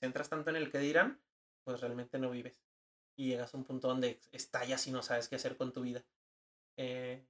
[0.00, 1.20] centras tanto en el que dirán,
[1.64, 2.62] pues realmente no vives.
[3.16, 6.04] Y llegas a un punto donde estallas y no sabes qué hacer con tu vida.
[6.76, 7.24] Eh,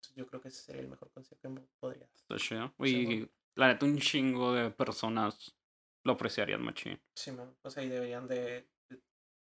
[0.00, 1.48] pues, yo creo que ese sería el mejor consejo que
[1.80, 2.14] podría dar.
[2.14, 2.74] Está chido.
[2.82, 5.56] Sí, Y la neta, un chingo de personas
[6.04, 7.00] lo apreciarían machín.
[7.14, 8.68] Sí, man, o sea, y deberían de...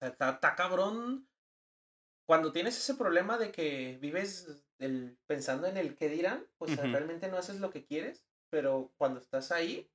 [0.01, 1.27] está cabrón
[2.27, 6.89] cuando tienes ese problema de que vives el, pensando en el que dirán, pues Ujú.
[6.93, 9.91] realmente no haces lo que quieres, pero cuando estás ahí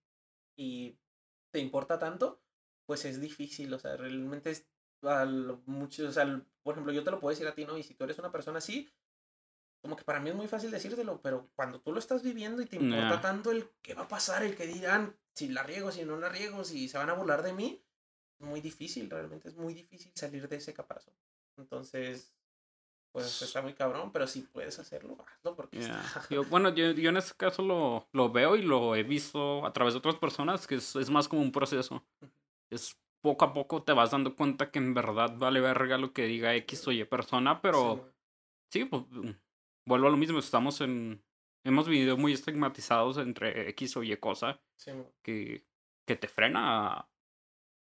[0.58, 0.98] y
[1.52, 2.42] te importa tanto,
[2.86, 4.68] pues es difícil, o sea, realmente es
[5.04, 7.66] a lo mucho, o sea, al- por ejemplo, yo te lo puedo decir a ti,
[7.66, 7.78] ¿no?
[7.78, 8.90] Y si tú eres una persona así,
[9.82, 12.66] como que para mí es muy fácil decírtelo, pero cuando tú lo estás viviendo y
[12.66, 13.22] te importa Ya.
[13.22, 16.30] tanto el qué va a pasar, el que dirán, si la riego, si no la
[16.30, 17.84] riego, si se van a burlar de mí,
[18.40, 21.14] muy difícil, realmente es muy difícil salir de ese caparazón.
[21.58, 22.34] Entonces,
[23.14, 26.02] pues está muy cabrón, pero si puedes hacerlo, hazlo porque Ya.
[26.02, 26.22] está...
[26.30, 29.72] Yo- bueno, yo, yo en este caso lo, lo veo y lo he visto a
[29.72, 32.04] través de otras personas, que es, es más como un proceso.
[32.70, 36.26] Es poco a poco te vas dando cuenta que en verdad vale verga lo que
[36.26, 38.12] diga X o Y persona, pero
[38.70, 39.30] sí, pues mm,
[39.86, 41.24] vuelvo a lo mismo, estamos en...
[41.66, 45.64] Hemos vivido muy estigmatizados entre X o Y cosa Simón, que,
[46.06, 47.10] que te frena a,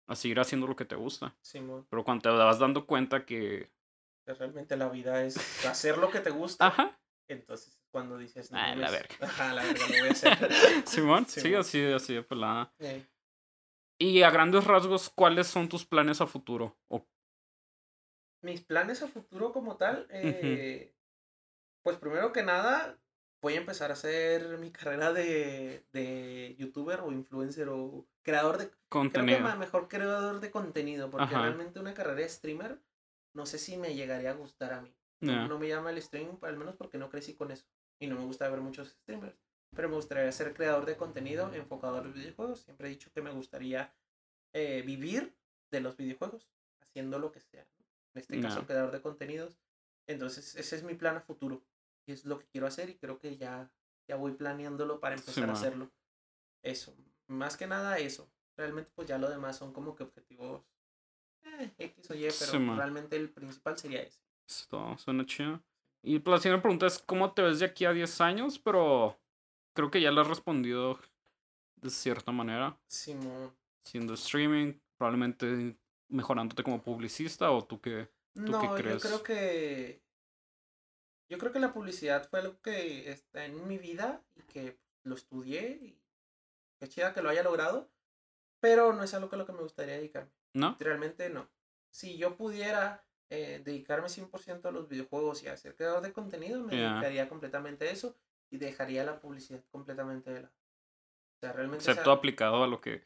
[0.08, 1.36] a seguir haciendo lo que te gusta.
[1.42, 3.72] Simón, Pero cuando te vas dando cuenta Que
[4.26, 5.36] realmente la vida es
[5.66, 6.68] hacer lo que te gusta.
[6.68, 7.00] Ajá.
[7.30, 9.16] Entonces, cuando dices, no, Ah, la mames, verga.
[9.22, 10.54] Ajá, la verga, lo voy a hacer.
[10.88, 12.74] Simón, sí, así, así de pelada.
[14.00, 16.78] Y a grandes rasgos, ¿cuáles son tus planes a futuro?
[18.42, 20.94] Mis planes a futuro como tal, eh,
[21.82, 23.00] pues primero que nada,
[23.42, 28.66] voy a empezar a hacer mi carrera de, de youtuber o influencer o creador de...
[28.70, 29.56] Creo que contenido.
[29.58, 31.42] mejor creador de contenido, porque Ajá.
[31.44, 32.82] realmente una carrera de streamer,
[33.34, 34.94] no sé si me llegaría a gustar a mí.
[35.22, 37.66] No, no me llama el streaming, al menos porque no crecí con eso.
[38.00, 39.38] Y no me gusta ver muchos streamers.
[39.74, 42.62] Pero me gustaría ser creador de contenido enfocado a los videojuegos.
[42.62, 43.94] Siempre he dicho que me gustaría
[44.54, 45.36] eh, vivir
[45.72, 46.50] de los videojuegos,
[46.82, 47.64] haciendo lo que sea.
[47.64, 47.86] ¿no?
[48.14, 49.58] En este caso, creador de contenidos.
[50.08, 51.64] Entonces, ese es mi plan a futuro.
[52.06, 53.72] Y es lo que quiero hacer y creo que ya,
[54.08, 55.90] ya voy planeándolo para empezar a hacerlo.
[56.62, 56.94] Eso.
[57.28, 58.30] Más que nada eso.
[58.58, 60.66] Realmente, pues ya lo demás son como que objetivos
[61.46, 64.20] eh, X o Y, pero Sí, realmente el principal sería ese.
[64.48, 65.62] Esto suena chido.
[66.04, 68.60] Y la siguiente pregunta es: ¿cómo te ves de aquí a 10 años?
[68.60, 69.18] Pero
[69.74, 71.00] creo que ya le has respondido
[71.78, 72.78] de cierta manera.
[72.88, 73.56] Simón.
[73.86, 75.78] Siendo streaming, probablemente
[76.10, 78.10] mejorándote como publicista o tú qué.
[78.34, 79.02] ¿Tú qué No, yo crees?
[79.04, 80.02] creo que.
[81.30, 85.16] Yo creo que la publicidad fue algo que está en mi vida y que lo
[85.16, 86.00] estudié y
[86.80, 87.90] qué chida que lo haya logrado,
[88.60, 90.32] pero no es algo que lo que me gustaría dedicarme.
[90.54, 90.78] ¿No?
[90.80, 91.50] Realmente no.
[91.90, 96.64] Si yo pudiera eh, dedicarme 100% a los videojuegos y a ser creador de contenido,
[96.64, 98.16] me dedicaría completamente a eso
[98.50, 100.54] y dejaría la publicidad completamente de lado.
[100.54, 101.84] O sea, realmente.
[101.84, 103.00] Excepto esa- aplicado a lo que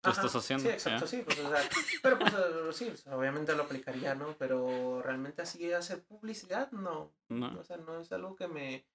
[0.00, 0.64] tú Ajá, estás haciendo.
[0.64, 1.22] Sí, exacto, sí.
[1.24, 1.68] Pues, o sea,
[2.02, 2.32] pero pues
[2.76, 4.36] sí, pues, obviamente lo aplicaría, ¿no?
[4.38, 7.14] Pero realmente así hacer publicidad, no.
[7.28, 7.58] No.
[7.58, 8.86] O sea, no es algo que me,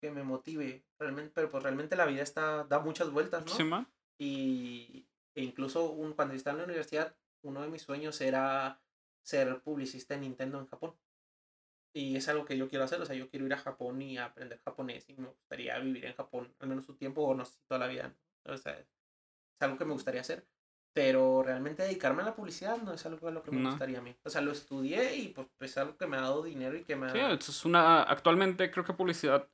[0.00, 0.84] que me motive.
[0.98, 3.52] Realmente, pero pues realmente la vida está, da muchas vueltas, ¿no?
[3.52, 3.88] Sí, man.
[4.18, 8.80] Y e incluso un, cuando estaba en la universidad, uno de mis sueños era
[9.22, 10.94] ser publicista en Nintendo en Japón.
[11.92, 14.18] Y es algo que yo quiero hacer, o sea, yo quiero ir a Japón y
[14.18, 17.58] aprender japonés y me gustaría vivir en Japón, al menos un tiempo o no sé
[17.66, 18.14] toda la vida.
[18.44, 18.54] ¿no?
[18.54, 18.86] O sea, es
[19.60, 20.46] algo que me gustaría hacer.
[20.94, 23.70] Pero realmente dedicarme a la publicidad no es algo lo que me No.
[23.70, 24.16] gustaría a mí.
[24.24, 26.96] O sea, lo estudié y pues es algo que me ha dado dinero y que
[26.96, 27.12] me ha...
[27.12, 27.18] Sí,
[27.50, 28.02] es una.
[28.02, 29.48] Actualmente creo que publicidad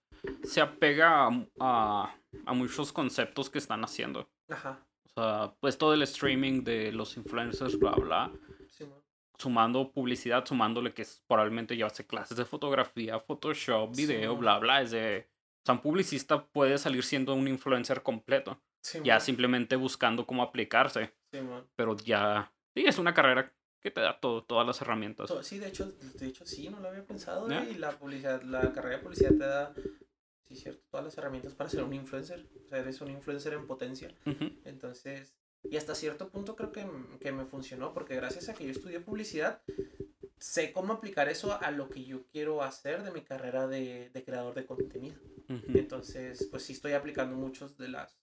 [0.44, 2.16] se apega a, a,
[2.46, 4.30] a muchos conceptos que están haciendo.
[4.48, 4.86] Ajá,
[5.20, 8.30] sea, pues todo el streaming de los influencers, bla, bla.
[8.68, 8.84] sí,
[9.38, 14.58] Sumando publicidad, sumándole que es, probablemente llevase clases de fotografía, Photoshop, Sí, video, mo- bla,
[14.58, 14.82] bla.
[14.82, 15.28] Es de.
[15.62, 18.60] O sea, un publicista puede salir siendo un influencer completo.
[18.80, 21.12] sí, Ya simplemente buscando cómo aplicarse.
[21.32, 22.52] sí, mo- Pero ya.
[22.74, 25.32] Sí, es una carrera que te da todo, todas las herramientas.
[25.42, 27.48] Sí, de hecho, de hecho sí, no lo había pensado.
[27.48, 27.64] ¿Ya?
[27.64, 29.74] eh, Y la publicidad, la carrera de publicidad te da,
[30.46, 32.46] sí, cierto, todas las herramientas para ser un influencer.
[32.64, 34.14] O sea, eres un influencer en potencia.
[34.64, 36.86] Entonces, y hasta cierto punto creo que,
[37.20, 39.62] que me funcionó, porque gracias a que yo estudié publicidad,
[40.38, 44.24] sé cómo aplicar eso a lo que yo quiero hacer de mi carrera de, de
[44.24, 45.16] creador de contenido.
[45.48, 48.18] Entonces, pues sí estoy aplicando muchas de las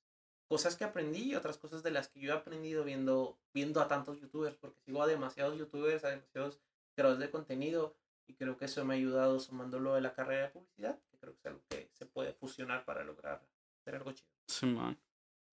[0.48, 3.88] cosas que aprendí y otras cosas de las que yo he aprendido viendo, viendo a
[3.88, 6.60] tantos youtubers, porque sigo a demasiados youtubers, a demasiados
[6.94, 7.96] creadores de contenido,
[8.28, 11.40] y creo que eso me ha ayudado sumándolo de la carrera de publicidad, creo que
[11.40, 13.42] es algo que se puede fusionar para lograr
[13.80, 14.28] hacer algo chido.
[14.48, 14.98] Sí, man.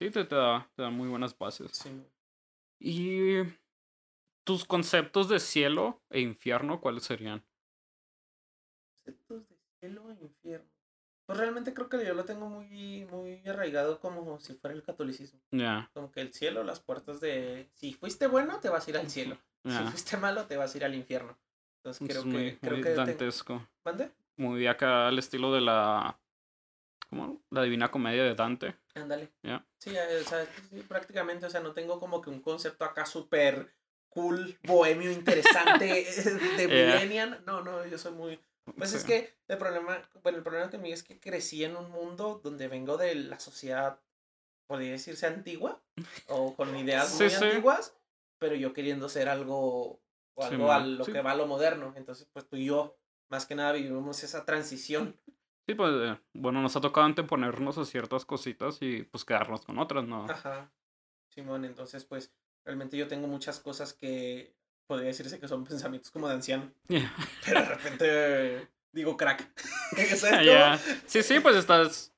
[0.00, 1.70] Sí, te, te da, te da muy buenas bases.
[1.72, 1.90] Sí.
[2.80, 3.42] Y
[4.44, 7.44] tus conceptos de cielo e infierno, ¿cuáles serían?
[8.94, 10.68] Conceptos de cielo e infierno.
[11.26, 15.40] Pues realmente creo que yo lo tengo muy, muy arraigado como si fuera el catolicismo.
[15.50, 17.68] Ya, Como que el cielo, las puertas de...
[17.74, 19.36] Si fuiste bueno, te vas a ir al cielo.
[19.64, 21.36] Si fuiste malo, te vas a ir al infierno.
[21.82, 22.58] Entonces Es creo muy, que...
[22.60, 23.68] Creo muy que tengo- dantesco.
[23.84, 24.10] ¿Mande?
[24.39, 26.19] Muy acá al estilo de la.
[27.10, 27.43] ¿Cómo?
[27.51, 28.77] La divina comedia de Dante.
[28.94, 29.32] Ándale.
[29.43, 29.66] Ya.
[29.78, 33.05] Sí, eh, o sea, sí, prácticamente, o sea, no tengo como que un concepto acá
[33.05, 33.74] súper
[34.09, 35.85] cool, bohemio, interesante
[36.56, 36.94] de Yeah.
[36.94, 37.43] millennial.
[37.47, 38.40] No, no, yo soy muy...
[38.77, 42.40] Pues es que el problema, bueno, el problema conmigo es que crecí en un mundo
[42.44, 43.98] donde vengo de la sociedad,
[44.66, 45.82] podría decirse antigua,
[46.27, 47.43] o con ideas muy sí.
[47.43, 47.97] antiguas,
[48.39, 50.02] pero yo queriendo ser algo,
[50.35, 51.94] o algo a lo que va a lo moderno.
[51.97, 52.98] Entonces, pues tú y yo,
[53.28, 55.16] más que nada, vivimos esa transición.
[55.68, 59.78] Sí, pues, eh, bueno, nos ha tocado anteponernos a ciertas cositas y pues quedarnos con
[59.78, 60.24] otras, ¿no?
[60.24, 60.72] Ajá.
[61.28, 62.32] Simón, entonces, pues,
[62.64, 64.55] realmente yo tengo muchas cosas que
[64.86, 67.14] podría decirse que son pensamientos como de anciano, Ya.
[67.44, 69.46] pero de repente digo crack.
[70.42, 70.78] Ya.
[71.06, 72.14] Sí, sí, pues estás.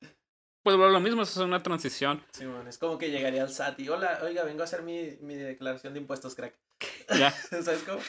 [0.63, 2.23] Pues lo mismo, eso es una transición.
[2.31, 5.35] Simón, es como que llegaría al SAT y hola, oiga, vengo a hacer mi, mi
[5.35, 6.53] declaración de impuestos, crack.
[7.19, 7.31] Ya.
[7.31, 7.99] ¿Sabes cómo?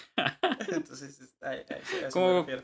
[0.69, 2.63] Entonces, ahí- ahí- a eso Como- me refiero.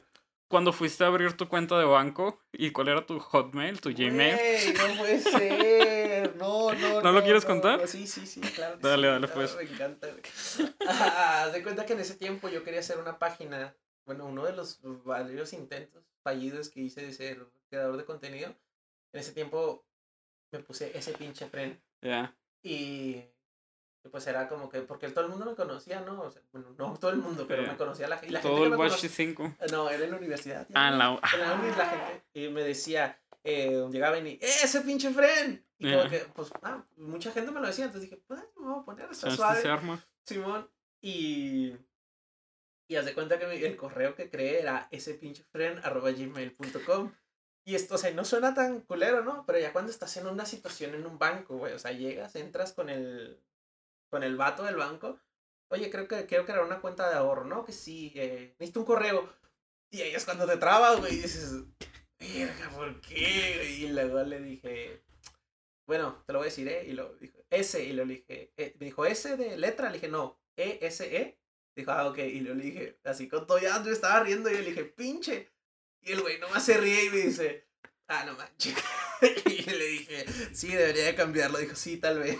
[0.48, 4.34] Cuando fuiste a abrir tu cuenta de banco, ¿y cuál era tu hotmail, tu Gmail?
[4.34, 6.36] Güey, no puede ser.
[6.36, 7.02] No, no.
[7.02, 7.80] ¿No lo quieres contar?
[7.80, 7.86] no.
[7.86, 8.78] Sí, sí, sí, claro.
[8.80, 9.12] Dale, sí.
[9.12, 9.56] dale, pues.
[9.56, 10.08] Me encanta.
[10.88, 13.76] Ah, haz de cuenta que en ese tiempo yo quería hacer una página.
[14.06, 18.48] bueno, uno de los varios intentos fallidos que hice de ser creador de contenido,
[19.12, 19.84] en ese tiempo
[20.50, 21.78] me puse ese pinche fren.
[22.00, 22.34] Ya.
[22.62, 23.22] Y
[24.10, 26.20] pues era como que, porque todo el mundo me conocía, ¿no?
[26.22, 27.72] O sea, bueno, no todo el mundo, pero Yeah.
[27.72, 28.64] me conocía la, y la Todo gente.
[28.66, 29.54] el que me Watch conoce- 5.
[29.70, 30.66] No, era en la universidad.
[30.74, 31.20] Ah, en la.
[31.34, 35.64] en la uni la gente y me decía, eh, llegaba y, ¡eh, ese pinche fren!
[35.78, 36.10] Y como Yeah.
[36.10, 39.04] que, pues, ah, mucha gente me lo decía, entonces dije, pues, me voy a poner,
[39.10, 39.62] está ¿Sabes suave.
[39.62, 40.04] se arma?
[40.24, 40.70] Simón,
[41.02, 41.74] y.
[42.90, 46.10] Y haz de cuenta que mi- el correo que creé era ese pinche friend arroba
[46.10, 47.12] gmail.com.
[47.66, 49.44] Y esto, o sea, no suena tan culero, ¿no?
[49.46, 52.72] Pero ya cuando estás en una situación en un banco, güey, o sea, llegas, entras
[52.72, 53.38] con el.
[54.10, 55.20] Con el vato del banco.
[55.70, 57.64] Oye, creo que quiero crear una cuenta de ahorro, ¿no?
[57.64, 59.32] Que sí, eh, necesito un correo.
[59.90, 61.64] Y ahí es cuando te trabas, güey, y dices,
[62.74, 63.76] ¿por qué?
[63.78, 65.02] Y luego le dije,
[65.86, 66.84] bueno, te lo voy a decir, ¿eh?
[66.86, 70.08] Y lo dijo, S, y lo dije, eh, me dijo, S de letra, le dije,
[70.08, 71.38] no, E, S, E.
[71.74, 74.60] Dijo, ah, ok, y lo dije, así con todo ya, yo estaba riendo, y yo
[74.60, 75.50] le dije, pinche.
[76.02, 77.68] Y el güey nomás se ríe y me dice,
[78.08, 78.74] ah, no manches.
[79.46, 81.58] y le dije, sí, debería de cambiarlo.
[81.58, 82.38] Dijo, sí, tal vez.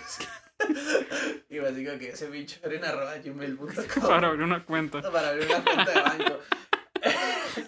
[1.51, 3.69] y me dijo que ese pinche era en arroba gmail.com
[4.09, 5.03] Para abrir una cuenta.
[5.11, 6.41] para abrir una cuenta de banco.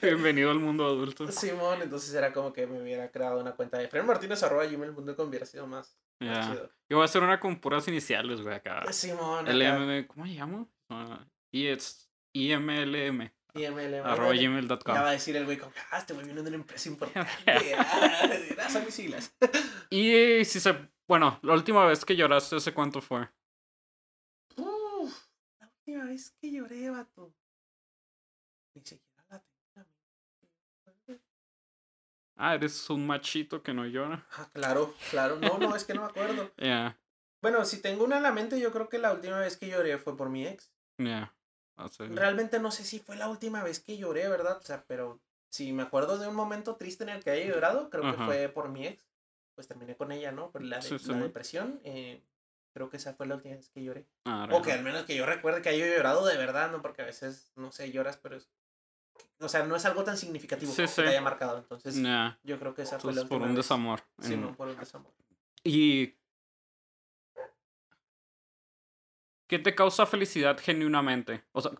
[0.02, 1.30] Bienvenido al mundo adulto.
[1.30, 5.96] Simón, entonces era como que me hubiera creado una cuenta de frenmartinez.gmail.com hubiera sido más,
[6.20, 6.50] más Ya.
[6.52, 6.70] chido.
[6.88, 8.92] Yo voy a hacer una con puras iniciales, güey, acá.
[8.92, 10.66] Simón, acá, ¿cómo se llama?
[10.88, 14.94] Ah, y es IMLM, IMLM, arroba gmail.com.
[14.94, 17.30] Ya va a decir el güey como, ah, este güey viene de una empresa importante.
[18.58, 19.34] ah, son mis siglas.
[19.90, 20.88] Y si se.
[21.08, 23.28] Bueno, la última vez que lloraste, ¿hace cuánto fue?
[24.56, 25.26] Uf,
[25.58, 27.34] la última vez que lloré, vato.
[28.74, 29.42] Ni siquiera la
[29.74, 31.20] tenía.
[32.36, 34.24] Ah, eres un machito que no llora.
[34.36, 35.36] Ah, claro, claro.
[35.40, 36.52] No, no, es que no me acuerdo.
[36.56, 36.96] Ya,
[37.42, 39.98] Bueno, si tengo una en la mente, yo creo que la última vez que lloré
[39.98, 40.72] fue por mi ex.
[40.98, 41.34] ya.
[41.84, 44.58] Hace- Realmente no sé si fue la última vez que lloré, ¿verdad?
[44.58, 45.20] O sea, pero
[45.50, 48.48] si me acuerdo de un momento triste en el que haya llorado, creo que fue
[48.48, 49.04] por mi ex.
[49.54, 50.50] Pues terminé con ella, ¿no?
[50.50, 51.80] Por la, de- Sí, sí, la depresión.
[51.84, 52.22] eh,
[52.72, 54.06] creo que esa fue la última vez que lloré.
[54.24, 56.80] Ah, O que al menos que yo recuerde que haya llorado de verdad, ¿no?
[56.82, 58.48] Porque a veces, no sé, lloras, pero es...
[59.40, 61.58] O sea, no es algo tan significativo que te haya marcado.
[61.58, 61.96] Entonces,
[62.42, 63.64] yo creo que esa fue la Entonces, por última un vez.
[63.64, 64.00] desamor.
[64.20, 65.12] Sí, no, por un desamor.
[65.64, 66.14] Y.
[69.50, 71.42] ¿Qué te causa felicidad genuinamente?
[71.50, 71.72] O sea,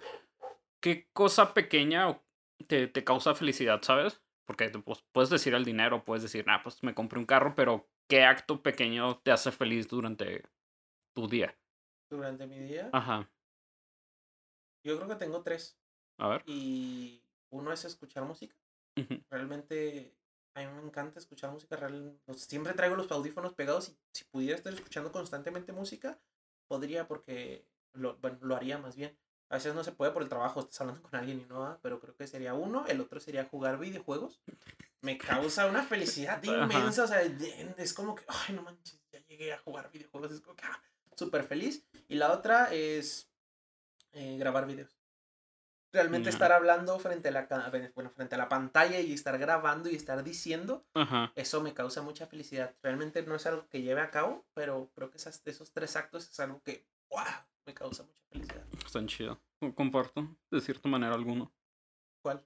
[0.83, 2.21] ¿qué cosa pequeña
[2.67, 4.21] te, te causa felicidad, sabes?
[4.45, 7.89] Porque pues, puedes decir el dinero, puedes decir, ah, pues me compré un carro, pero
[8.09, 10.43] ¿qué acto pequeño te hace feliz durante
[11.15, 11.57] tu día?
[12.11, 13.31] Durante mi día, Ajá.
[14.85, 15.79] yo creo que tengo tres.
[16.19, 16.43] A ver.
[16.47, 18.57] Y uno es escuchar música.
[19.31, 20.17] Realmente
[20.57, 22.19] a mí me encanta escuchar música real.
[22.35, 26.21] siempre traigo los audífonos pegados y si pudiera estar escuchando constantemente música,
[26.71, 29.19] podría porque lo, bueno, lo haría más bien.
[29.49, 31.81] A veces no se puede por el trabajo, estás hablando con alguien y no, ah,
[31.83, 32.87] pero creo que sería uno.
[32.87, 34.41] El otro sería jugar videojuegos.
[35.01, 37.03] Me causa una felicidad inmensa.
[37.03, 40.31] O sea, es como que, ay, no manches, ya llegué a jugar videojuegos.
[40.31, 40.81] Es como que, ah,
[41.17, 41.85] súper feliz.
[42.07, 43.29] Y la otra es
[44.13, 45.00] eh, grabar videos.
[45.93, 49.97] Realmente estar hablando frente a la bueno, frente a la pantalla y estar grabando y
[49.97, 51.33] estar diciendo, Ajá.
[51.35, 52.75] eso me causa mucha felicidad.
[52.83, 56.29] Realmente no es algo que lleve a cabo, pero creo que esas, esos tres actos
[56.31, 57.27] es algo que ¡guau!
[57.67, 58.65] me causa mucha felicidad.
[58.85, 59.39] Están chidos.
[59.75, 61.53] Comparto, de cierta manera, alguno.
[62.23, 62.45] ¿Cuál?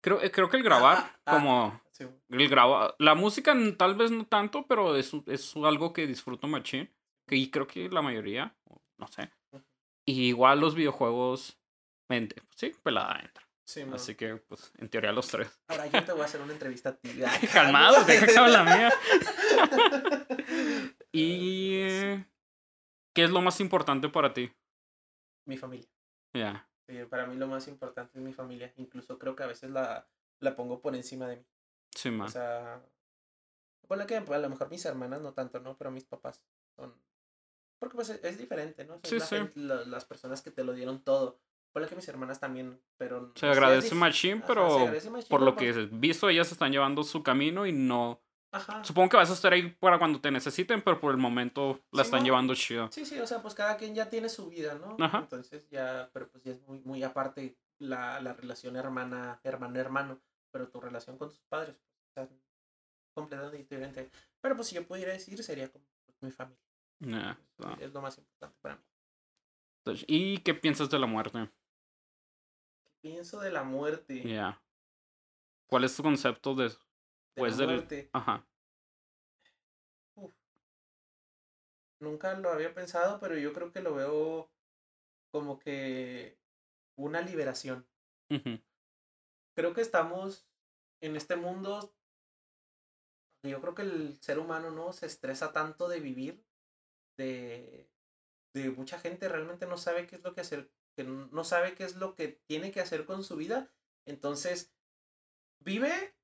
[0.00, 1.32] Creo, eh, creo que el grabar, ah, ah.
[1.32, 6.08] como Sí, el graba, la música tal vez no tanto, pero es, es algo que
[6.08, 6.92] disfruto machín.
[7.26, 8.56] Que y creo que la mayoría,
[8.98, 9.30] no sé.
[10.04, 11.56] Y igual los videojuegos,
[12.08, 13.44] mente, pues sí, pelada entra.
[13.64, 13.94] sí, man.
[13.94, 15.48] Así que, pues, en teoría los tres.
[15.68, 17.10] Ahora yo te voy a hacer una entrevista a ti.
[17.52, 18.92] Calmado, deja que la mía.
[21.12, 22.26] Y eh,
[23.14, 24.52] ¿qué es lo más importante para ti?
[25.46, 25.88] Mi familia.
[26.34, 28.72] Ya, Sí, para mí lo más importante es mi familia.
[28.76, 30.06] Incluso creo que a veces la,
[30.40, 31.46] la pongo por encima de mí.
[31.94, 32.26] sí, man.
[32.26, 32.82] O sea,
[33.88, 35.76] ponle que a lo mejor mis hermanas no tanto, ¿no?
[35.78, 36.42] Pero mis papás
[36.76, 36.94] son...
[37.78, 38.94] Porque pues es, es diferente, ¿no?
[38.94, 39.36] Son Sí, la sí.
[39.36, 41.40] gente- la- las personas que te lo dieron todo.
[41.74, 43.32] Ponle que mis hermanas también, pero...
[43.34, 47.66] se agradece Ajá, pero agradece por lo que he visto, ellas están llevando su camino
[47.66, 48.22] y no.
[48.52, 48.84] Ajá.
[48.84, 52.04] Supongo que vas a estar ahí para cuando te necesiten, pero por el momento la
[52.04, 52.26] Sí, están ¿no?
[52.26, 52.88] llevando chido.
[52.92, 54.96] Sí, sí, o sea, pues cada quien ya tiene su vida, ¿no?
[55.04, 55.18] Ajá.
[55.18, 60.20] Entonces ya, pero pues ya es muy, muy aparte la, la relación hermana, hermano-hermano,
[60.52, 62.32] pero tu relación con tus padres, pues, está
[63.14, 64.10] completamente diferente.
[64.40, 67.36] Pero pues si yo pudiera decir, sería como pues, mi familia.
[67.80, 68.82] Es lo más importante para mí.
[70.06, 71.50] ¿Y qué piensas de la muerte?
[73.04, 74.22] Pienso de la muerte.
[74.26, 74.62] Ya.
[75.68, 76.76] ¿Cuál es tu concepto de de
[77.36, 78.08] pues la del- muerte.
[78.14, 78.46] Ajá.
[80.14, 80.32] Uf.
[82.00, 84.50] Nunca lo había pensado, pero yo creo que lo veo
[85.30, 86.38] como que
[86.96, 87.86] una liberación.
[88.30, 88.58] Ujú.
[89.54, 90.48] Creo que estamos
[91.02, 91.94] en este mundo.
[93.42, 96.42] Yo creo que el ser humano no se estresa tanto de vivir,
[97.18, 97.90] de,
[98.54, 101.84] de mucha gente realmente no sabe qué es lo que hacer, que no sabe qué
[101.84, 103.70] es lo que tiene que hacer con su vida.
[104.06, 104.72] Entonces,
[105.60, 106.14] vive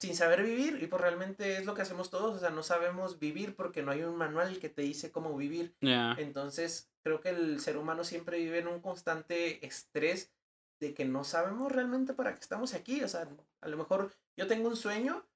[0.00, 3.18] sin saber vivir y pues realmente es lo que hacemos todos, o sea, no sabemos
[3.18, 5.74] vivir porque no hay un manual que te dice cómo vivir.
[5.80, 6.14] Ya.
[6.18, 10.32] Entonces, creo que el ser humano siempre vive en un constante estrés
[10.80, 13.02] de que no sabemos realmente para qué estamos aquí.
[13.02, 13.28] O sea,
[13.60, 15.26] a lo mejor yo tengo un sueño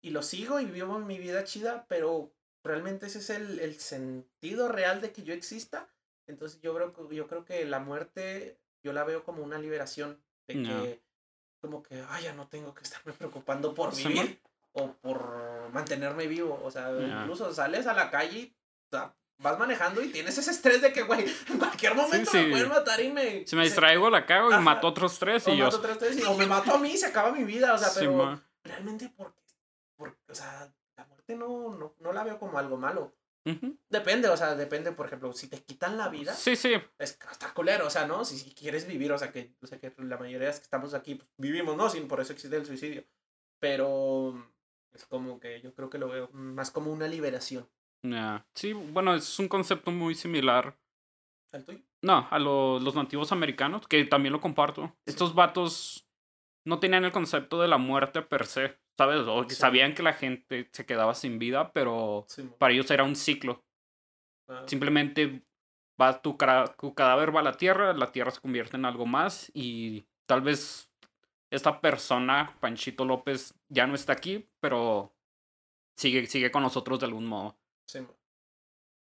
[0.00, 2.32] y lo sigo y vivo mi vida chida, pero
[2.62, 5.88] realmente ese es el, el sentido real de que yo exista.
[6.26, 10.20] Entonces, yo creo, que- yo creo que la muerte yo la veo como una liberación
[10.46, 11.02] de que,
[11.60, 14.40] como que, ay, ya no tengo que estarme preocupando por vivir
[14.72, 16.60] o por mantenerme vivo.
[16.64, 16.90] O sea,
[17.20, 18.56] incluso sales a la calle y
[18.92, 22.36] o sea, vas manejando y tienes ese estrés de que, güey, en cualquier momento sí.
[22.38, 23.46] me pueden matar y me...
[23.46, 25.64] Si me distraigo, la cago y mato a otros tres o y yo.
[25.64, 27.72] mato tres, tres, y- o me mato a mí y se acaba mi vida.
[27.74, 29.40] O sea, pero realmente porque,
[29.96, 33.12] porque, o sea, la muerte no, no, no la veo como algo malo.
[33.90, 36.72] Depende, o sea, depende, por ejemplo, si te quitan la vida, Sí, sí.
[36.98, 38.24] es hasta culero, o sea, ¿no?
[38.24, 40.64] Si, si quieres vivir, o sea, que, o sea, que la mayoría de las que
[40.64, 41.90] estamos aquí pues, vivimos, ¿no?
[41.90, 43.04] Sin, por eso existe el suicidio.
[43.60, 44.34] Pero
[44.92, 47.68] es como que yo creo que lo veo más como una liberación.
[48.02, 48.46] Ya.
[48.54, 50.76] Sí, bueno, es un concepto muy similar.
[51.52, 51.80] ¿Al tuyo?
[52.02, 54.94] No, a lo- los nativos americanos, que también lo comparto.
[55.06, 56.06] Estos vatos
[56.64, 59.20] no tenían el concepto de la muerte per se, ¿sabes?
[59.26, 59.60] O que Sí.
[59.60, 63.64] sabían que la gente se quedaba sin vida, pero Sí, para ellos era un ciclo.
[64.48, 65.42] Ah, Simplemente
[66.00, 69.06] va tu, cara- tu cadáver va a la tierra, la tierra se convierte en algo
[69.06, 70.90] más y tal vez
[71.50, 75.14] esta persona, Panchito López, ya no está aquí, pero
[75.96, 77.56] sigue, sigue con nosotros de algún modo.
[77.86, 78.00] sí.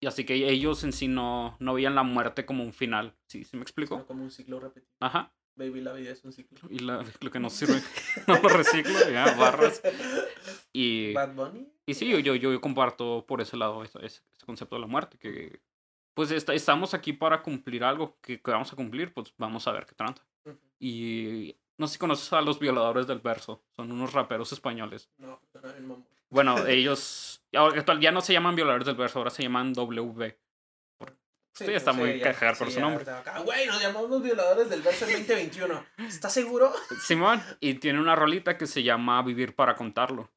[0.00, 3.16] Y así que ellos en sí no, no veían la muerte como un final.
[3.26, 3.96] ¿Sí, ¿sí me explico?
[3.96, 4.92] Sino como un ciclo repetido.
[5.00, 5.34] Ajá.
[5.58, 6.56] Baby, la vida es un ciclo.
[6.70, 7.82] Y la- lo que no sirve,
[8.28, 9.82] no lo reciclo, ya, barras.
[10.72, 11.66] Y, Bad Bunny.
[11.86, 15.18] y sí, yo, yo, yo comparto por ese lado ese, ese concepto de la muerte,
[15.18, 15.60] que
[16.14, 19.72] pues esta- estamos aquí para cumplir algo que, que vamos a cumplir, pues vamos a
[19.72, 20.24] ver qué trata.
[20.44, 20.56] Ujú.
[20.78, 25.08] Y no sé si conoces a los violadores del verso, son unos raperos españoles.
[25.18, 26.06] No, no, el mamón.
[26.30, 27.42] Bueno, ellos
[28.00, 30.34] ya no se llaman violadores del verso, ahora se llaman WB.
[31.58, 33.04] Sí, Sí, está muy ya, cagar por su ya, nombre.
[33.44, 35.84] Güey, nos llamamos violadores del verso 2021.
[36.06, 36.72] ¿Estás seguro?
[37.04, 40.30] Simón, y tiene una rolita que se llama Vivir para contarlo.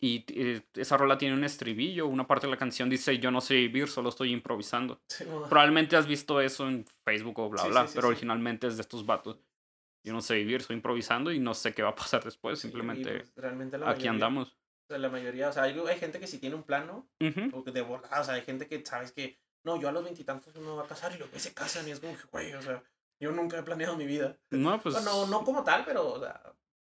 [0.00, 3.40] Y eh, esa rola tiene un estribillo, una parte de la canción dice yo no
[3.40, 5.00] sé vivir, solo estoy improvisando.
[5.08, 5.24] Sí.
[5.48, 8.12] Probablemente has visto eso en Facebook o bla Sí, bla, sí, sí, pero sí.
[8.12, 9.40] originalmente es de estos vatos.
[10.04, 12.68] Yo no sé vivir, estoy improvisando y no sé qué va a pasar después, Sí,
[12.68, 14.48] simplemente pues, realmente la aquí mayoría- andamos.
[14.52, 17.08] O sea, la mayoría, o sea, hay, hay gente que sí tiene un plano,
[17.52, 19.36] o que de volada, o sea, hay gente que sabes que,
[19.66, 21.90] no, yo a los veintitantos me voy a casar y los que se casan y
[21.90, 22.82] es como que, güey, o sea,
[23.18, 24.36] yo nunca he planeado mi vida.
[24.50, 26.40] No, pues Bueno, no como tal, pero, o sea,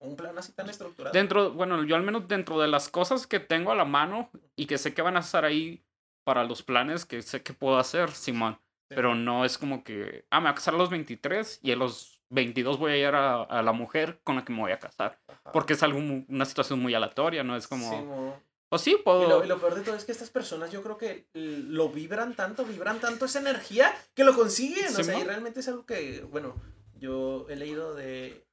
[0.00, 1.14] un plan así tan estructurado.
[1.14, 4.66] dentro, bueno, yo al menos dentro de las cosas que tengo a la mano y
[4.66, 5.84] que sé que van a estar ahí
[6.24, 8.58] para los planes que sé que puedo hacer, Simón.
[8.88, 8.96] Sí.
[8.96, 11.76] Pero no es como que, ah, me voy a casar a los 23 y a
[11.76, 14.80] los 22 voy a ir a, a la mujer con la que me voy a
[14.80, 15.20] casar.
[15.28, 15.52] Ajá.
[15.52, 17.54] Porque es algo, una situación muy aleatoria, ¿no?
[17.54, 19.28] Es como, Sí, o sí, Y puedo...
[19.28, 22.34] lo, y lo peor de todo es que estas personas yo creo que lo vibran
[22.34, 24.86] tanto, vibran tanto esa energía que lo consiguen.
[24.86, 26.54] o sea, y realmente es algo que, bueno,
[26.98, 28.44] yo he leído de.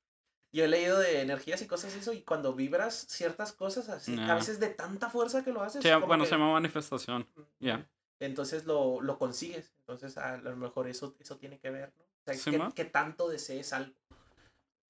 [0.54, 4.14] Yo he leído de energías y cosas y eso, y cuando vibras ciertas cosas así,
[4.16, 4.36] a Nah.
[4.36, 5.82] veces de tanta fuerza que lo haces.
[5.82, 7.26] Sí, bueno, que- se llama manifestación.
[7.60, 7.88] ya.
[8.20, 9.72] Entonces lo, lo consigues.
[9.80, 12.04] Entonces a lo mejor eso, eso tiene que ver, ¿no?
[12.04, 13.96] O sea, Sí, que, que tanto desees algo.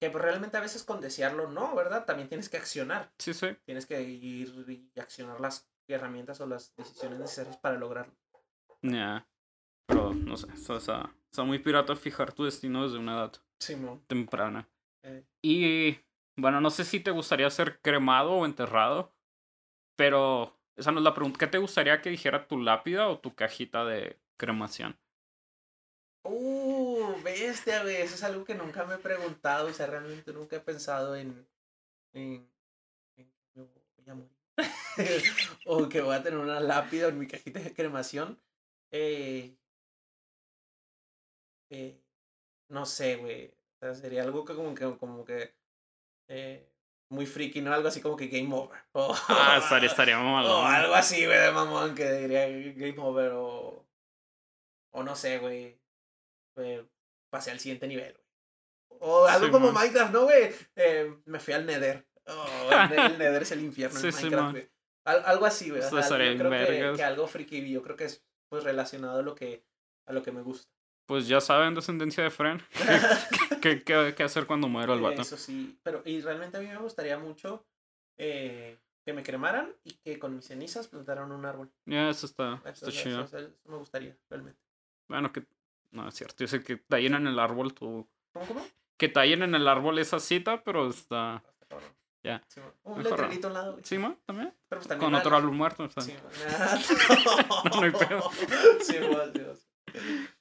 [0.02, 2.04] Que pues, realmente a veces con desearlo no, ¿verdad?
[2.04, 3.12] También tienes que accionar.
[3.18, 3.56] Sí, sí.
[3.64, 8.12] Tienes que ir y accionar las herramientas o las decisiones necesarias para lograrlo.
[8.82, 9.28] Ya.
[9.86, 13.32] Pero, no sé, está, está, está muy pirata fijar tu destino desde una edad
[14.08, 14.68] temprana.
[15.04, 16.00] Eh, Y,
[16.36, 19.14] bueno, no sé si te gustaría ser cremado o enterrado,
[19.94, 21.38] pero esa no es la pregunta.
[21.38, 24.98] ¿Qué te gustaría que dijera tu lápida o tu cajita de cremación?
[26.24, 26.91] Uh,
[27.22, 27.96] bestia, güey.
[27.96, 29.68] Eso es algo que nunca me he preguntado.
[29.68, 31.46] O sea, realmente nunca he pensado en.
[32.12, 32.48] en,
[33.16, 34.32] en me voy a morir.
[35.66, 38.38] o que voy a tener una lápida en mi cajita de cremación.
[38.90, 39.56] Eh,
[41.70, 41.98] eh,
[42.68, 43.48] no sé, güey.
[43.48, 44.98] O sea, sería algo que como que.
[44.98, 45.54] Como que
[46.28, 46.68] eh,
[47.10, 47.72] muy friki, ¿no?
[47.74, 48.78] Algo así como que game over.
[48.92, 50.66] O, Ah, estaría, estaría o mamalón.
[50.66, 53.32] algo así, güey, de mamón, que diría game over.
[53.32, 53.86] O,
[54.92, 55.78] o no sé, güey.
[57.32, 58.14] Pasé al siguiente nivel.
[59.00, 59.82] O algo Sí, como man.
[59.84, 60.54] Minecraft, ¿no, güey?
[60.76, 62.06] Eh, me fui al Nether.
[62.26, 64.70] Oh, el, el Nether es el infierno en Sí, sí, Minecraft, güey.
[65.04, 65.82] Al- algo así, güey.
[65.82, 69.22] o sea, yo creo que, que algo friki, yo creo que es pues relacionado a
[69.22, 69.64] lo que,
[70.06, 70.70] a lo que me gusta.
[71.06, 72.62] pues ya saben, descendencia de Fren,
[73.62, 75.22] ¿qué, qué, qué hacer cuando muera el vato?
[75.22, 77.66] Eso sí, pero y realmente a mí me gustaría mucho
[78.18, 81.72] eh, que me cremaran y que con mis cenizas plantaran un árbol.
[81.86, 83.24] Ya, eso está, Eso, está eso- chido.
[83.24, 84.60] eso- eso me gustaría, realmente.
[85.08, 85.44] Bueno, que.
[85.92, 86.36] No, es cierto.
[86.38, 88.08] Yo sé que tallen en el árbol tu.
[88.32, 88.66] ¿Cómo, cómo?
[88.96, 91.42] Que tallen en el árbol esa cita, pero está.
[91.68, 91.90] Cabrón.
[92.24, 92.40] Ya.
[92.46, 92.72] Sí, man.
[92.84, 93.78] un letrerito al lado.
[93.82, 94.16] ¿Sí, ma?
[94.26, 94.54] ¿También?
[94.68, 95.88] Pero pues también Con otro árbol muerto.
[96.00, 96.80] Sí, man.
[97.72, 98.30] No, no hay pedo.
[98.80, 99.32] Sí, man.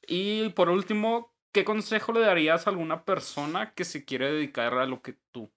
[0.08, 4.86] Y por último, ¿qué consejo le darías a alguna persona que se quiere dedicar a
[4.86, 5.52] lo que tú?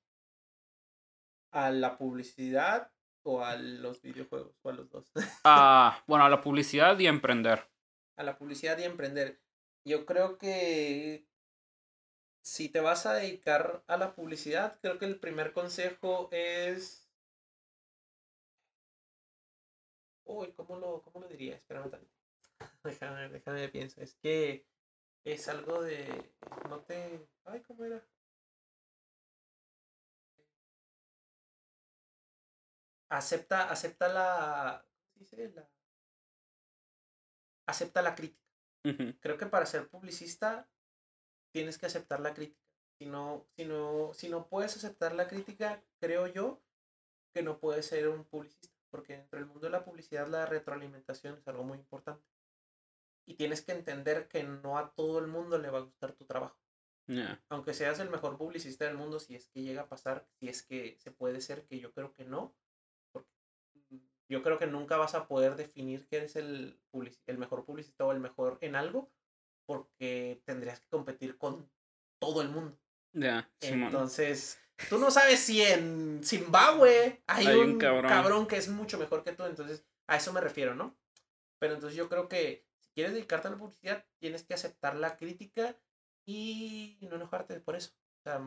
[1.52, 2.90] ¿A la publicidad
[3.22, 4.56] o a los videojuegos?
[4.62, 5.12] O a los dos.
[5.44, 7.68] Ah, bueno, a la publicidad y a emprender.
[8.16, 9.43] a la publicidad y emprender.
[9.84, 11.26] Yo creo que
[12.42, 17.08] si te vas a dedicar a la publicidad, creo que el primer consejo es...
[20.24, 21.56] Uy, ¿cómo lo, cómo lo diría?
[21.56, 22.12] Espérame tantito.
[22.84, 24.00] Déjame, déjame pienso.
[24.00, 24.66] Es que
[25.24, 26.32] es algo de...
[26.68, 27.26] No te...
[27.44, 28.02] Ay, ¿cómo era?
[33.08, 34.84] Acepta, acepta la...
[35.12, 35.48] ¿cómo dice?
[35.54, 35.68] La...
[37.66, 38.43] Acepta la crítica
[39.20, 40.68] Creo que para ser publicista
[41.52, 42.60] tienes que aceptar la crítica.
[42.98, 46.62] Si no, si no, si no puedes aceptar la crítica, creo yo
[47.32, 51.38] que no puedes ser un publicista, porque dentro del mundo de la publicidad la retroalimentación
[51.38, 52.24] es algo muy importante.
[53.26, 56.24] Y tienes que entender que no a todo el mundo le va a gustar tu
[56.26, 56.58] trabajo.
[57.48, 60.62] Aunque seas el mejor publicista del mundo, si es que llega a pasar, si es
[60.62, 62.54] que se puede ser, que yo creo que no,
[64.34, 66.76] yo creo que nunca vas a poder definir que eres el,
[67.28, 69.12] el mejor publicista o el mejor en algo,
[69.64, 71.70] porque tendrías que competir con
[72.18, 72.76] todo el mundo.
[73.12, 73.84] Ya, Simón.
[73.84, 74.58] Entonces,
[74.88, 78.08] tú no sabes si en Zimbabue hay, Hay un un, cabrón.
[78.10, 78.46] cabrón.
[78.48, 80.96] que es mucho mejor que tú, entonces a eso me refiero, ¿no?
[81.60, 85.16] Pero entonces yo creo que si quieres dedicarte a la publicidad, tienes que aceptar la
[85.16, 85.78] crítica
[86.26, 87.92] y no enojarte por eso.
[88.18, 88.42] O sea,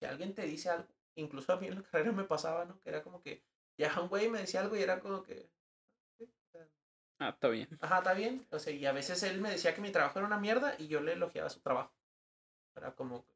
[0.00, 2.80] si alguien te dice algo, incluso a mí en la carrera me pasaba, ¿no?
[2.80, 3.44] Que era como que
[3.78, 5.50] ya un güey me decía algo y era como que,
[7.20, 7.68] Ah, está bien.
[7.80, 8.46] ajá, está bien.
[8.52, 10.86] O sea, y a veces él me decía que mi trabajo era una mierda y
[10.86, 11.92] yo le elogiaba su trabajo.
[12.76, 13.26] Era como,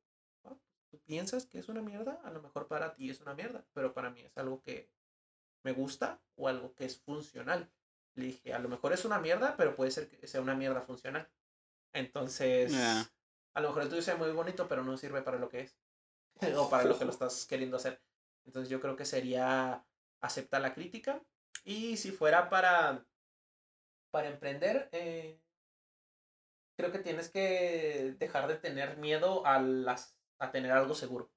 [0.44, 0.54] "Ah,
[0.88, 3.92] tú piensas que es una mierda, a lo mejor para ti es una mierda, pero
[3.92, 4.88] para mí es algo que
[5.64, 7.72] me gusta o algo que es funcional.
[8.14, 10.82] Le dije, a lo mejor es una mierda, pero puede ser que sea una mierda
[10.82, 11.28] funcional.
[11.92, 13.10] Entonces, Ya.
[13.54, 15.76] a lo mejor el tuyo sea muy bonito, pero no sirve para lo que es.
[16.66, 18.00] o para lo que lo estás queriendo hacer.
[18.44, 19.84] Entonces yo creo que sería
[20.22, 21.22] aceptar la crítica.
[21.64, 23.04] Y si fuera para,
[24.10, 25.38] para emprender, eh,
[26.76, 31.30] creo que tienes que dejar de tener miedo a, las, a tener algo seguro.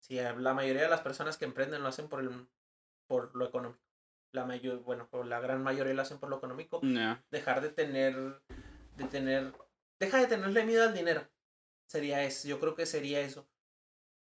[0.00, 2.48] Si la mayoría de las personas que emprenden lo hacen por, el,
[3.06, 3.80] por lo económico.
[4.32, 6.80] La mayor, bueno, por la gran mayoría lo hacen por lo económico
[7.30, 8.40] dejar de tener,
[8.96, 9.52] de tener,
[9.98, 11.28] deja de tenerle miedo al dinero.
[11.88, 13.48] Sería eso, yo creo que sería eso.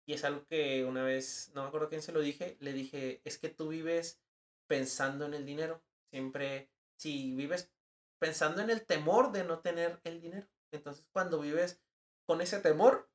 [0.05, 3.21] Y es algo que una vez, no me acuerdo quién se lo dije, le dije,
[3.23, 4.21] es que tú vives
[4.67, 5.81] pensando en el dinero.
[6.09, 7.71] Siempre, si vives
[8.19, 10.47] pensando en el temor de no tener el dinero.
[10.71, 11.81] Entonces cuando vives
[12.25, 13.09] con ese temor,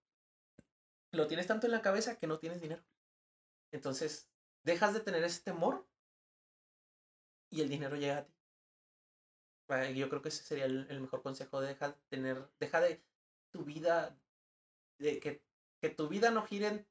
[1.13, 2.83] lo tienes tanto en la cabeza que no tienes dinero.
[3.73, 4.31] Entonces,
[4.65, 5.87] dejas de tener ese temor
[7.51, 8.35] y el dinero llega a ti.
[9.95, 11.61] Yo creo que ese sería el mejor consejo.
[11.61, 13.03] Deja de tener, deja de
[13.51, 14.17] tu vida,
[14.99, 15.43] de que,
[15.81, 16.87] que tu vida no gire en,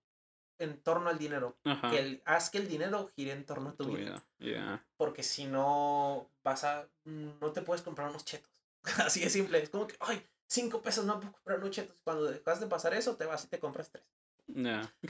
[0.60, 1.57] en torno al dinero.
[1.64, 1.90] Ajá.
[1.90, 4.24] Que el- haz que el dinero gire en torno a tu, Tu vida.
[4.40, 4.53] vida.
[4.57, 4.86] Ya.
[4.98, 8.52] Porque si no, vas a, no te puedes comprar unos chetos.
[9.06, 9.62] Así de simple.
[9.62, 11.98] Es como que, ay, cinco pesos no puedo comprar unos chetos.
[12.03, 14.06] Cuando dejas de pasar eso, te vas y te compras tres.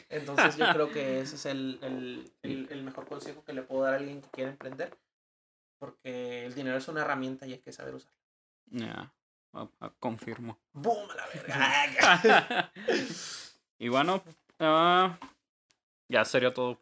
[0.10, 3.84] Entonces yo creo que ese es el, el, el, el mejor consejo que le puedo
[3.84, 4.98] dar a alguien que quiere emprender.
[5.78, 8.18] Porque el dinero es una herramienta y hay que saber usarla.
[8.68, 9.14] Ya.
[10.00, 10.58] Confirmo.
[10.74, 11.10] ¡Boom!
[11.12, 12.72] A la verga.
[13.80, 14.24] y bueno,
[14.60, 15.18] ah,
[16.10, 16.80] ya sería todo.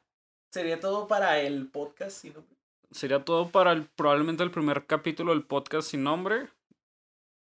[0.52, 2.12] Sería todo para el podcast.
[2.22, 2.44] Si no...
[2.92, 6.48] Sería todo para el, probablemente el primer capítulo del podcast sin nombre.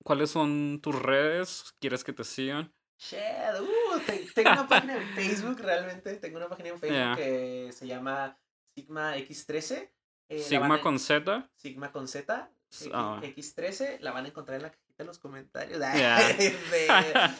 [0.03, 1.73] ¿Cuáles son tus redes?
[1.81, 2.71] ¿Quieres que te sigan?
[2.97, 3.19] Shit,
[3.59, 6.15] uh, te- tengo una página en Facebook realmente.
[6.17, 8.37] Tengo una página en Facebook que se llama
[8.77, 9.89] Sigma X13.
[10.29, 11.49] eh, Sigma van a- con Z.
[11.55, 12.49] Sigma con Z.
[12.71, 13.19] S- X- ah.
[13.21, 13.99] X13.
[13.99, 15.79] La van a encontrar en la de los comentarios.
[15.79, 16.55] De,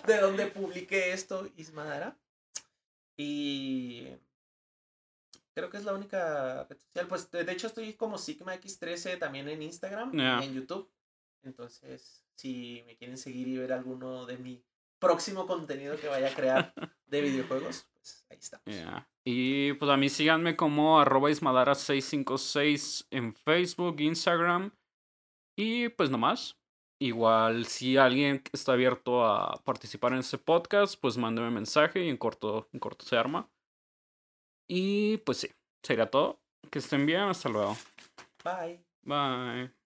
[0.07, 2.17] de donde publiqué esto, Ismadara.
[3.17, 4.07] Y
[5.53, 7.07] creo que es la única red social.
[7.07, 10.91] Pues de hecho estoy como Sigma X13 también en Instagram y en YouTube.
[11.43, 14.63] Entonces, si me quieren seguir y ver alguno de mi
[14.99, 16.73] próximo contenido que vaya a crear
[17.05, 18.39] de videojuegos, pues ahí.
[18.73, 19.07] Ya.
[19.23, 24.71] Y pues a mí síganme como arroba ismadara656 en Facebook, Instagram.
[25.55, 26.57] Y pues nomás.
[27.05, 32.17] Igual, si alguien está abierto a participar en este podcast, pues mándeme mensaje y en
[32.17, 33.47] corto, en corto se arma.
[34.67, 35.49] Y pues sí,
[35.83, 36.41] sería todo.
[36.71, 37.77] Que estén bien, hasta luego.
[38.43, 38.83] Bye.
[39.03, 39.84] Bye.